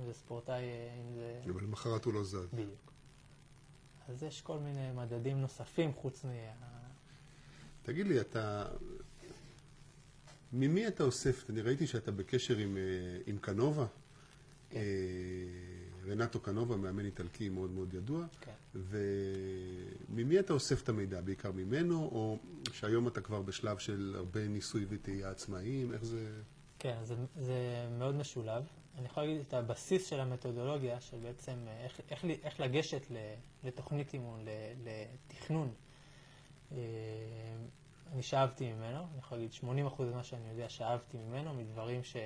אם 0.00 0.06
זה 0.06 0.14
ספורטאי, 0.14 0.62
אם 1.00 1.14
זה... 1.14 1.40
אבל 1.50 1.62
למחרת 1.62 2.04
הוא 2.04 2.14
לא 2.14 2.24
זז. 2.24 2.48
בדיוק. 2.52 2.92
אז 4.08 4.22
יש 4.22 4.40
כל 4.40 4.58
מיני 4.58 4.92
מדדים 4.92 5.40
נוספים 5.40 5.92
חוץ 5.94 6.24
מה... 6.24 6.30
תגיד 7.82 8.06
לי, 8.06 8.20
אתה... 8.20 8.64
ממי 10.52 10.86
אתה 10.88 11.04
אוסף? 11.04 11.50
אני 11.50 11.60
ראיתי 11.60 11.86
שאתה 11.86 12.12
בקשר 12.12 12.56
עם, 12.56 12.76
אה, 12.76 12.82
עם 13.26 13.38
קנובה. 13.38 13.86
כן. 14.70 14.78
אה, 14.78 16.10
רנטו 16.10 16.40
קנובה, 16.40 16.76
מאמן 16.76 17.04
איטלקי 17.04 17.48
מאוד 17.48 17.70
מאוד 17.70 17.94
ידוע. 17.94 18.26
כן. 18.40 18.52
וממי 18.74 20.40
אתה 20.40 20.52
אוסף 20.52 20.82
את 20.82 20.88
המידע? 20.88 21.20
בעיקר 21.20 21.52
ממנו, 21.52 21.98
או 21.98 22.38
שהיום 22.72 23.08
אתה 23.08 23.20
כבר 23.20 23.42
בשלב 23.42 23.78
של 23.78 24.14
הרבה 24.16 24.48
ניסוי 24.48 24.86
וטעייה 24.88 25.30
עצמאיים? 25.30 25.92
איך 25.92 26.04
זה... 26.04 26.40
כן, 26.80 26.96
זה, 27.02 27.14
זה 27.36 27.86
מאוד 27.98 28.14
משולב. 28.14 28.64
אני 28.98 29.06
יכול 29.06 29.22
להגיד 29.22 29.40
את 29.48 29.54
הבסיס 29.54 30.06
של 30.06 30.20
המתודולוגיה, 30.20 31.00
של 31.00 31.16
בעצם 31.16 31.52
אה, 31.66 31.84
איך, 31.84 32.00
איך, 32.10 32.24
איך 32.42 32.60
לגשת 32.60 33.06
לתוכנית 33.64 34.14
אימון, 34.14 34.44
לתכנון. 34.84 35.72
אה, 36.72 36.78
אני 38.12 38.22
שאבתי 38.22 38.72
ממנו, 38.72 38.98
אני 38.98 39.18
יכול 39.18 39.38
להגיד 39.38 39.52
80% 39.98 40.02
ממה 40.02 40.22
שאני 40.24 40.48
יודע 40.50 40.68
שאבתי 40.68 41.18
ממנו, 41.18 41.54
מדברים 41.54 42.04
ש... 42.04 42.16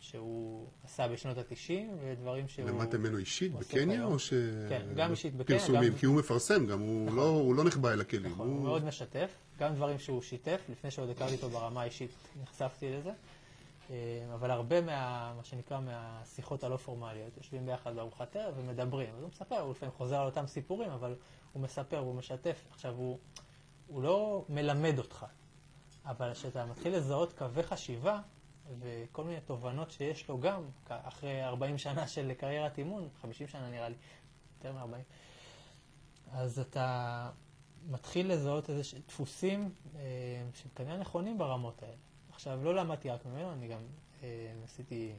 שהוא 0.00 0.66
עשה 0.84 1.08
בשנות 1.08 1.38
ה-90 1.38 1.72
ודברים 2.00 2.48
שהוא... 2.48 2.68
למדת 2.68 2.94
ממנו 2.94 3.18
אישית 3.18 3.52
בקניה 3.52 4.04
או 4.04 4.18
ש... 4.18 4.32
כן, 4.68 4.82
גם 4.96 5.10
אישית 5.10 5.34
בקניה. 5.36 5.58
פרסומים, 5.58 5.92
גם... 5.92 5.98
כי 5.98 6.06
הוא 6.06 6.16
מפרסם 6.16 6.66
גם, 6.66 6.80
הוא, 6.80 7.06
נכון. 7.06 7.16
לא, 7.16 7.28
הוא 7.28 7.54
לא 7.54 7.64
נחבא 7.64 7.92
אל 7.92 8.00
הכלים. 8.00 8.32
נכון, 8.32 8.46
הוא... 8.46 8.56
הוא 8.56 8.64
מאוד 8.64 8.84
משתף, 8.84 9.30
גם 9.58 9.74
דברים 9.74 9.98
שהוא 9.98 10.22
שיתף, 10.22 10.60
לפני 10.68 10.90
שעוד 10.90 11.10
הכרתי 11.10 11.34
אותו 11.34 11.50
ברמה 11.50 11.82
האישית 11.82 12.10
נחשפתי 12.42 12.90
לזה. 12.90 13.10
אה, 13.90 13.94
אבל 14.34 14.50
הרבה 14.50 14.80
מה... 14.80 15.32
מה 15.36 15.44
שנקרא 15.44 15.80
מהשיחות 15.80 16.64
הלא 16.64 16.76
פורמליות, 16.76 17.36
יושבים 17.36 17.66
ביחד 17.66 17.96
בארוחת 17.96 18.36
ערב 18.36 18.54
ומדברים. 18.56 19.14
אז 19.14 19.22
הוא 19.22 19.28
מספר, 19.28 19.58
הוא 19.58 19.70
לפעמים 19.70 19.94
חוזר 19.94 20.16
על 20.16 20.26
אותם 20.26 20.46
סיפורים, 20.46 20.90
אבל 20.90 21.16
הוא 21.52 21.62
מספר, 21.62 21.98
הוא 21.98 22.14
משתף. 22.14 22.66
עכשיו, 22.70 22.94
הוא, 22.94 23.18
הוא 23.86 24.02
לא 24.02 24.44
מלמד 24.48 24.98
אותך, 24.98 25.26
אבל 26.04 26.34
כשאתה 26.34 26.66
מתחיל 26.66 26.96
לזהות 26.96 27.32
קווי 27.32 27.62
חשיבה, 27.62 28.20
וכל 28.78 29.24
מיני 29.24 29.40
תובנות 29.40 29.90
שיש 29.90 30.28
לו 30.28 30.40
גם, 30.40 30.62
אחרי 30.88 31.44
40 31.44 31.78
שנה 31.78 32.08
של 32.08 32.32
קריירת 32.34 32.78
אימון, 32.78 33.08
50 33.22 33.48
שנה 33.48 33.70
נראה 33.70 33.88
לי, 33.88 33.94
יותר 34.58 34.72
מ-40, 34.72 34.96
אז 36.32 36.58
אתה 36.58 37.30
מתחיל 37.86 38.32
לזהות 38.32 38.70
איזה 38.70 38.98
דפוסים 39.06 39.74
אה, 39.96 40.00
שהם 40.54 40.70
כנראה 40.74 40.96
נכונים 40.96 41.38
ברמות 41.38 41.82
האלה. 41.82 42.07
עכשיו, 42.38 42.64
לא 42.64 42.74
למדתי 42.74 43.10
רק 43.10 43.26
ממנו, 43.26 43.52
אני 43.52 43.68
גם 43.68 43.80
אה, 44.22 44.52
עשיתי 44.64 45.12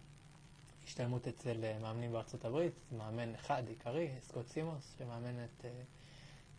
השתלמות 0.84 1.28
אצל 1.28 1.64
אה, 1.64 1.80
מאמנים 1.80 2.12
בארצות 2.12 2.46
הברית, 2.46 2.74
מאמן 2.92 3.36
אחד 3.36 3.64
עיקרי, 3.68 4.12
סקוט 4.22 4.48
סימוס, 4.48 4.96
שמאמן 4.98 5.44
את, 5.44 5.66
אה, 5.66 5.70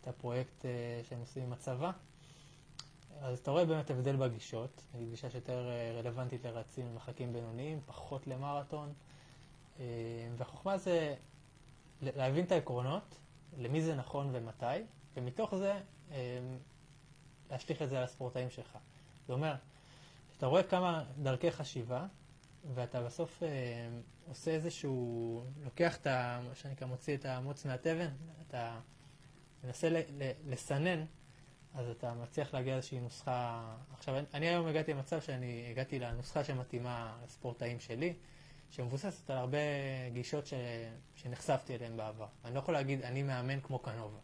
את 0.01 0.07
הפרויקט 0.07 0.65
אה, 0.65 1.01
שהם 1.09 1.19
עושים 1.19 1.43
עם 1.43 1.53
הצבא. 1.53 1.91
אז 3.21 3.39
אתה 3.39 3.51
רואה 3.51 3.65
באמת 3.65 3.89
הבדל 3.89 4.15
בגישות, 4.15 4.83
גישה 5.09 5.29
שיותר 5.29 5.69
אה, 5.69 5.99
רלוונטית 5.99 6.45
לרצים 6.45 6.87
למחקים 6.87 7.33
בינוניים, 7.33 7.81
פחות 7.85 8.27
למרתון. 8.27 8.93
אה, 9.79 9.85
והחוכמה 10.37 10.77
זה 10.77 11.15
להבין 12.01 12.45
את 12.45 12.51
העקרונות, 12.51 13.17
למי 13.57 13.81
זה 13.81 13.95
נכון 13.95 14.29
ומתי, 14.31 14.65
ומתוך 15.15 15.55
זה 15.55 15.79
להשליך 17.51 17.81
את 17.81 17.89
זה 17.89 17.97
על 17.97 18.03
הספורטאים 18.03 18.49
שלך. 18.49 18.77
זה 19.27 19.33
אומר, 19.33 19.55
אתה 20.41 20.47
רואה 20.49 20.63
כמה 20.63 21.03
דרכי 21.17 21.51
חשיבה, 21.51 22.05
ואתה 22.73 23.01
בסוף 23.01 23.43
עושה 24.27 24.51
איזשהו, 24.51 25.43
לוקח 25.63 25.97
את 25.97 26.07
ה... 26.07 26.41
מה 26.49 26.55
שנקרא, 26.55 26.87
מוציא 26.87 27.17
את 27.17 27.25
המוץ 27.25 27.65
מהתבן, 27.65 28.09
אתה 28.47 28.79
מנסה 29.63 30.01
לסנן 30.45 31.05
אז 31.73 31.89
אתה 31.89 32.13
מצליח 32.13 32.53
להגיע 32.53 32.73
לאיזושהי 32.73 32.99
נוסחה... 32.99 33.75
עכשיו, 33.97 34.15
אני 34.33 34.47
היום 34.47 34.67
הגעתי 34.67 34.93
למצב 34.93 35.21
שאני 35.21 35.67
הגעתי 35.71 35.99
לנוסחה 35.99 36.43
שמתאימה 36.43 37.17
לספורטאים 37.25 37.79
שלי, 37.79 38.13
שמבוססת 38.69 39.29
על 39.29 39.37
הרבה 39.37 39.57
גישות 40.13 40.47
ש... 40.47 40.53
שנחשפתי 41.15 41.75
אליהן 41.75 41.97
בעבר. 41.97 42.27
אני 42.45 42.53
לא 42.53 42.59
יכול 42.59 42.73
להגיד, 42.73 43.01
אני 43.01 43.23
מאמן 43.23 43.59
כמו 43.61 43.79
קנובה. 43.79 44.19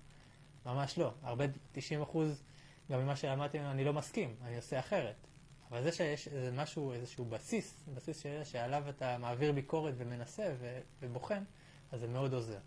ממש 0.66 0.98
לא. 0.98 1.14
הרבה, 1.24 1.46
90 1.72 2.02
אחוז, 2.02 2.44
גם 2.92 3.00
ממה 3.00 3.16
שלמדתי 3.16 3.60
אני 3.60 3.84
לא 3.84 3.94
מסכים, 3.94 4.36
אני 4.42 4.56
עושה 4.56 4.80
אחרת. 4.80 5.28
אבל 5.72 5.84
זה 5.84 5.92
שיש 5.92 6.28
איזה 6.28 6.52
משהו, 6.52 6.94
איזשהו 6.94 7.26
בסיס, 7.26 7.74
בסיס. 7.96 8.24
שעליו 8.44 8.84
אתה 8.90 9.18
מעביר 9.18 9.52
ביקורת 9.52 9.94
ומנסה 9.98 10.56
ו... 10.60 10.80
ובוחן, 11.02 11.44
אז 11.92 12.00
זה 12.00 12.08
מאוד 12.08 12.34
עוזר. 12.34 12.60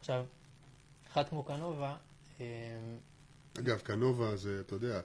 עכשיו, 0.00 0.24
אחד 1.12 1.28
כמו 1.28 1.42
קנובה, 1.42 1.96
אמ, 2.40 2.44
אגב, 3.58 3.78
קנובה 3.78 4.36
זה, 4.36 4.60
אתה 4.60 4.74
יודע, 4.74 5.00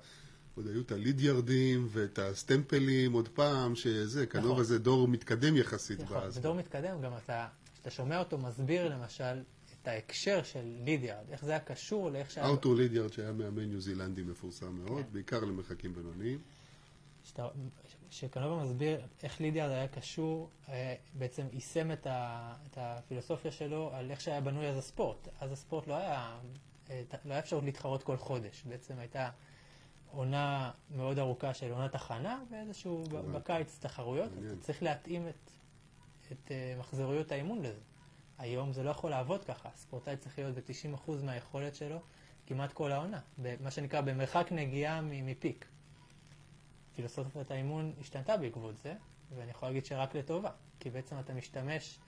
עוד 0.55 0.67
היו 0.67 0.81
את 0.81 0.91
הלידיארדים 0.91 1.87
ואת 1.89 2.19
הסטמפלים 2.19 3.13
עוד 3.13 3.27
פעם, 3.27 3.75
שזה, 3.75 4.25
קנובה 4.25 4.51
נכון. 4.51 4.63
זה 4.63 4.79
דור 4.79 5.07
מתקדם 5.07 5.57
יחסית. 5.57 5.99
נכון, 5.99 6.29
זה 6.31 6.41
דור 6.41 6.55
מתקדם, 6.55 7.01
גם 7.01 7.11
אתה, 7.23 7.47
כשאתה 7.73 7.89
שומע 7.89 8.19
אותו 8.19 8.37
מסביר 8.37 8.89
למשל 8.89 9.41
את 9.81 9.87
ההקשר 9.87 10.43
של 10.43 10.63
לידיארד, 10.83 11.29
איך 11.29 11.45
זה 11.45 11.51
היה 11.51 11.59
קשור 11.59 12.11
לאיך 12.11 12.31
שהיה... 12.31 12.47
ארתור 12.47 12.75
לידיארד 12.75 13.13
שהיה 13.13 13.31
מאמן 13.31 13.63
ניו 13.63 13.81
זילנדי 13.81 14.23
מפורסם 14.23 14.75
מאוד, 14.75 15.03
כן. 15.03 15.13
בעיקר 15.13 15.39
למרחקים 15.39 15.93
בינוניים. 15.93 16.39
שקנובה 18.09 18.63
מסביר 18.63 19.07
איך 19.23 19.41
לידיארד 19.41 19.71
היה 19.71 19.87
קשור, 19.87 20.49
אה, 20.69 20.95
בעצם 21.13 21.47
יישם 21.53 21.91
את, 21.91 22.07
ה, 22.07 22.53
את 22.71 22.77
הפילוסופיה 22.81 23.51
שלו 23.51 23.91
על 23.93 24.11
איך 24.11 24.21
שהיה 24.21 24.41
בנוי 24.41 24.67
אז 24.67 24.77
הספורט. 24.77 25.27
אז 25.39 25.51
הספורט 25.51 25.87
לא 25.87 25.95
היה 25.95 26.39
לא 26.89 27.33
היה 27.33 27.39
אפשרות 27.39 27.63
להתחרות 27.63 28.03
כל 28.03 28.17
חודש. 28.17 28.63
בעצם 28.65 28.99
הייתה 28.99 29.29
עונה 30.11 30.71
מאוד 30.95 31.19
ארוכה 31.19 31.53
של 31.53 31.71
עונת 31.71 31.95
הכנה, 31.95 32.43
ואיזשהו 32.51 33.03
בקיץ 33.09 33.77
תחרויות. 33.79 34.31
אתה 34.37 34.55
צריך 34.61 34.83
להתאים 34.83 35.27
את, 35.27 35.51
את 36.31 36.47
uh, 36.47 36.79
מחזוריות 36.79 37.31
האימון 37.31 37.59
לזה. 37.59 37.79
היום 38.37 38.73
זה 38.73 38.83
לא 38.83 38.89
יכול 38.89 39.09
לעבוד 39.09 39.43
ככה. 39.43 39.69
ספורטאי 39.75 40.17
צריך 40.17 40.39
להיות 40.39 40.55
ב-90% 40.55 41.11
מהיכולת 41.23 41.75
שלו 41.75 41.99
כמעט 42.47 42.73
כל 42.73 42.91
העונה. 42.91 43.19
מה 43.59 43.71
שנקרא 43.71 44.01
במרחק 44.01 44.47
נגיעה 44.51 45.01
מפיק. 45.01 45.65
פילוסופיית 46.95 47.51
האימון 47.51 47.93
השתנתה 47.99 48.37
בעקבות 48.37 48.77
זה, 48.77 48.95
ואני 49.35 49.51
יכול 49.51 49.69
להגיד 49.69 49.85
שרק 49.85 50.15
לטובה. 50.15 50.49
כי 50.79 50.89
בעצם 50.89 51.19
אתה 51.19 51.33
משתמש 51.33 51.99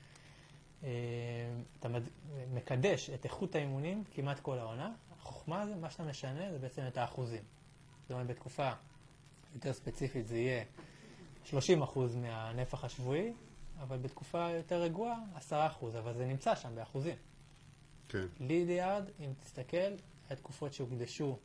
אה, 0.84 0.90
אתה 1.80 1.90
מקדש 2.54 3.10
את 3.10 3.26
איכות 3.26 3.56
האימונים 3.56 4.04
כמעט 4.12 4.40
כל 4.40 4.58
העונה, 4.58 4.94
החוכמה 5.12 5.68
זה, 5.68 5.76
מה 5.76 5.90
שאתה 5.90 6.04
משנה 6.04 6.52
זה 6.52 6.60
בעצם 6.60 6.82
את 6.88 6.98
האחוזים. 6.98 7.44
זאת 8.02 8.12
אומרת, 8.12 8.28
בתקופה 8.28 8.72
יותר 9.56 9.74
ספציפית 9.74 10.28
זה 10.28 10.38
יהיה 10.38 10.64
30 11.44 11.82
אחוז 11.82 12.16
מהנפח 12.16 12.84
השבועי, 12.84 13.34
אבל 13.80 13.98
בתקופה 13.98 14.50
יותר 14.50 14.82
רגועה 14.82 15.18
10 15.36 15.68
אחוז, 15.68 15.96
אבל 15.96 16.14
זה 16.14 16.26
נמצא 16.26 16.56
שם 16.56 16.76
באחוזים. 16.76 17.16
כן. 18.10 18.26
ליד 18.40 18.70
יארד, 18.70 19.04
אם 19.20 19.34
תסתכל, 19.44 19.78
היה 20.30 20.38
תקופות 20.38 20.74
שהוקדשו 20.74 21.38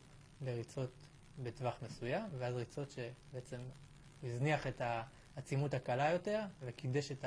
לריצות 0.43 0.90
בטווח 1.38 1.74
מסוים, 1.82 2.24
ואז 2.38 2.54
ריצות 2.54 2.90
שבעצם 2.90 3.60
הזניח 4.22 4.66
את 4.66 4.82
העצימות 5.36 5.74
הקלה 5.74 6.10
יותר, 6.10 6.40
וקידש 6.60 7.12
את 7.12 7.24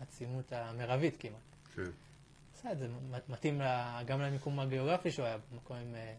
העצימות 0.00 0.52
המרבית 0.52 1.16
כמעט. 1.18 1.40
כן. 1.74 1.90
עשה 2.54 2.72
את 2.72 2.78
זה, 2.78 2.88
מתאים 3.28 3.60
גם 4.06 4.20
למיקום 4.20 4.60
הגיאוגרפי 4.60 5.10
שהוא 5.10 5.26
היה 5.26 5.38
במקום 5.52 5.76
עם, 5.76 5.94
אה, 5.94 6.14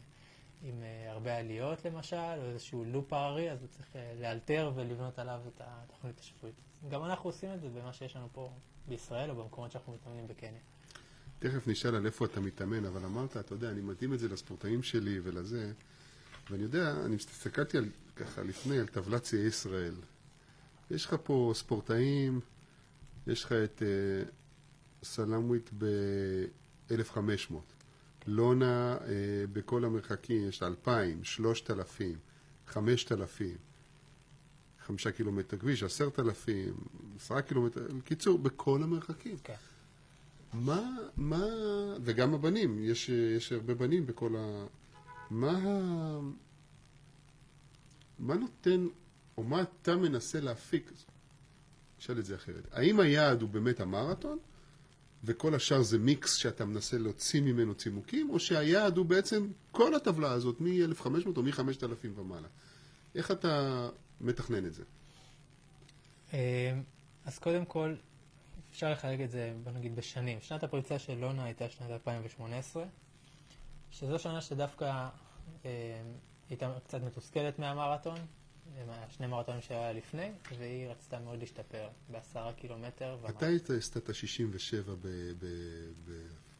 עם 0.63 0.83
אה, 0.83 1.11
הרבה 1.11 1.37
עליות 1.37 1.85
למשל, 1.85 2.17
או 2.17 2.45
איזשהו 2.45 2.85
לופ 2.85 3.13
הררי, 3.13 3.51
אז 3.51 3.61
הוא 3.61 3.67
צריך 3.67 3.95
אה, 3.95 4.13
לאלתר 4.21 4.71
ולבנות 4.75 5.19
עליו 5.19 5.41
את 5.47 5.61
התוכנית 5.65 6.19
השבועית. 6.19 6.55
גם 6.89 7.03
אנחנו 7.03 7.29
עושים 7.29 7.53
את 7.53 7.61
זה 7.61 7.69
במה 7.69 7.93
שיש 7.93 8.15
לנו 8.15 8.27
פה 8.33 8.53
בישראל, 8.87 9.29
או 9.29 9.35
במקומות 9.35 9.71
שאנחנו 9.71 9.93
מתאמנים 9.93 10.27
בקניה. 10.27 10.61
תכף 11.39 11.67
נשאל 11.67 11.95
על 11.95 12.05
איפה 12.05 12.25
אתה 12.25 12.39
מתאמן, 12.39 12.85
אבל 12.85 13.05
אמרת, 13.05 13.37
אתה 13.37 13.53
יודע, 13.53 13.69
אני 13.69 13.81
מתאים 13.81 14.13
את 14.13 14.19
זה 14.19 14.27
לספורטאים 14.27 14.83
שלי 14.83 15.19
ולזה, 15.23 15.71
ואני 16.49 16.63
יודע, 16.63 17.05
אני 17.05 17.15
הסתכלתי 17.15 17.77
על, 17.77 17.89
ככה 18.15 18.43
לפני, 18.43 18.79
על 18.79 18.87
טבלת 18.87 19.25
שיאי 19.25 19.47
ישראל. 19.47 19.95
יש 20.91 21.05
לך 21.05 21.15
פה 21.23 21.51
ספורטאים, 21.55 22.39
יש 23.27 23.43
לך 23.43 23.51
את 23.51 23.81
uh, 23.81 25.05
סלמוויט 25.05 25.69
ב-1500, 25.77 27.53
לונה 28.27 28.97
uh, 28.97 29.01
בכל 29.53 29.85
המרחקים, 29.85 30.49
יש 30.49 30.61
לה 30.61 30.67
2,000, 30.67 31.23
3,000, 31.23 32.17
5,000, 32.67 33.57
חמישה 34.85 35.11
קילומטר 35.11 35.57
כביש, 35.57 35.83
עשרת 35.83 36.19
אלפים, 36.19 36.73
עשרה 37.15 37.41
קילומטר, 37.41 37.87
בקיצור, 37.97 38.39
בכל 38.39 38.83
המרחקים. 38.83 39.37
כן. 39.43 39.53
מה, 40.53 40.97
מה, 41.17 41.45
וגם 42.03 42.33
הבנים, 42.33 42.77
יש, 42.83 43.09
יש 43.09 43.51
הרבה 43.51 43.73
בנים 43.73 44.05
בכל 44.05 44.35
ה... 44.35 44.65
מה. 45.29 45.59
מה 48.19 48.35
נותן, 48.35 48.87
או 49.37 49.43
מה 49.43 49.61
אתה 49.61 49.95
מנסה 49.95 50.39
להפיק? 50.39 50.91
נשאל 51.99 52.19
את 52.19 52.25
זה 52.25 52.35
אחרת. 52.35 52.67
האם 52.71 52.99
היעד 52.99 53.41
הוא 53.41 53.49
באמת 53.49 53.79
המרתון, 53.79 54.39
וכל 55.23 55.55
השאר 55.55 55.81
זה 55.81 55.99
מיקס 55.99 56.33
שאתה 56.33 56.65
מנסה 56.65 56.97
להוציא 56.97 57.41
ממנו 57.41 57.75
צימוקים, 57.75 58.29
או 58.29 58.39
שהיעד 58.39 58.97
הוא 58.97 59.05
בעצם 59.05 59.47
כל 59.71 59.95
הטבלה 59.95 60.31
הזאת, 60.31 60.61
מ-1500 60.61 61.37
או 61.37 61.43
מ-5000 61.43 62.19
ומעלה? 62.19 62.47
איך 63.15 63.31
אתה 63.31 63.89
מתכנן 64.21 64.65
את 64.65 64.73
זה? 64.73 64.83
אה, 66.33 66.79
אז 67.25 67.39
קודם 67.39 67.65
כל, 67.65 67.95
אפשר 68.71 68.91
לחלק 68.91 69.19
את 69.21 69.31
זה, 69.31 69.53
בוא 69.63 69.71
נגיד, 69.71 69.95
בשנים. 69.95 70.37
שנת 70.41 70.63
הפריצה 70.63 70.99
של 70.99 71.15
לונה 71.17 71.43
הייתה 71.43 71.69
שנת 71.69 71.89
2018, 71.89 72.85
שזו 73.99 74.19
שנה 74.19 74.41
שדווקא 74.41 75.07
אה, 75.65 76.01
הייתה 76.49 76.73
קצת 76.83 77.01
מתוסכלת 77.01 77.59
מהמרתון, 77.59 78.17
מהשני 78.87 79.27
מרתונים 79.27 79.61
שהיה 79.61 79.93
לפני, 79.93 80.31
והיא 80.57 80.87
רצתה 80.87 81.19
מאוד 81.19 81.39
להשתפר 81.39 81.89
בעשרה 82.09 82.53
קילומטר. 82.53 83.17
מתי 83.23 83.45
היא 83.45 83.59
עשתה 83.77 83.99
את 83.99 84.09
ה-67 84.09 84.91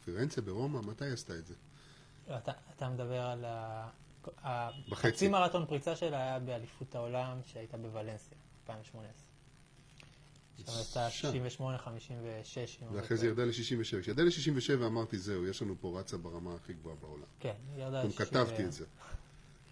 בפירנצה, 0.02 0.40
ברומא? 0.40 0.80
מתי 0.80 1.04
היא 1.04 1.12
עשתה 1.12 1.34
את 1.34 1.46
זה? 1.46 1.54
אתה, 2.38 2.52
אתה 2.76 2.88
מדבר 2.88 3.20
על. 3.20 3.44
ה- 3.44 3.90
בחצי. 4.88 5.08
חצי 5.12 5.28
מרתון 5.28 5.66
פריצה 5.66 5.96
שלה 5.96 6.16
היה 6.22 6.38
באליפות 6.38 6.94
העולם 6.94 7.40
שהייתה 7.44 7.76
בוולנסיה, 7.76 8.36
2018. 8.62 9.25
שם 10.56 10.72
שם. 11.10 11.10
68, 11.10 11.78
56. 11.78 12.78
אם 12.82 12.88
אני 12.88 12.96
לא 12.96 13.00
ואחרי 13.00 13.16
זה. 13.16 13.26
ירדה 13.26 13.44
ל-67. 13.44 14.00
כשירדה 14.00 14.22
ל-67 14.22 14.86
אמרתי, 14.86 15.18
זהו, 15.18 15.46
יש 15.46 15.62
לנו 15.62 15.74
פה 15.80 16.00
רצה 16.00 16.16
ברמה 16.16 16.54
הכי 16.54 16.72
גבוהה 16.72 16.96
בעולם. 16.96 17.24
כן, 17.40 17.54
ירדה 17.76 18.02
גם 18.02 18.08
ל- 18.08 18.12
כתבתי 18.12 18.64
את 18.64 18.72
זה. 18.72 18.84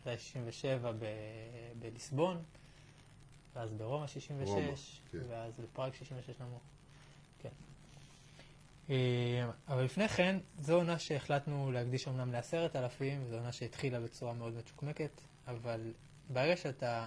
ירדה 0.06 0.18
67 0.18 0.92
ב- 0.92 0.96
בליסבון, 1.78 2.42
ואז 3.54 3.72
ברומא 3.72 4.06
66, 4.06 4.48
רומא, 4.48 4.74
כן. 5.12 5.18
ואז 5.28 5.52
בפראג 5.60 5.94
66 5.94 6.40
נמוך. 6.40 6.62
כן. 7.42 7.48
אה, 8.90 8.94
אבל 9.68 9.82
לפני 9.84 10.08
כן, 10.08 10.38
זו 10.60 10.74
עונה 10.74 10.98
שהחלטנו 10.98 11.72
להקדיש 11.72 12.08
אמנם 12.08 12.32
לעשרת 12.32 12.76
אלפים, 12.76 13.26
זו 13.30 13.36
עונה 13.36 13.52
שהתחילה 13.52 14.00
בצורה 14.00 14.32
מאוד 14.32 14.54
מצ'וקמקת, 14.54 15.10
אבל 15.46 15.92
ברגע 16.30 16.56
שאתה 16.56 17.06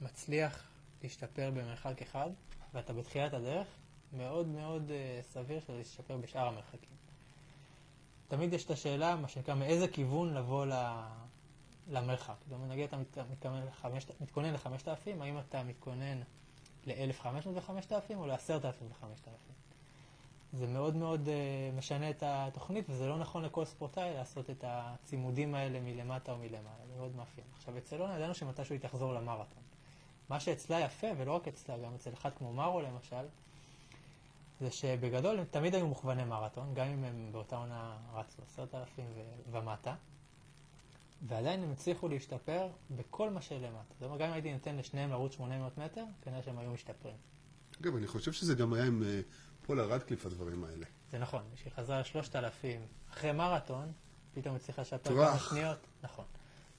מצליח 0.00 0.62
להשתפר 1.02 1.50
במרחק 1.50 2.02
אחד, 2.02 2.30
ואתה 2.74 2.92
בתחילת 2.92 3.34
הדרך, 3.34 3.66
מאוד 4.12 4.46
מאוד 4.48 4.90
אה, 4.90 5.20
סביר 5.22 5.60
שזה 5.60 5.80
ישתפר 5.80 6.16
בשאר 6.16 6.46
המרחקים. 6.46 6.96
תמיד 8.28 8.52
יש 8.52 8.64
את 8.64 8.70
השאלה, 8.70 9.16
מה 9.16 9.28
שנקרא, 9.28 9.54
מאיזה 9.54 9.88
כיוון 9.88 10.34
לבוא. 10.34 10.66
למרחק. 11.88 12.34
זאת 12.44 12.52
אומרת, 12.52 12.70
נגיד 12.70 12.84
אתה 12.84 12.96
מת- 12.96 13.18
מתכוון 13.30 13.62
לחמש- 13.66 14.10
מתכונן 14.20 14.52
ל-5,000, 14.52 14.88
האם 15.22 15.38
אתה 15.38 15.62
מתכונן 15.62 16.20
ל-1,500 16.86 17.26
ו-5,000 17.54 18.14
או 18.16 18.26
ל-10,000 18.26 18.82
ו-5,000? 18.82 19.28
זה 20.52 20.66
מאוד 20.66 20.96
מאוד 20.96 21.26
uh, 21.26 21.76
משנה 21.78 22.10
את 22.10 22.22
התוכנית, 22.26 22.84
וזה 22.90 23.08
לא 23.08 23.18
נכון 23.18 23.44
לכל 23.44 23.64
ספורטאי 23.64 24.14
לעשות 24.14 24.50
את 24.50 24.64
הצימודים 24.66 25.54
האלה 25.54 25.80
מלמטה 25.80 26.32
או 26.32 26.38
מלמעלה, 26.38 26.86
זה 26.86 26.94
מאוד 26.96 27.16
מאפיין. 27.16 27.46
עכשיו, 27.56 27.78
אצל 27.78 28.02
אונה 28.02 28.16
ידענו 28.16 28.34
שמתישהו 28.34 28.72
היא 28.72 28.80
תחזור 28.80 29.14
למרתון. 29.14 29.62
מה 30.28 30.40
שאצלה 30.40 30.80
יפה, 30.80 31.06
ולא 31.18 31.32
רק 31.32 31.48
אצלה, 31.48 31.78
גם 31.78 31.94
אצל 31.94 32.12
אחד 32.12 32.30
כמו 32.38 32.52
מרו 32.52 32.80
למשל, 32.80 33.26
זה 34.60 34.70
שבגדול 34.70 35.38
הם 35.38 35.44
תמיד 35.50 35.74
היו 35.74 35.86
מוכווני 35.86 36.24
מרתון, 36.24 36.74
גם 36.74 36.86
אם 36.86 37.04
הם 37.04 37.28
באותה 37.32 37.56
עונה 37.56 37.96
רצו 38.14 38.42
עשרת 38.42 38.74
אלפים 38.74 39.04
ומטה, 39.50 39.94
ועדיין 41.22 41.62
הם 41.62 41.72
הצליחו 41.72 42.08
להשתפר 42.08 42.68
בכל 42.90 43.30
מה 43.30 43.42
שלמטה. 43.42 43.94
זאת 43.94 44.02
אומרת, 44.02 44.20
גם 44.20 44.28
אם 44.28 44.32
הייתי 44.32 44.52
נותן 44.52 44.76
לשניהם 44.76 45.10
לרוץ 45.10 45.32
800 45.32 45.78
מטר, 45.78 46.04
כנראה 46.22 46.42
שהם 46.42 46.58
היו 46.58 46.70
משתפרים. 46.70 47.16
אגב, 47.80 47.96
אני 47.96 48.06
חושב 48.06 48.32
שזה 48.32 48.54
גם 48.54 48.72
היה 48.72 48.84
עם 48.84 49.02
אה, 49.02 49.20
פולה 49.66 49.82
רדקליף, 49.82 50.26
הדברים 50.26 50.64
האלה. 50.64 50.86
זה 51.10 51.18
נכון, 51.18 51.42
כשהיא 51.54 51.72
חזרה 51.72 52.00
לשלושת 52.00 52.36
אלפים 52.36 52.86
אחרי 53.10 53.32
מרתון, 53.32 53.92
פתאום 54.34 54.56
הצליחה 54.56 54.82
לשפר. 54.82 55.10
כמה 55.10 55.38
שניות. 55.38 55.78
נכון. 56.02 56.24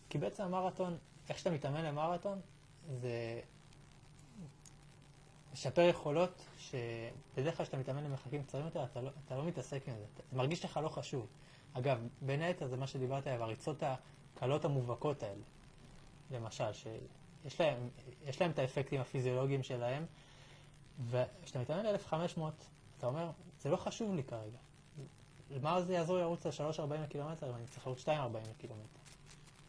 כי 0.10 0.18
בעצם 0.18 0.44
המרתון, 0.44 0.98
איך 1.30 1.38
שאתה 1.38 1.52
מתאמן 1.52 1.86
למרתון, 1.86 2.42
זה 2.88 3.42
לשפר 5.54 5.82
יכולות 5.82 6.46
שבדרך 6.58 7.58
כלל 7.58 7.66
כשאתה 7.66 7.78
מתאמן 7.78 8.04
למרחקים 8.04 8.44
קצרים 8.44 8.66
יותר, 8.66 8.84
אתה 8.84 9.02
לא, 9.02 9.10
אתה 9.26 9.38
לא 9.38 9.46
מתעסק 9.46 9.84
עם 9.88 9.96
זה. 9.96 10.06
זה 10.32 10.38
מרגיש 10.38 10.66
לך 10.66 10.80
לא 10.84 10.90
חשוב. 10.90 11.28
אגב, 11.74 12.08
בין 12.22 12.42
היתר 12.42 12.68
זה 12.68 12.78
מה 12.78 12.88
שדיברת 12.88 13.28
עליו, 13.28 13.44
הריצות 13.44 13.84
הקלות 13.84 14.66
המובהקות 14.66 15.24
האלה, 15.24 15.42
למשל, 16.32 16.74
שיש 16.74 17.62
להם, 17.62 17.90
להם 18.40 18.52
את 18.52 18.60
האפקטים 18.60 19.02
הפיזיולוגיים 19.02 19.64
שלהם, 19.64 20.06
וכשאתה 21.10 21.60
מתאמן 21.60 21.86
ל-1500, 21.86 22.42
אתה 22.98 23.08
אומר, 23.08 23.32
זה 23.60 23.70
לא 23.70 23.78
חשוב 23.78 24.16
לי 24.16 24.24
כרגע. 24.24 24.58
מה 25.62 25.82
זה 25.82 25.94
יעזור 25.94 26.18
לרוץ 26.18 26.46
ל-3.40 26.46 27.08
קילומטר 27.10 27.50
אם 27.50 27.56
אני 27.56 27.66
צריך 27.68 27.88
לרוץ 27.88 28.06
2.40 28.06 28.10
קילומטר? 28.58 29.00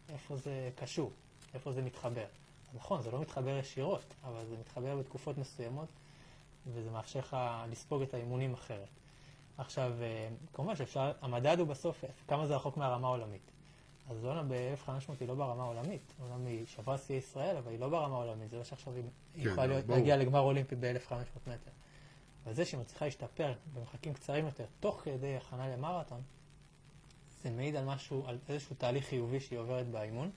איפה 0.09 0.37
זה 0.37 0.71
קשור? 0.77 1.12
איפה 1.55 1.73
זה 1.73 1.83
מתחבר? 1.83 2.27
נכון, 2.75 3.03
זה 3.03 3.11
לא 3.11 3.21
מתחבר 3.21 3.59
ישירות, 3.59 4.14
אבל 4.25 4.47
זה 4.47 4.57
מתחבר 4.61 4.97
בתקופות 4.97 5.39
מסוימות, 5.39 5.89
וזה 6.66 6.91
מאפשר 6.91 7.19
לך 7.19 7.37
לספוג 7.71 8.03
את 8.03 8.14
האימונים 8.14 8.55
אחרת. 8.55 8.89
עכשיו, 9.59 9.93
אה, 10.03 10.29
כמובן 10.53 10.77
שאפשר, 10.77 11.12
המדד 11.23 11.59
הוא 11.59 11.69
בסוף 11.69 12.05
כמה 12.29 12.47
זה 12.47 12.57
רחוק 12.57 12.77
מהרמה 12.77 13.09
העולמית. 13.09 13.51
אז 14.11 14.19
זונה 14.21 14.43
ב-1500 14.43 15.12
היא 15.21 15.29
לא 15.29 15.35
ברמה 15.35 15.62
העולמית, 15.62 16.14
אומנם 16.21 16.47
היא 16.47 16.66
שברה 16.66 16.99
שיא 16.99 17.16
ישראל, 17.16 17.57
אבל 17.57 17.71
היא 17.71 17.81
לא 17.81 17.89
ברמה 17.89 18.14
העולמית, 18.14 18.51
זה 18.51 18.57
לא 18.57 18.64
שעכשיו 18.64 18.93
היא 18.95 19.03
כן, 19.35 19.41
יכולה 19.41 19.66
להיות-. 19.66 19.89
להגיע 19.89 20.16
לגמר 20.16 20.41
אולימפי 20.41 20.77
ב-1500 20.77 21.12
מטר. 21.47 21.71
אבל 22.45 22.55
זה 22.55 22.64
שהיא 22.64 22.81
מצליחה 22.81 23.05
להשתפר 23.05 23.53
במרחקים 23.75 24.14
קצרים 24.14 24.45
יותר, 24.45 24.64
תוך 24.81 25.01
כדי 25.05 25.37
הכנה 25.37 25.69
למרתון, 25.69 26.23
זה 27.43 27.51
מעיד 27.51 27.77
על 27.77 27.85
משהו, 27.85 28.27
על 28.27 28.39
איזשהו 28.49 28.77
תהליך 28.79 29.07
חיובי 29.07 29.41
שהיא 29.41 29.59
עוברת 29.59 29.89
באימון. 29.89 30.31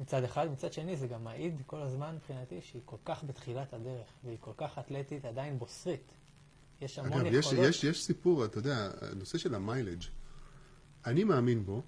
מצד 0.00 0.24
אחד, 0.24 0.50
מצד 0.52 0.72
שני 0.72 0.96
זה 0.96 1.06
גם 1.06 1.24
מעיד 1.24 1.62
כל 1.66 1.82
הזמן 1.82 2.14
מבחינתי 2.14 2.60
שהיא 2.62 2.82
כל 2.84 2.96
כך 3.04 3.24
בתחילת 3.24 3.72
הדרך, 3.72 4.06
והיא 4.24 4.36
כל 4.40 4.52
כך 4.56 4.78
אתלטית, 4.78 5.24
עדיין 5.24 5.58
בוסרית. 5.58 6.12
יש 6.80 6.98
המון 6.98 7.20
אגב, 7.20 7.34
יש, 7.34 7.46
יכולות. 7.46 7.64
יש, 7.64 7.84
יש 7.84 8.04
סיפור, 8.04 8.44
אתה 8.44 8.58
יודע, 8.58 8.90
הנושא 9.00 9.38
של 9.38 9.54
המיילג', 9.54 10.02
אני 11.06 11.24
מאמין 11.24 11.64
בו, 11.64 11.82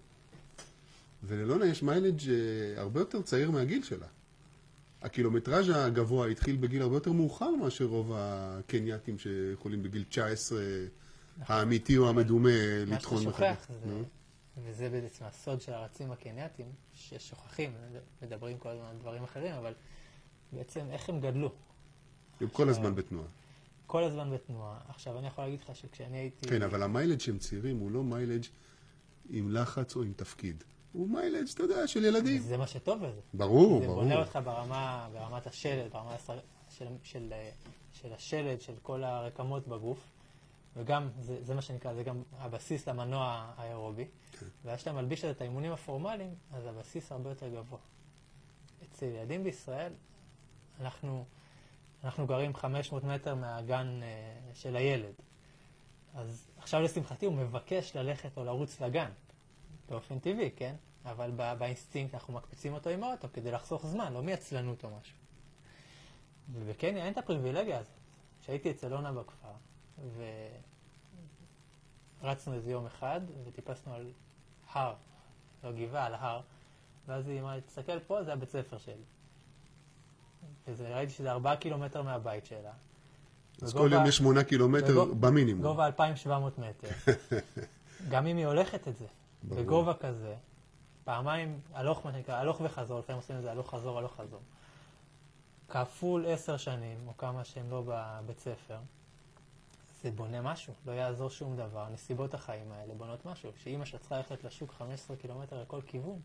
וללונה 1.23 1.67
יש 1.67 1.83
מיילג' 1.83 2.31
אה, 2.31 2.81
הרבה 2.81 3.01
יותר 3.01 3.23
צעיר 3.23 3.51
מהגיל 3.51 3.83
שלה. 3.83 4.07
הקילומטראז' 5.03 5.69
הגבוה 5.69 6.29
התחיל 6.29 6.57
בגיל 6.57 6.83
הרבה 6.83 6.97
יותר 6.97 7.13
מאוחר 7.13 7.51
מאשר 7.51 7.85
רוב 7.85 8.13
הקנייתים 8.15 9.19
שיכולים 9.19 9.83
בגיל 9.83 10.05
19, 10.09 10.61
האמיתי 11.39 11.99
או 11.99 12.09
המדומה, 12.09 12.51
מה 12.51 12.87
שאתה 12.87 12.97
לטחון 12.97 13.23
שוכח 13.23 13.41
מחדש. 13.41 13.77
זה. 13.85 14.03
וזה 14.65 14.89
בעצם 14.89 15.25
הסוד 15.25 15.61
של 15.61 15.73
הרצים 15.73 16.13
הקנייתיים, 16.13 16.73
ששוכחים, 16.95 17.73
מדברים 18.23 18.59
כל 18.59 18.69
הזמן 18.69 18.87
על 18.87 18.97
דברים 18.97 19.23
אחרים, 19.23 19.55
אבל 19.55 19.75
בעצם 20.53 20.87
איך 20.91 21.09
הם 21.09 21.21
גדלו. 21.21 21.53
הם 22.41 22.49
כל 22.49 22.69
הזמן 22.69 22.95
בתנועה. 22.95 23.27
כל 23.87 24.05
הזמן 24.05 24.31
בתנועה. 24.31 24.79
עכשיו, 24.89 25.19
אני 25.19 25.27
יכול 25.27 25.45
להגיד 25.45 25.61
לך 25.61 25.77
שכשאני 25.77 26.19
הייתי... 26.19 26.49
כן, 26.49 26.63
אבל 26.63 26.83
המיילג' 26.83 27.21
שהם 27.21 27.39
צעירים 27.39 27.79
הוא 27.79 27.91
לא 27.91 28.03
מיילג' 28.03 28.45
עם 29.31 29.51
לחץ 29.51 29.97
או 29.97 30.03
עם 30.03 30.13
תפקיד. 30.17 30.65
הוא 30.93 31.09
מיילג', 31.09 31.49
אתה 31.55 31.63
יודע, 31.63 31.87
של 31.87 32.05
ילדים. 32.05 32.43
זה 32.43 32.57
מה 32.57 32.67
שטוב 32.67 32.99
בזה. 33.07 33.21
ברור, 33.35 33.81
זה 33.81 33.87
ברור. 33.87 34.01
זה 34.01 34.09
בונה 34.09 34.21
אותך 34.21 34.39
ברמה, 34.45 35.09
ברמת 35.13 35.47
השלד, 35.47 35.93
ברמה 35.93 36.17
של, 36.27 36.33
של, 36.71 36.87
של, 37.03 37.33
של 37.93 38.13
השלד, 38.13 38.61
של 38.61 38.73
כל 38.83 39.05
הרקמות 39.05 39.69
בגוף. 39.69 39.99
וגם, 40.77 41.09
זה, 41.21 41.45
זה 41.45 41.55
מה 41.55 41.63
שנקרא, 41.63 41.95
זה 41.95 42.03
גם 42.03 42.23
הבסיס 42.39 42.89
למנוע 42.89 43.53
האירובי. 43.57 44.05
כן. 44.33 44.47
ואז 44.65 44.77
כשאתה 44.79 44.93
מלביש 44.93 45.25
את 45.25 45.41
האימונים 45.41 45.73
הפורמליים, 45.73 46.35
אז 46.53 46.67
הבסיס 46.67 47.13
הרבה 47.13 47.31
יותר 47.31 47.49
גבוה. 47.49 47.79
אצל 48.85 49.07
ילדים 49.07 49.45
בישראל, 49.45 49.93
אנחנו, 50.81 51.25
אנחנו 52.05 52.27
גרים 52.27 52.55
500 52.55 53.05
מטר 53.05 53.35
מהגן 53.35 54.01
אה, 54.03 54.55
של 54.55 54.77
הילד. 54.77 55.15
אז 56.15 56.51
עכשיו 56.57 56.81
לשמחתי 56.81 57.27
הוא 57.27 57.35
מבקש 57.35 57.97
ללכת 57.97 58.37
או 58.37 58.45
לרוץ 58.45 58.81
לגן, 58.81 59.11
באופן 59.89 60.19
טבעי, 60.19 60.51
כן? 60.57 60.75
אבל 61.05 61.31
בא, 61.31 61.55
באינסטינקט 61.55 62.15
אנחנו 62.15 62.35
מקפיצים 62.35 62.75
אותו 62.75 62.91
עם 62.91 63.05
האוטו 63.05 63.29
כדי 63.33 63.51
לחסוך 63.51 63.87
זמן, 63.87 64.13
לא 64.13 64.23
מעצלנות 64.23 64.85
או 64.85 64.91
משהו. 65.01 65.17
ובקניה 66.53 67.05
אין 67.05 67.13
את 67.13 67.19
הפריבילגיה 67.19 67.79
הזאת. 67.79 67.93
כשהייתי 68.41 68.71
אצל 68.71 68.95
אונה 68.95 69.13
בכפר, 69.13 69.53
ורצנו 72.23 72.55
איזה 72.55 72.71
יום 72.71 72.87
אחד, 72.87 73.21
וטיפסנו 73.45 73.95
על 73.95 74.13
הר, 74.73 74.95
לא 75.65 75.73
גבעה, 75.73 76.07
על 76.07 76.15
הר, 76.15 76.41
ואז 77.07 77.29
היא 77.29 77.41
אמרה, 77.41 77.61
תסתכל 77.61 78.01
פה, 78.01 78.25
זה 78.25 78.33
הבית 78.33 78.51
ספר 78.51 78.79
שלי. 78.79 79.05
וראיתי 80.77 81.13
שזה 81.13 81.31
ארבעה 81.31 81.57
קילומטר 81.57 82.03
מהבית 82.03 82.47
שלה. 82.47 82.73
אז 83.63 83.73
כל 83.73 83.89
יום 83.93 84.07
יש 84.07 84.17
שמונה 84.17 84.45
קילומטר 84.45 85.05
במינימום. 85.05 85.63
גובה 85.63 85.87
2,700 85.87 86.59
מטר. 86.59 86.89
גם 88.11 88.27
אם 88.27 88.37
היא 88.37 88.47
הולכת 88.47 88.89
את 88.89 88.97
זה. 88.97 89.07
בגובה 89.45 89.95
כזה, 89.95 90.35
פעמיים, 91.05 91.61
הלוך, 91.73 92.07
מה 92.07 92.13
שנקרא, 92.13 92.35
הלוך 92.35 92.61
וחזור, 92.65 92.99
לפעמים 92.99 93.21
עושים 93.21 93.37
את 93.37 93.43
זה 93.43 93.51
הלוך 93.51 93.71
חזור, 93.71 93.99
הלוך 93.99 94.17
חזור. 94.17 94.41
כפול 95.69 96.27
עשר 96.27 96.57
שנים, 96.57 96.99
או 97.07 97.17
כמה 97.17 97.45
שהם 97.45 97.71
לא 97.71 97.83
בבית 97.87 98.39
ספר, 98.39 98.79
זה 100.03 100.11
בונה 100.11 100.43
משהו, 100.43 100.75
לא 100.87 100.93
יעזור 100.93 101.31
שום 101.31 101.57
דבר. 101.57 101.89
נסיבות 101.89 102.35
החיים 102.35 102.73
האלה 102.73 102.95
בונות 102.95 103.27
משהו. 103.27 103.53
שאימא 103.63 103.85
צריכה 104.01 104.17
ללכת 104.17 104.45
לשוק 104.45 104.73
15 104.73 105.17
קילומטר 105.17 105.63
לכל 105.63 105.81
כיוון, 105.87 106.21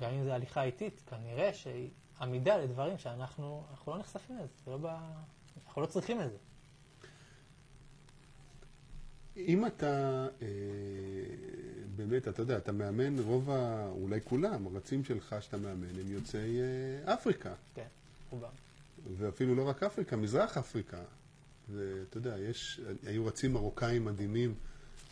גם 0.00 0.10
אם 0.10 0.24
זה 0.24 0.34
הליכה 0.34 0.62
איטית, 0.62 1.02
כנראה 1.06 1.54
שהיא 1.54 1.90
עמידה 2.20 2.56
לדברים 2.56 2.98
שאנחנו 2.98 3.64
אנחנו 3.70 3.92
לא 3.92 3.98
נחשפים 3.98 4.36
לזה, 4.36 4.52
זה 4.64 4.70
לא 4.70 4.76
ב... 4.76 4.86
אנחנו 5.66 5.82
לא 5.82 5.86
צריכים 5.86 6.20
את 6.20 6.30
זה. 6.30 6.36
אם 9.36 9.66
אתה, 9.66 10.26
אה, 10.42 10.48
באמת, 11.96 12.28
אתה 12.28 12.42
יודע, 12.42 12.56
אתה 12.56 12.72
מאמן, 12.72 13.18
רוב 13.18 13.50
ה... 13.50 13.88
אולי 13.88 14.20
כולם, 14.24 14.66
הרצים 14.66 15.04
שלך 15.04 15.36
שאתה 15.40 15.56
מאמן, 15.56 16.00
הם 16.00 16.10
יוצאי 16.10 16.60
אה, 16.60 17.14
אפריקה. 17.14 17.54
כן, 17.74 17.86
רובם. 18.30 18.48
ואפילו 19.16 19.54
לא 19.54 19.68
רק 19.68 19.82
אפריקה, 19.82 20.16
מזרח 20.16 20.58
אפריקה. 20.58 21.02
ואתה 21.68 22.18
יודע, 22.18 22.38
יש, 22.38 22.80
היו 23.06 23.26
רצים 23.26 23.52
מרוקאים 23.52 24.04
מדהימים 24.04 24.54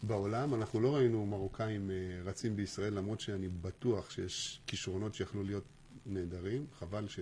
בעולם, 0.02 0.54
אנחנו 0.54 0.80
לא 0.80 0.96
ראינו 0.96 1.26
מרוקאים 1.26 1.90
אה, 1.90 1.96
רצים 2.24 2.56
בישראל, 2.56 2.94
למרות 2.94 3.20
שאני 3.20 3.48
בטוח 3.48 4.10
שיש 4.10 4.60
כישרונות 4.66 5.14
שיכלו 5.14 5.42
להיות 5.42 5.64
נהדרים, 6.06 6.66
חבל 6.78 7.08
ש... 7.08 7.20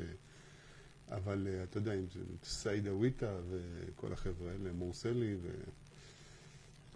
אבל 1.08 1.48
אה, 1.50 1.62
אתה 1.62 1.78
יודע, 1.78 1.94
אם 1.94 2.06
זה 2.14 2.20
סעיד 2.44 2.88
אוויטה 2.88 3.36
וכל 3.50 4.12
החבר'ה 4.12 4.50
האלה, 4.50 4.72
מורסלי 4.72 5.36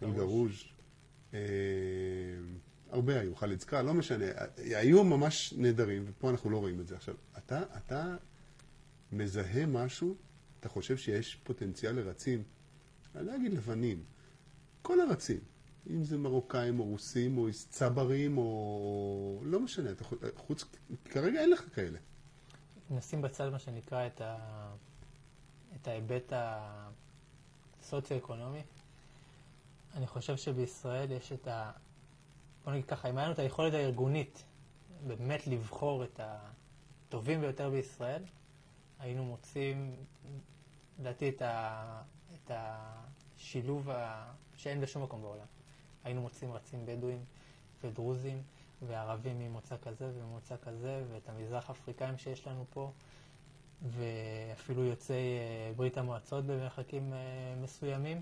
וגרוז', 0.03 0.65
אה, 1.35 1.41
הרבה 2.91 3.21
היו, 3.21 3.37
חאלד 3.37 3.61
סקאר, 3.61 3.83
לא 3.83 3.95
משנה, 3.95 4.25
היו 4.57 5.05
ממש 5.05 5.55
נהדרים, 5.57 6.05
ופה 6.07 6.31
אנחנו 6.31 6.51
לא 6.51 6.59
רואים 6.59 6.81
את 6.81 6.87
זה. 6.87 6.97
עכשיו, 6.97 7.15
אתה, 7.39 7.63
אתה 7.77 8.17
מזהה 9.13 9.67
משהו, 9.67 10.17
אתה 10.61 10.69
חושב 10.69 10.97
שיש 10.97 11.35
פוטנציאל 11.35 11.93
לרצים, 11.97 12.43
אני 13.15 13.27
לא 13.27 13.37
אגיד 13.37 13.53
לבנים, 13.55 14.05
כל 14.83 15.01
הרצים, 15.01 15.41
אם 15.91 16.05
זה 16.05 16.19
מרוקאים 16.19 16.81
או 16.81 16.85
רוסים 16.85 17.39
או 17.39 17.49
צברים 17.69 18.39
או... 18.39 19.41
לא 19.45 19.61
משנה, 19.61 19.91
אתה, 19.91 20.05
חו- 20.05 20.17
חוץ, 20.37 20.65
כרגע 21.05 21.41
אין 21.41 21.51
לך 21.51 21.75
כאלה. 21.75 21.99
נשים 22.91 23.23
בצד 23.23 23.49
מה 23.49 23.59
שנקרא 23.59 24.07
את, 24.07 24.21
ה... 24.21 24.37
את 25.77 25.89
ההיבט 25.89 26.33
הסוציו-אקונומי. 27.81 28.63
אני 29.95 30.07
חושב 30.07 30.37
שבישראל 30.37 31.13
יש 31.13 31.33
את 31.33 31.49
ה... 31.49 31.71
בוא 32.65 32.73
נגיד 32.73 32.85
ככה, 32.85 33.11
אם 33.11 33.19
היה 33.19 33.27
לנו 33.27 33.35
את 33.35 33.39
היכולת 33.39 33.75
הארגונית 33.75 34.45
באמת 35.07 35.47
לבחור 35.47 36.05
את 36.05 36.21
הטובים 36.23 37.41
ביותר 37.41 37.71
בישראל, 37.71 38.23
היינו 38.99 39.25
מוצאים, 39.25 39.97
לדעתי, 40.99 41.29
את, 41.29 41.43
ה... 41.43 42.03
את 42.35 42.51
השילוב 42.55 43.91
ה... 43.91 44.33
שאין 44.57 44.81
בשום 44.81 45.03
מקום 45.03 45.23
בעולם. 45.23 45.47
היינו 46.05 46.21
מוצאים 46.21 46.53
רצים 46.53 46.87
בדואים 46.87 47.25
ודרוזים 47.85 48.43
וערבים 48.83 49.39
ממוצא 49.39 49.77
כזה 49.83 50.11
וממוצא 50.15 50.57
כזה, 50.63 51.05
ואת 51.13 51.29
המזרח 51.29 51.71
אפריקאים 51.71 52.19
שיש 52.19 52.47
לנו 52.47 52.65
פה, 52.71 52.93
ואפילו 53.83 54.85
יוצאי 54.85 55.17
אה, 55.17 55.73
ברית 55.77 55.99
המועצות 55.99 56.45
במרחקים 56.45 57.13
אה, 57.13 57.19
מסוימים. 57.63 58.21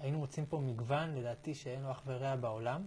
היינו 0.00 0.18
מוצאים 0.18 0.46
פה 0.46 0.58
מגוון, 0.58 1.14
לדעתי, 1.14 1.54
שאין 1.54 1.82
לו 1.82 1.90
אח 1.90 2.02
ורע 2.06 2.36
בעולם, 2.36 2.86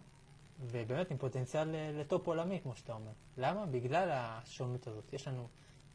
ובאמת 0.61 1.11
עם 1.11 1.17
פוטנציאל 1.17 1.75
אה, 1.75 1.91
לטופ 1.93 2.27
עולמי, 2.27 2.59
כמו 2.63 2.75
שאתה 2.75 2.93
אומר. 2.93 3.11
למה? 3.37 3.65
בגלל 3.65 4.09
השונות 4.11 4.87
הזאת. 4.87 5.13
יש 5.13 5.27
לנו, 5.27 5.47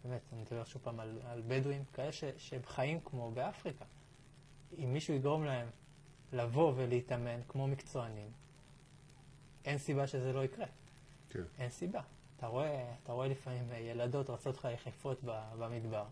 באמת, 0.09 0.21
אני 0.33 0.43
מדבר 0.43 0.65
שוב 0.65 0.83
פעם 0.83 1.01
על, 1.01 1.19
על 1.25 1.43
בדואים, 1.49 1.85
כאלה 1.93 2.13
ש, 2.13 2.25
שהם 2.37 2.61
חיים 2.67 3.01
כמו 3.05 3.31
באפריקה. 3.31 3.85
אם 4.79 4.93
מישהו 4.93 5.15
יגרום 5.15 5.45
להם 5.45 5.69
לבוא 6.33 6.73
ולהתאמן 6.77 7.41
כמו 7.49 7.67
מקצוענים, 7.67 8.31
אין 9.65 9.79
סיבה 9.79 10.07
שזה 10.07 10.33
לא 10.33 10.45
יקרה. 10.45 10.67
כן. 11.31 11.43
אין 11.59 11.71
סיבה. 11.71 12.01
אתה 12.37 12.47
רואה, 12.47 12.95
אתה 13.03 13.13
רואה 13.13 13.29
לפעמים 13.29 13.65
ילדות 13.73 14.31
רצות 14.31 14.57
לך 14.57 14.69
יחפות 14.75 15.21
במדבר. 15.59 16.05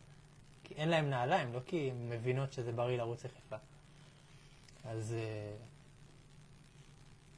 כי 0.65 0.75
אין 0.75 0.89
להם 0.89 1.11
נעליים, 1.11 1.53
לא 1.53 1.61
כי 1.67 1.91
הן 1.91 2.09
מבינות 2.09 2.53
שזה 2.53 2.73
בריא 2.73 2.99
לרוץ 2.99 3.25
יחפה. 3.25 3.57
אז 4.85 5.13
אה, 5.13 5.57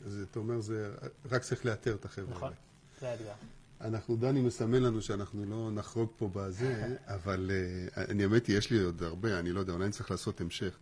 אז 0.06 0.26
אתה 0.30 0.38
אומר, 0.38 0.60
זה 0.60 0.94
רק 1.30 1.42
צריך 1.42 1.66
לאתר 1.66 1.94
את 1.94 2.04
החבר'ה 2.04 2.30
נכון. 2.30 2.52
זה 3.00 3.10
האתגר. 3.10 3.32
אנחנו, 3.80 4.16
דני 4.16 4.40
מסמן 4.40 4.82
לנו 4.82 5.02
שאנחנו 5.02 5.44
לא 5.44 5.70
נחרוג 5.70 6.10
פה 6.16 6.30
בזה, 6.32 6.96
אבל 7.06 7.50
אה, 7.50 8.04
אני 8.04 8.22
האמת 8.22 8.46
היא, 8.46 8.58
יש 8.58 8.70
לי 8.70 8.80
עוד 8.80 9.02
הרבה, 9.02 9.38
אני 9.38 9.52
לא 9.52 9.60
יודע, 9.60 9.72
אולי 9.72 9.84
אני 9.84 9.92
צריך 9.92 10.10
לעשות 10.10 10.40
המשך. 10.40 10.76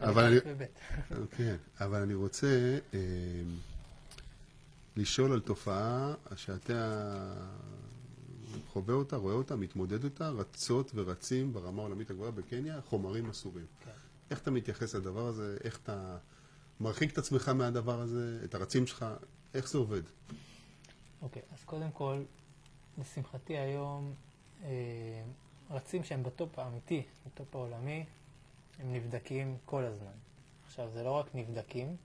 אבל 0.00 0.24
אני-. 0.24 0.66
כן, 1.36 1.56
אבל 1.80 2.02
אני 2.02 2.14
רוצה 2.14 2.78
אה, 2.94 2.98
לשאול 4.96 5.32
על 5.32 5.40
תופעה 5.40 6.14
שאתה 6.36 7.32
חווה 8.68 8.94
אותה, 8.94 9.16
רואה 9.16 9.34
אותה, 9.34 9.56
מתמודד 9.56 10.04
איתה, 10.04 10.28
רצות 10.28 10.92
ורצים 10.94 11.52
ברמה 11.52 11.82
העולמית 11.82 12.10
הגבוהה 12.10 12.30
בקניה, 12.30 12.80
חומרים 12.80 13.30
אסורים. 13.30 13.66
כן. 13.84 13.90
איך 14.30 14.38
אתה 14.38 14.50
מתייחס 14.50 14.94
לדבר 14.94 15.26
הזה? 15.26 15.56
איך 15.64 15.78
אתה 15.82 16.16
מרחיק 16.80 17.12
את 17.12 17.18
עצמך 17.18 17.48
מהדבר 17.48 18.00
הזה, 18.00 18.40
את 18.44 18.54
הרצים 18.54 18.86
שלך? 18.86 19.06
איך 19.54 19.68
זה 19.68 19.78
עובד? 19.78 20.02
אוקיי, 21.22 21.42
אז 21.52 21.64
קודם 21.64 21.90
כל, 21.90 22.22
לשמחתי 22.98 23.58
היום, 23.58 24.14
אה, 24.64 24.68
רצים 25.70 26.04
שהם 26.04 26.22
ב 26.22 26.31
top 26.31 26.58
האמיתי, 26.58 27.02
ב 27.26 27.34
top 27.34 27.56
העולמי, 27.56 28.04
הם 28.78 28.92
נבדקים 28.92 29.56
כל 29.64 29.84
הזמן. 29.84 30.12
עכשיו, 30.66 30.90
זה 30.90 31.02
לא 31.02 31.10
רק 31.10 31.34
נבדקים, 31.34 31.96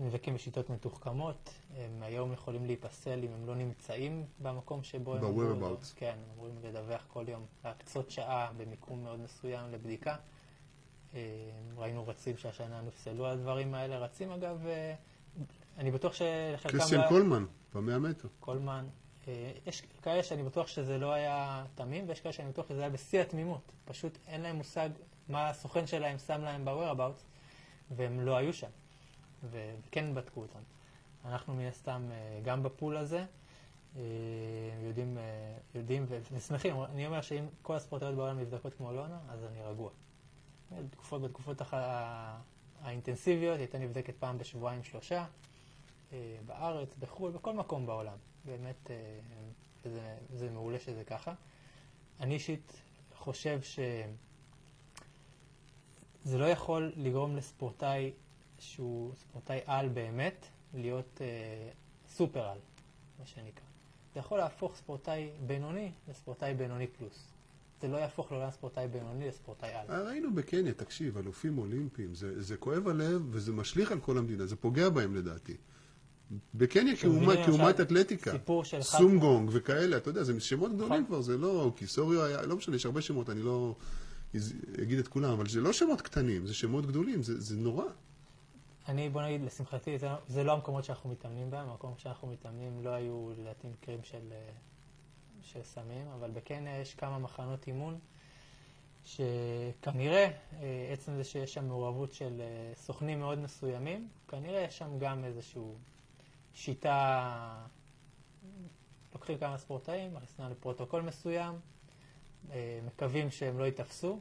נבדקים 0.00 0.34
בשיטות 0.34 0.70
מתוחכמות, 0.70 1.54
הם 1.76 2.02
היום 2.02 2.32
יכולים 2.32 2.66
להיפסל 2.66 3.20
אם 3.24 3.32
הם 3.32 3.46
לא 3.46 3.54
נמצאים 3.54 4.26
במקום 4.42 4.82
שבו 4.82 5.14
הם 5.14 5.20
ב-whereabouts. 5.20 5.86
כן, 5.96 6.12
הם 6.12 6.30
אמורים 6.34 6.54
לדווח 6.62 7.04
כל 7.08 7.24
יום, 7.28 7.46
להקצות 7.64 8.10
שעה 8.10 8.52
במיקום 8.56 9.02
מאוד 9.02 9.20
מסוים 9.20 9.72
לבדיקה. 9.72 10.16
אה, 11.14 11.20
ראינו 11.76 12.06
רצים 12.06 12.36
שהשנה 12.36 12.80
נפסלו 12.80 13.26
על 13.26 13.32
הדברים 13.32 13.74
האלה. 13.74 13.98
רצים, 13.98 14.30
אגב, 14.30 14.66
אה, 14.66 14.94
אני 15.78 15.90
בטוח 15.90 16.12
שלחלקם... 16.12 16.78
קריסטיאן 16.78 17.00
לא- 17.00 17.08
קולמן, 17.08 17.44
במאה 17.74 17.98
מטר. 17.98 18.28
קולמן. 18.40 18.86
אה, 19.28 19.52
יש 19.66 19.82
כאלה 20.02 20.22
שאני 20.22 20.42
בטוח 20.42 20.66
שזה 20.66 20.98
לא 20.98 21.12
היה 21.12 21.64
תמים, 21.74 22.08
ויש 22.08 22.20
כאלה 22.20 22.32
שאני 22.32 22.48
בטוח 22.48 22.68
שזה 22.68 22.80
היה 22.80 22.90
בשיא 22.90 23.20
התמימות. 23.20 23.72
פשוט 23.84 24.18
אין 24.26 24.40
להם 24.40 24.56
מושג 24.56 24.88
מה 25.28 25.48
הסוכן 25.48 25.86
שלהם 25.86 26.18
שם 26.18 26.40
להם 26.40 26.64
ב-whereabouts, 26.64 27.24
והם 27.90 28.20
לא 28.20 28.36
היו 28.36 28.52
שם. 28.52 28.70
וכן 29.50 30.14
בדקו 30.14 30.40
אותם. 30.40 30.58
אנחנו 31.24 31.54
מן 31.54 31.66
הסתם 31.66 32.02
אה, 32.10 32.40
גם 32.44 32.62
בפול 32.62 32.96
הזה, 32.96 33.24
אה, 33.96 34.02
יודעים, 34.86 35.18
יודעים 35.74 36.06
ושמחים. 36.32 36.76
אני 36.84 37.06
אומר 37.06 37.20
שאם 37.20 37.46
כל 37.62 37.74
הספורטאיות 37.74 38.14
בעולם 38.14 38.38
נבדקות 38.38 38.74
כמו 38.74 38.92
לונה, 38.92 39.18
אז 39.28 39.44
אני 39.44 39.62
רגוע. 39.62 39.90
בתקופות, 40.72 41.22
בתקופות 41.22 41.60
הח... 41.60 41.74
האינטנסיביות, 42.84 43.54
היא 43.54 43.60
הייתה 43.60 43.78
נבדקת 43.78 44.14
פעם 44.18 44.38
בשבועיים 44.38 44.84
שלושה, 44.84 45.24
בארץ, 46.46 46.94
בחו"ל, 46.98 47.30
בכל 47.32 47.54
מקום 47.54 47.86
בעולם. 47.86 48.16
באמת, 48.44 48.90
זה, 49.84 50.16
זה 50.36 50.50
מעולה 50.50 50.78
שזה 50.78 51.04
ככה. 51.04 51.34
אני 52.20 52.34
אישית 52.34 52.72
חושב 53.14 53.60
שזה 53.62 54.08
לא 56.38 56.44
יכול 56.44 56.92
לגרום 56.96 57.36
לספורטאי 57.36 58.12
שהוא 58.58 59.14
ספורטאי 59.14 59.60
על 59.66 59.88
באמת, 59.88 60.46
להיות 60.74 61.20
אה, 61.20 61.26
סופר 62.08 62.42
על, 62.48 62.58
מה 63.18 63.26
שנקרא. 63.26 63.64
זה 64.14 64.20
יכול 64.20 64.38
להפוך 64.38 64.76
ספורטאי 64.76 65.30
בינוני 65.46 65.92
לספורטאי 66.08 66.54
בינוני 66.54 66.86
פלוס. 66.86 67.28
זה 67.80 67.88
לא 67.88 67.96
יהפוך 67.96 68.32
לעולם 68.32 68.50
ספורטאי 68.50 68.88
בינוני 68.88 69.28
לספורטאי 69.28 69.72
על. 69.72 69.86
אה, 69.90 70.02
ראינו 70.02 70.34
בקניה, 70.34 70.74
תקשיב, 70.74 71.18
אלופים 71.18 71.58
אולימפיים, 71.58 72.14
זה, 72.14 72.42
זה 72.42 72.56
כואב 72.56 72.88
הלב 72.88 73.22
וזה 73.30 73.52
משליך 73.52 73.92
על 73.92 74.00
כל 74.00 74.18
המדינה, 74.18 74.46
זה 74.46 74.56
פוגע 74.56 74.88
בהם 74.88 75.14
לדעתי. 75.14 75.56
בקניה 76.54 76.96
כאומת 76.96 77.80
אתלטיקה, 77.80 78.32
סומגונג 78.80 79.50
וכאלה, 79.52 79.96
אתה 79.96 80.10
יודע, 80.10 80.22
זה 80.22 80.40
שמות 80.40 80.74
גדולים 80.74 80.92
נכון. 80.92 81.06
כבר, 81.06 81.20
זה 81.20 81.38
לא, 81.38 81.72
קיסוריו 81.76 82.24
היה, 82.24 82.42
לא 82.42 82.56
משנה, 82.56 82.76
יש 82.76 82.86
הרבה 82.86 83.00
שמות, 83.00 83.30
אני 83.30 83.42
לא 83.42 83.74
אגיד 84.82 84.98
את 84.98 85.08
כולם, 85.08 85.30
אבל 85.30 85.48
זה 85.48 85.60
לא 85.60 85.72
שמות 85.72 86.00
קטנים, 86.00 86.46
זה 86.46 86.54
שמות 86.54 86.86
גדולים, 86.86 87.22
זה, 87.22 87.40
זה 87.40 87.56
נורא. 87.56 87.84
אני, 88.88 89.08
בוא 89.08 89.22
נגיד, 89.22 89.42
לשמחתי, 89.42 89.98
זה, 89.98 90.08
זה 90.28 90.44
לא 90.44 90.52
המקומות 90.52 90.84
שאנחנו 90.84 91.10
מתאמנים 91.10 91.50
בהם, 91.50 91.68
המקומות 91.68 92.00
שאנחנו 92.00 92.28
מתאמנים 92.28 92.84
לא 92.84 92.90
היו 92.90 93.30
לדעתי 93.38 93.68
מקרים 93.68 93.98
של, 94.02 94.32
אה, 94.32 94.50
של 95.42 95.62
סמים, 95.62 96.06
אבל 96.18 96.30
בקניה 96.30 96.80
יש 96.80 96.94
כמה 96.94 97.18
מחנות 97.18 97.66
אימון, 97.66 97.98
שכנראה, 99.04 100.30
אה, 100.60 100.90
עצם 100.92 101.16
זה 101.16 101.24
שיש 101.24 101.54
שם 101.54 101.68
מעורבות 101.68 102.12
של 102.12 102.40
אה, 102.40 102.72
סוכנים 102.74 103.18
מאוד 103.18 103.38
מסוימים, 103.38 104.08
כנראה 104.28 104.60
יש 104.60 104.78
שם 104.78 104.98
גם 104.98 105.24
איזושהי 105.24 105.62
שיטה, 106.54 107.66
לוקחים 109.12 109.38
כמה 109.38 109.58
ספורטאים, 109.58 110.14
מכניסים 110.14 110.44
לפרוטוקול 110.50 111.02
מסוים, 111.02 111.60
מקווים 112.86 113.30
שהם 113.30 113.58
לא 113.58 113.64
ייתפסו, 113.64 114.20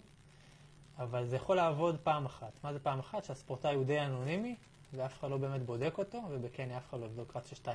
אבל 0.97 1.27
זה 1.27 1.35
יכול 1.35 1.55
לעבוד 1.55 1.99
פעם 2.03 2.25
אחת. 2.25 2.51
מה 2.63 2.73
זה 2.73 2.79
פעם 2.79 2.99
אחת? 2.99 3.23
שהספורטאי 3.23 3.75
הוא 3.75 3.85
די 3.85 3.99
אנונימי, 3.99 4.55
ואף 4.93 5.19
אחד 5.19 5.29
לא 5.29 5.37
באמת 5.37 5.61
בודק 5.65 5.97
אותו, 5.97 6.21
ובקניה 6.29 6.77
אף 6.77 6.89
אחד 6.89 6.99
לא 6.99 7.05
יבדוק 7.05 7.37
רץ 7.37 7.47
של 7.47 7.55
2.6 7.55 7.69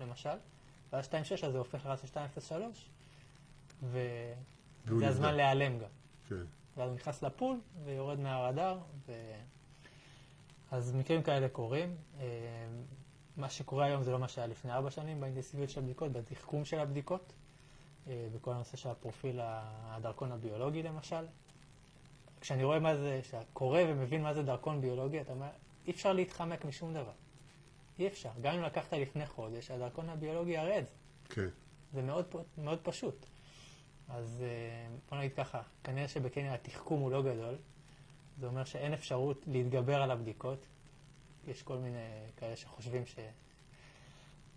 למשל, 0.00 0.36
ואז 0.92 1.08
2.6 1.08 1.46
הזה 1.46 1.58
הופך 1.58 1.86
רץ 1.86 2.00
של 2.02 2.18
2.03, 2.50 2.54
וזה 3.82 5.08
הזמן 5.08 5.34
להיעלם 5.34 5.78
גם. 5.78 5.88
כן. 6.28 6.34
ואז 6.76 6.88
הוא 6.88 6.96
נכנס 6.96 7.22
לפול 7.22 7.60
ויורד 7.84 8.20
מהרדאר, 8.20 8.78
ו... 9.06 9.12
אז 10.70 10.94
מקרים 10.94 11.22
כאלה 11.22 11.48
קורים. 11.48 11.96
מה 13.36 13.50
שקורה 13.50 13.84
היום 13.84 14.02
זה 14.02 14.12
לא 14.12 14.18
מה 14.18 14.28
שהיה 14.28 14.46
לפני 14.46 14.72
ארבע 14.72 14.90
שנים 14.90 15.20
באינטנסיביות 15.20 15.70
של 15.70 15.80
הבדיקות, 15.80 16.12
בתחכום 16.12 16.64
של 16.64 16.78
הבדיקות, 16.78 17.32
אה, 18.08 18.26
בכל 18.34 18.52
הנושא 18.52 18.76
של 18.76 18.88
הפרופיל 18.88 19.40
הדרכון 19.42 20.32
הביולוגי 20.32 20.82
למשל. 20.82 21.26
כשאני 22.40 22.64
רואה 22.64 22.78
מה 22.78 22.96
זה, 22.96 23.20
כשאתה 23.22 23.44
קורא 23.52 23.80
ומבין 23.88 24.22
מה 24.22 24.34
זה 24.34 24.42
דרכון 24.42 24.80
ביולוגי, 24.80 25.20
אתה 25.20 25.32
אומר, 25.32 25.48
אי 25.86 25.90
אפשר 25.92 26.12
להתחמק 26.12 26.64
משום 26.64 26.94
דבר. 26.94 27.12
אי 27.98 28.06
אפשר. 28.06 28.30
גם 28.40 28.54
אם 28.54 28.62
לקחת 28.62 28.92
לפני 28.92 29.26
חודש, 29.26 29.70
הדרכון 29.70 30.08
הביולוגי 30.08 30.56
זה. 30.56 30.90
כן. 31.28 31.48
זה 31.92 32.02
מאוד, 32.02 32.24
מאוד 32.58 32.78
פשוט. 32.82 33.26
אז 34.08 34.42
אה, 34.42 34.88
בוא 35.10 35.18
נגיד 35.18 35.32
ככה, 35.32 35.62
כנראה 35.84 36.08
שבקניה 36.08 36.54
התחכום 36.54 37.00
הוא 37.00 37.10
לא 37.10 37.22
גדול. 37.22 37.54
זה 38.40 38.46
אומר 38.46 38.64
שאין 38.64 38.92
אפשרות 38.92 39.44
להתגבר 39.46 40.02
על 40.02 40.10
הבדיקות. 40.10 40.66
יש 41.48 41.62
כל 41.62 41.76
מיני 41.76 41.98
כאלה 42.36 42.56
שחושבים 42.56 43.06
ש... 43.06 43.16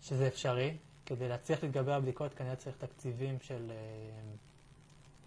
שזה 0.02 0.26
אפשרי. 0.26 0.76
כדי 1.06 1.28
להצליח 1.28 1.62
להתגבר 1.62 1.92
על 1.92 1.98
הבדיקות 1.98 2.34
כנראה 2.34 2.56
צריך 2.56 2.76
תקציבים 2.76 3.40
של... 3.40 3.70
אה, 3.70 4.36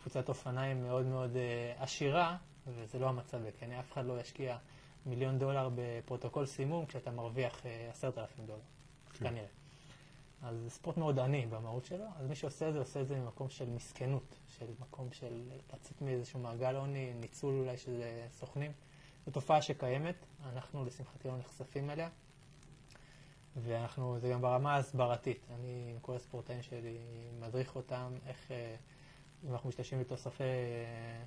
קבוצת 0.03 0.29
אופניים 0.29 0.83
מאוד 0.83 1.05
מאוד 1.05 1.35
אה, 1.35 1.73
עשירה, 1.77 2.37
וזה 2.67 2.99
לא 2.99 3.09
המצב 3.09 3.37
בקניה, 3.47 3.79
אף 3.79 3.93
אחד 3.93 4.05
לא 4.05 4.19
ישקיע 4.19 4.57
מיליון 5.05 5.39
דולר 5.39 5.69
בפרוטוקול 5.75 6.45
סימום 6.45 6.85
כשאתה 6.85 7.11
מרוויח 7.11 7.65
אה, 7.65 7.89
עשרת 7.89 8.17
אלפים 8.17 8.45
דולר, 8.45 8.59
כן. 9.13 9.29
כנראה. 9.29 9.47
אז 10.41 10.55
זה 10.63 10.69
ספורט 10.69 10.97
מאוד 10.97 11.19
עני 11.19 11.45
במהות 11.45 11.85
שלו, 11.85 12.05
אז 12.15 12.27
מי 12.27 12.35
שעושה 12.35 12.69
את 12.69 12.73
זה, 12.73 12.79
עושה 12.79 13.01
את 13.01 13.07
זה 13.07 13.15
ממקום 13.15 13.49
של 13.49 13.69
מסכנות, 13.69 14.35
של 14.57 14.65
מקום 14.79 15.11
של 15.11 15.41
לצאת 15.73 16.01
מאיזשהו 16.01 16.39
מעגל 16.39 16.75
עוני, 16.75 17.13
ניצול 17.13 17.59
אולי 17.59 17.77
של 17.77 18.01
סוכנים. 18.31 18.71
זו 19.25 19.31
תופעה 19.31 19.61
שקיימת, 19.61 20.25
אנחנו 20.53 20.85
לשמחתי 20.85 21.27
לא 21.27 21.37
נחשפים 21.37 21.89
אליה, 21.89 22.09
ואנחנו, 23.63 24.19
זה 24.19 24.29
גם 24.29 24.41
ברמה 24.41 24.75
ההסברתית. 24.75 25.47
אני 25.55 25.87
עם 25.91 25.99
כל 26.01 26.15
הספורטאים 26.15 26.61
שלי 26.61 26.97
מדריך 27.39 27.75
אותם 27.75 28.13
איך... 28.25 28.51
אם 29.47 29.53
אנחנו 29.53 29.69
משתמשים 29.69 29.99
בתוספי 29.99 30.43
אה, 30.43 31.23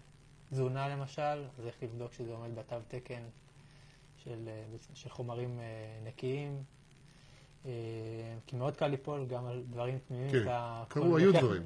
תזונה 0.51 0.89
למשל, 0.89 1.23
אז 1.59 1.67
איך 1.67 1.75
לבדוק 1.83 2.13
שזה 2.13 2.33
עומד 2.33 2.55
בתו 2.55 2.77
תקן 2.89 3.23
של, 4.17 4.49
אה, 4.49 4.65
של 4.95 5.09
חומרים 5.09 5.61
אה, 5.61 5.65
נקיים. 6.05 6.63
כי 8.47 8.57
מאוד 8.57 8.77
קל 8.77 8.87
ליפול 8.87 9.27
גם 9.27 9.47
על 9.47 9.63
דברים 9.71 9.99
תמימים. 9.99 10.31
כן, 10.31 10.45
קרו, 10.89 11.17
היו 11.17 11.33
דברים. 11.33 11.63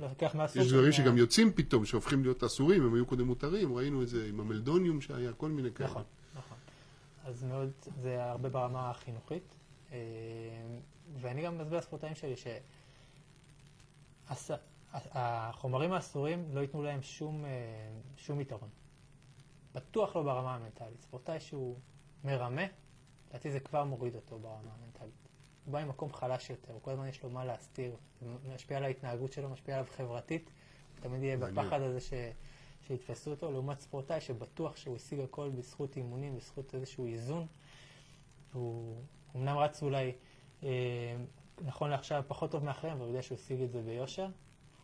יש 0.55 0.73
דברים 0.73 0.93
שגם 0.93 1.19
יוצאים 1.19 1.53
פתאום, 1.53 1.85
שהופכים 1.85 2.23
להיות 2.23 2.43
אסורים, 2.43 2.87
הם 2.87 2.95
היו 2.95 3.07
קודם 3.07 3.27
מותרים, 3.27 3.77
ראינו 3.77 4.03
את 4.03 4.09
זה 4.09 4.27
עם 4.29 4.41
המלדוניום 4.41 5.01
שהיה, 5.01 5.33
כל 5.33 5.49
מיני 5.49 5.73
כאלה. 5.73 5.91
נכון. 5.91 6.03
אז 7.31 7.45
מאוד, 7.45 7.71
זה 8.03 8.25
הרבה 8.25 8.49
ברמה 8.49 8.91
החינוכית. 8.91 9.57
ואני 11.17 11.43
גם 11.43 11.59
מסביר 11.59 11.79
לספורטאים 11.79 12.15
שלי 12.15 12.37
ש... 12.37 12.47
החומרים 14.93 15.93
האסורים 15.93 16.49
לא 16.53 16.61
ייתנו 16.61 16.83
להם 16.83 17.03
שום, 17.03 17.45
אה, 17.45 17.51
שום 18.17 18.41
יתרון. 18.41 18.69
בטוח 19.75 20.17
לא 20.17 20.23
ברמה 20.23 20.55
המנטלית. 20.55 21.03
ספורטאי 21.03 21.41
שהוא 21.41 21.77
מרמה, 22.25 22.63
לדעתי 23.29 23.51
זה 23.51 23.61
כבר 23.61 23.85
מוריד 23.85 24.15
אותו 24.15 24.39
ברמה 24.39 24.71
המנטלית. 24.81 25.29
הוא 25.65 25.73
בא 25.73 25.85
ממקום 25.85 26.13
חלש 26.13 26.51
יותר, 26.51 26.79
כל 26.83 26.91
הזמן 26.91 27.07
יש 27.07 27.23
לו 27.23 27.31
מה 27.31 27.45
להסתיר, 27.45 27.97
זה 28.21 28.55
משפיע 28.55 28.77
על 28.77 28.85
ההתנהגות 28.85 29.33
שלו, 29.33 29.51
משפיע 29.51 29.75
עליו 29.75 29.87
חברתית, 29.97 30.51
הוא 30.95 31.03
תמיד 31.03 31.23
יהיה 31.23 31.37
בפחד 31.37 31.81
הזה 31.81 32.01
ש... 32.01 32.13
שיתפסו 32.91 33.31
אותו, 33.31 33.51
לעומת 33.51 33.81
ספורטאי 33.81 34.21
שבטוח 34.21 34.77
שהוא 34.77 34.97
השיג 34.97 35.21
הכל 35.21 35.49
בזכות 35.49 35.97
אימונים, 35.97 36.37
בזכות 36.37 36.75
איזשהו 36.75 37.07
איזון. 37.07 37.47
הוא 38.53 38.97
אמנם 39.37 39.59
רץ 39.59 39.83
אולי, 39.83 40.13
אה, 40.63 40.69
נכון 41.65 41.91
לעכשיו, 41.91 42.23
פחות 42.29 42.51
טוב 42.51 42.65
מאחרים, 42.65 42.93
אבל 42.93 43.01
הוא 43.01 43.09
יודע 43.09 43.23
שהוא 43.23 43.39
השיג 43.39 43.61
את 43.63 43.73
זה 43.73 43.83
ביושר, 43.83 44.29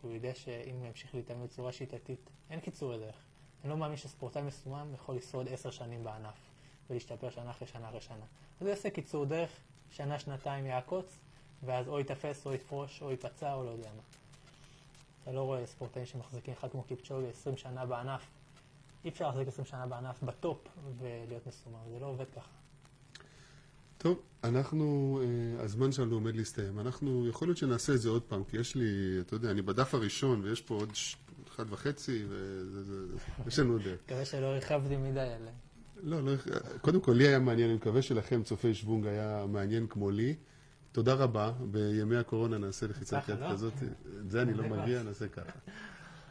הוא 0.01 0.11
יודע 0.11 0.35
שאם 0.35 0.75
הוא 0.75 0.85
ימשיך 0.85 1.15
להתאמן 1.15 1.45
בצורה 1.45 1.71
שיטתית, 1.71 2.29
אין 2.49 2.59
קיצורי 2.59 2.97
דרך. 2.97 3.15
אני 3.63 3.69
לא 3.69 3.77
מאמין 3.77 3.97
שספורטאי 3.97 4.41
מסומם 4.41 4.93
יכול 4.93 5.15
לשרוד 5.15 5.47
עשר 5.47 5.71
שנים 5.71 6.03
בענף 6.03 6.51
ולהשתפר 6.89 7.29
שנה 7.29 7.51
אחרי 7.51 7.67
שנה 7.67 7.89
אחרי 7.89 8.01
שנה. 8.01 8.25
אז 8.59 8.61
הוא 8.61 8.69
יעשה 8.69 8.89
קיצור 8.89 9.25
דרך, 9.25 9.59
שנה, 9.89 10.19
שנתיים 10.19 10.65
יעקוץ, 10.65 11.17
ואז 11.63 11.87
או 11.87 11.99
יתפס 11.99 12.45
או 12.45 12.53
יפרוש 12.53 13.01
או 13.01 13.11
ייפצע 13.11 13.53
או 13.53 13.63
לא 13.63 13.69
יודע 13.69 13.89
מה. 13.95 14.01
אתה 15.27 15.35
לא 15.35 15.41
רואה 15.41 15.65
ספורטאים 15.65 16.05
שמחזיקים 16.05 16.53
אחד 16.53 16.71
כמו 16.71 16.83
קיפצ'וגי 16.83 17.27
20 17.27 17.57
שנה 17.57 17.85
בענף. 17.85 18.21
אי 19.05 19.09
אפשר 19.09 19.25
להחזיק 19.27 19.47
20 19.47 19.65
שנה 19.65 19.87
בענף 19.87 20.23
בטופ 20.23 20.67
ולהיות 20.97 21.47
מסומם, 21.47 21.79
זה 21.93 21.99
לא 21.99 22.05
עובד 22.05 22.25
ככה. 22.35 22.49
טוב, 23.97 24.19
אנחנו, 24.43 25.19
uh, 25.21 25.63
הזמן 25.63 25.91
שלנו 25.91 26.15
עומד 26.15 26.35
להסתיים. 26.35 26.79
אנחנו, 26.79 27.27
יכול 27.27 27.47
להיות 27.47 27.57
שנעשה 27.57 27.93
את 27.93 28.01
זה 28.01 28.09
עוד 28.09 28.23
פעם, 28.23 28.43
כי 28.43 28.57
יש 28.57 28.75
לי, 28.75 29.17
אתה 29.21 29.35
יודע, 29.35 29.51
אני 29.51 29.61
בדף 29.61 29.93
הראשון 29.93 30.41
ויש 30.43 30.61
פה 30.61 30.75
עוד 30.75 30.95
ש... 30.95 31.15
אחד 31.47 31.65
וחצי, 31.69 32.25
ויש 33.45 33.59
לנו 33.59 33.77
דרך. 33.77 33.99
מקווה 34.05 34.25
שלא 34.25 34.45
הרחבתי 34.45 34.97
מדי 34.97 35.19
עליהם. 35.19 35.55
לא, 36.03 36.23
לא, 36.23 36.31
קודם 36.81 37.01
כל, 37.01 37.11
לי 37.11 37.27
היה 37.27 37.39
מעניין, 37.39 37.69
אני 37.69 37.77
מקווה 37.77 38.01
שלכם, 38.01 38.43
צופי 38.43 38.73
שוונג, 38.73 39.05
היה 39.05 39.45
מעניין 39.47 39.87
כמו 39.87 40.11
לי. 40.11 40.35
תודה 40.97 41.13
רבה, 41.13 41.51
בימי 41.71 42.15
הקורונה 42.15 42.57
נעשה 42.57 42.87
לחיצת 42.87 43.29
יד 43.29 43.39
לא? 43.39 43.51
כזאת, 43.51 43.73
את 44.19 44.31
זה 44.31 44.41
אני 44.41 44.53
לא 44.53 44.63
מגיע, 44.63 45.03
נעשה 45.03 45.27
ככה. 45.27 45.59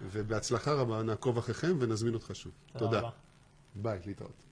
ובהצלחה 0.02 0.72
רבה, 0.72 1.02
נעקוב 1.02 1.38
אחריכם 1.38 1.76
ונזמין 1.80 2.14
אותך 2.14 2.30
שוב. 2.34 2.52
תודה. 2.78 3.10
ביי, 3.74 4.00
להתראות. 4.06 4.45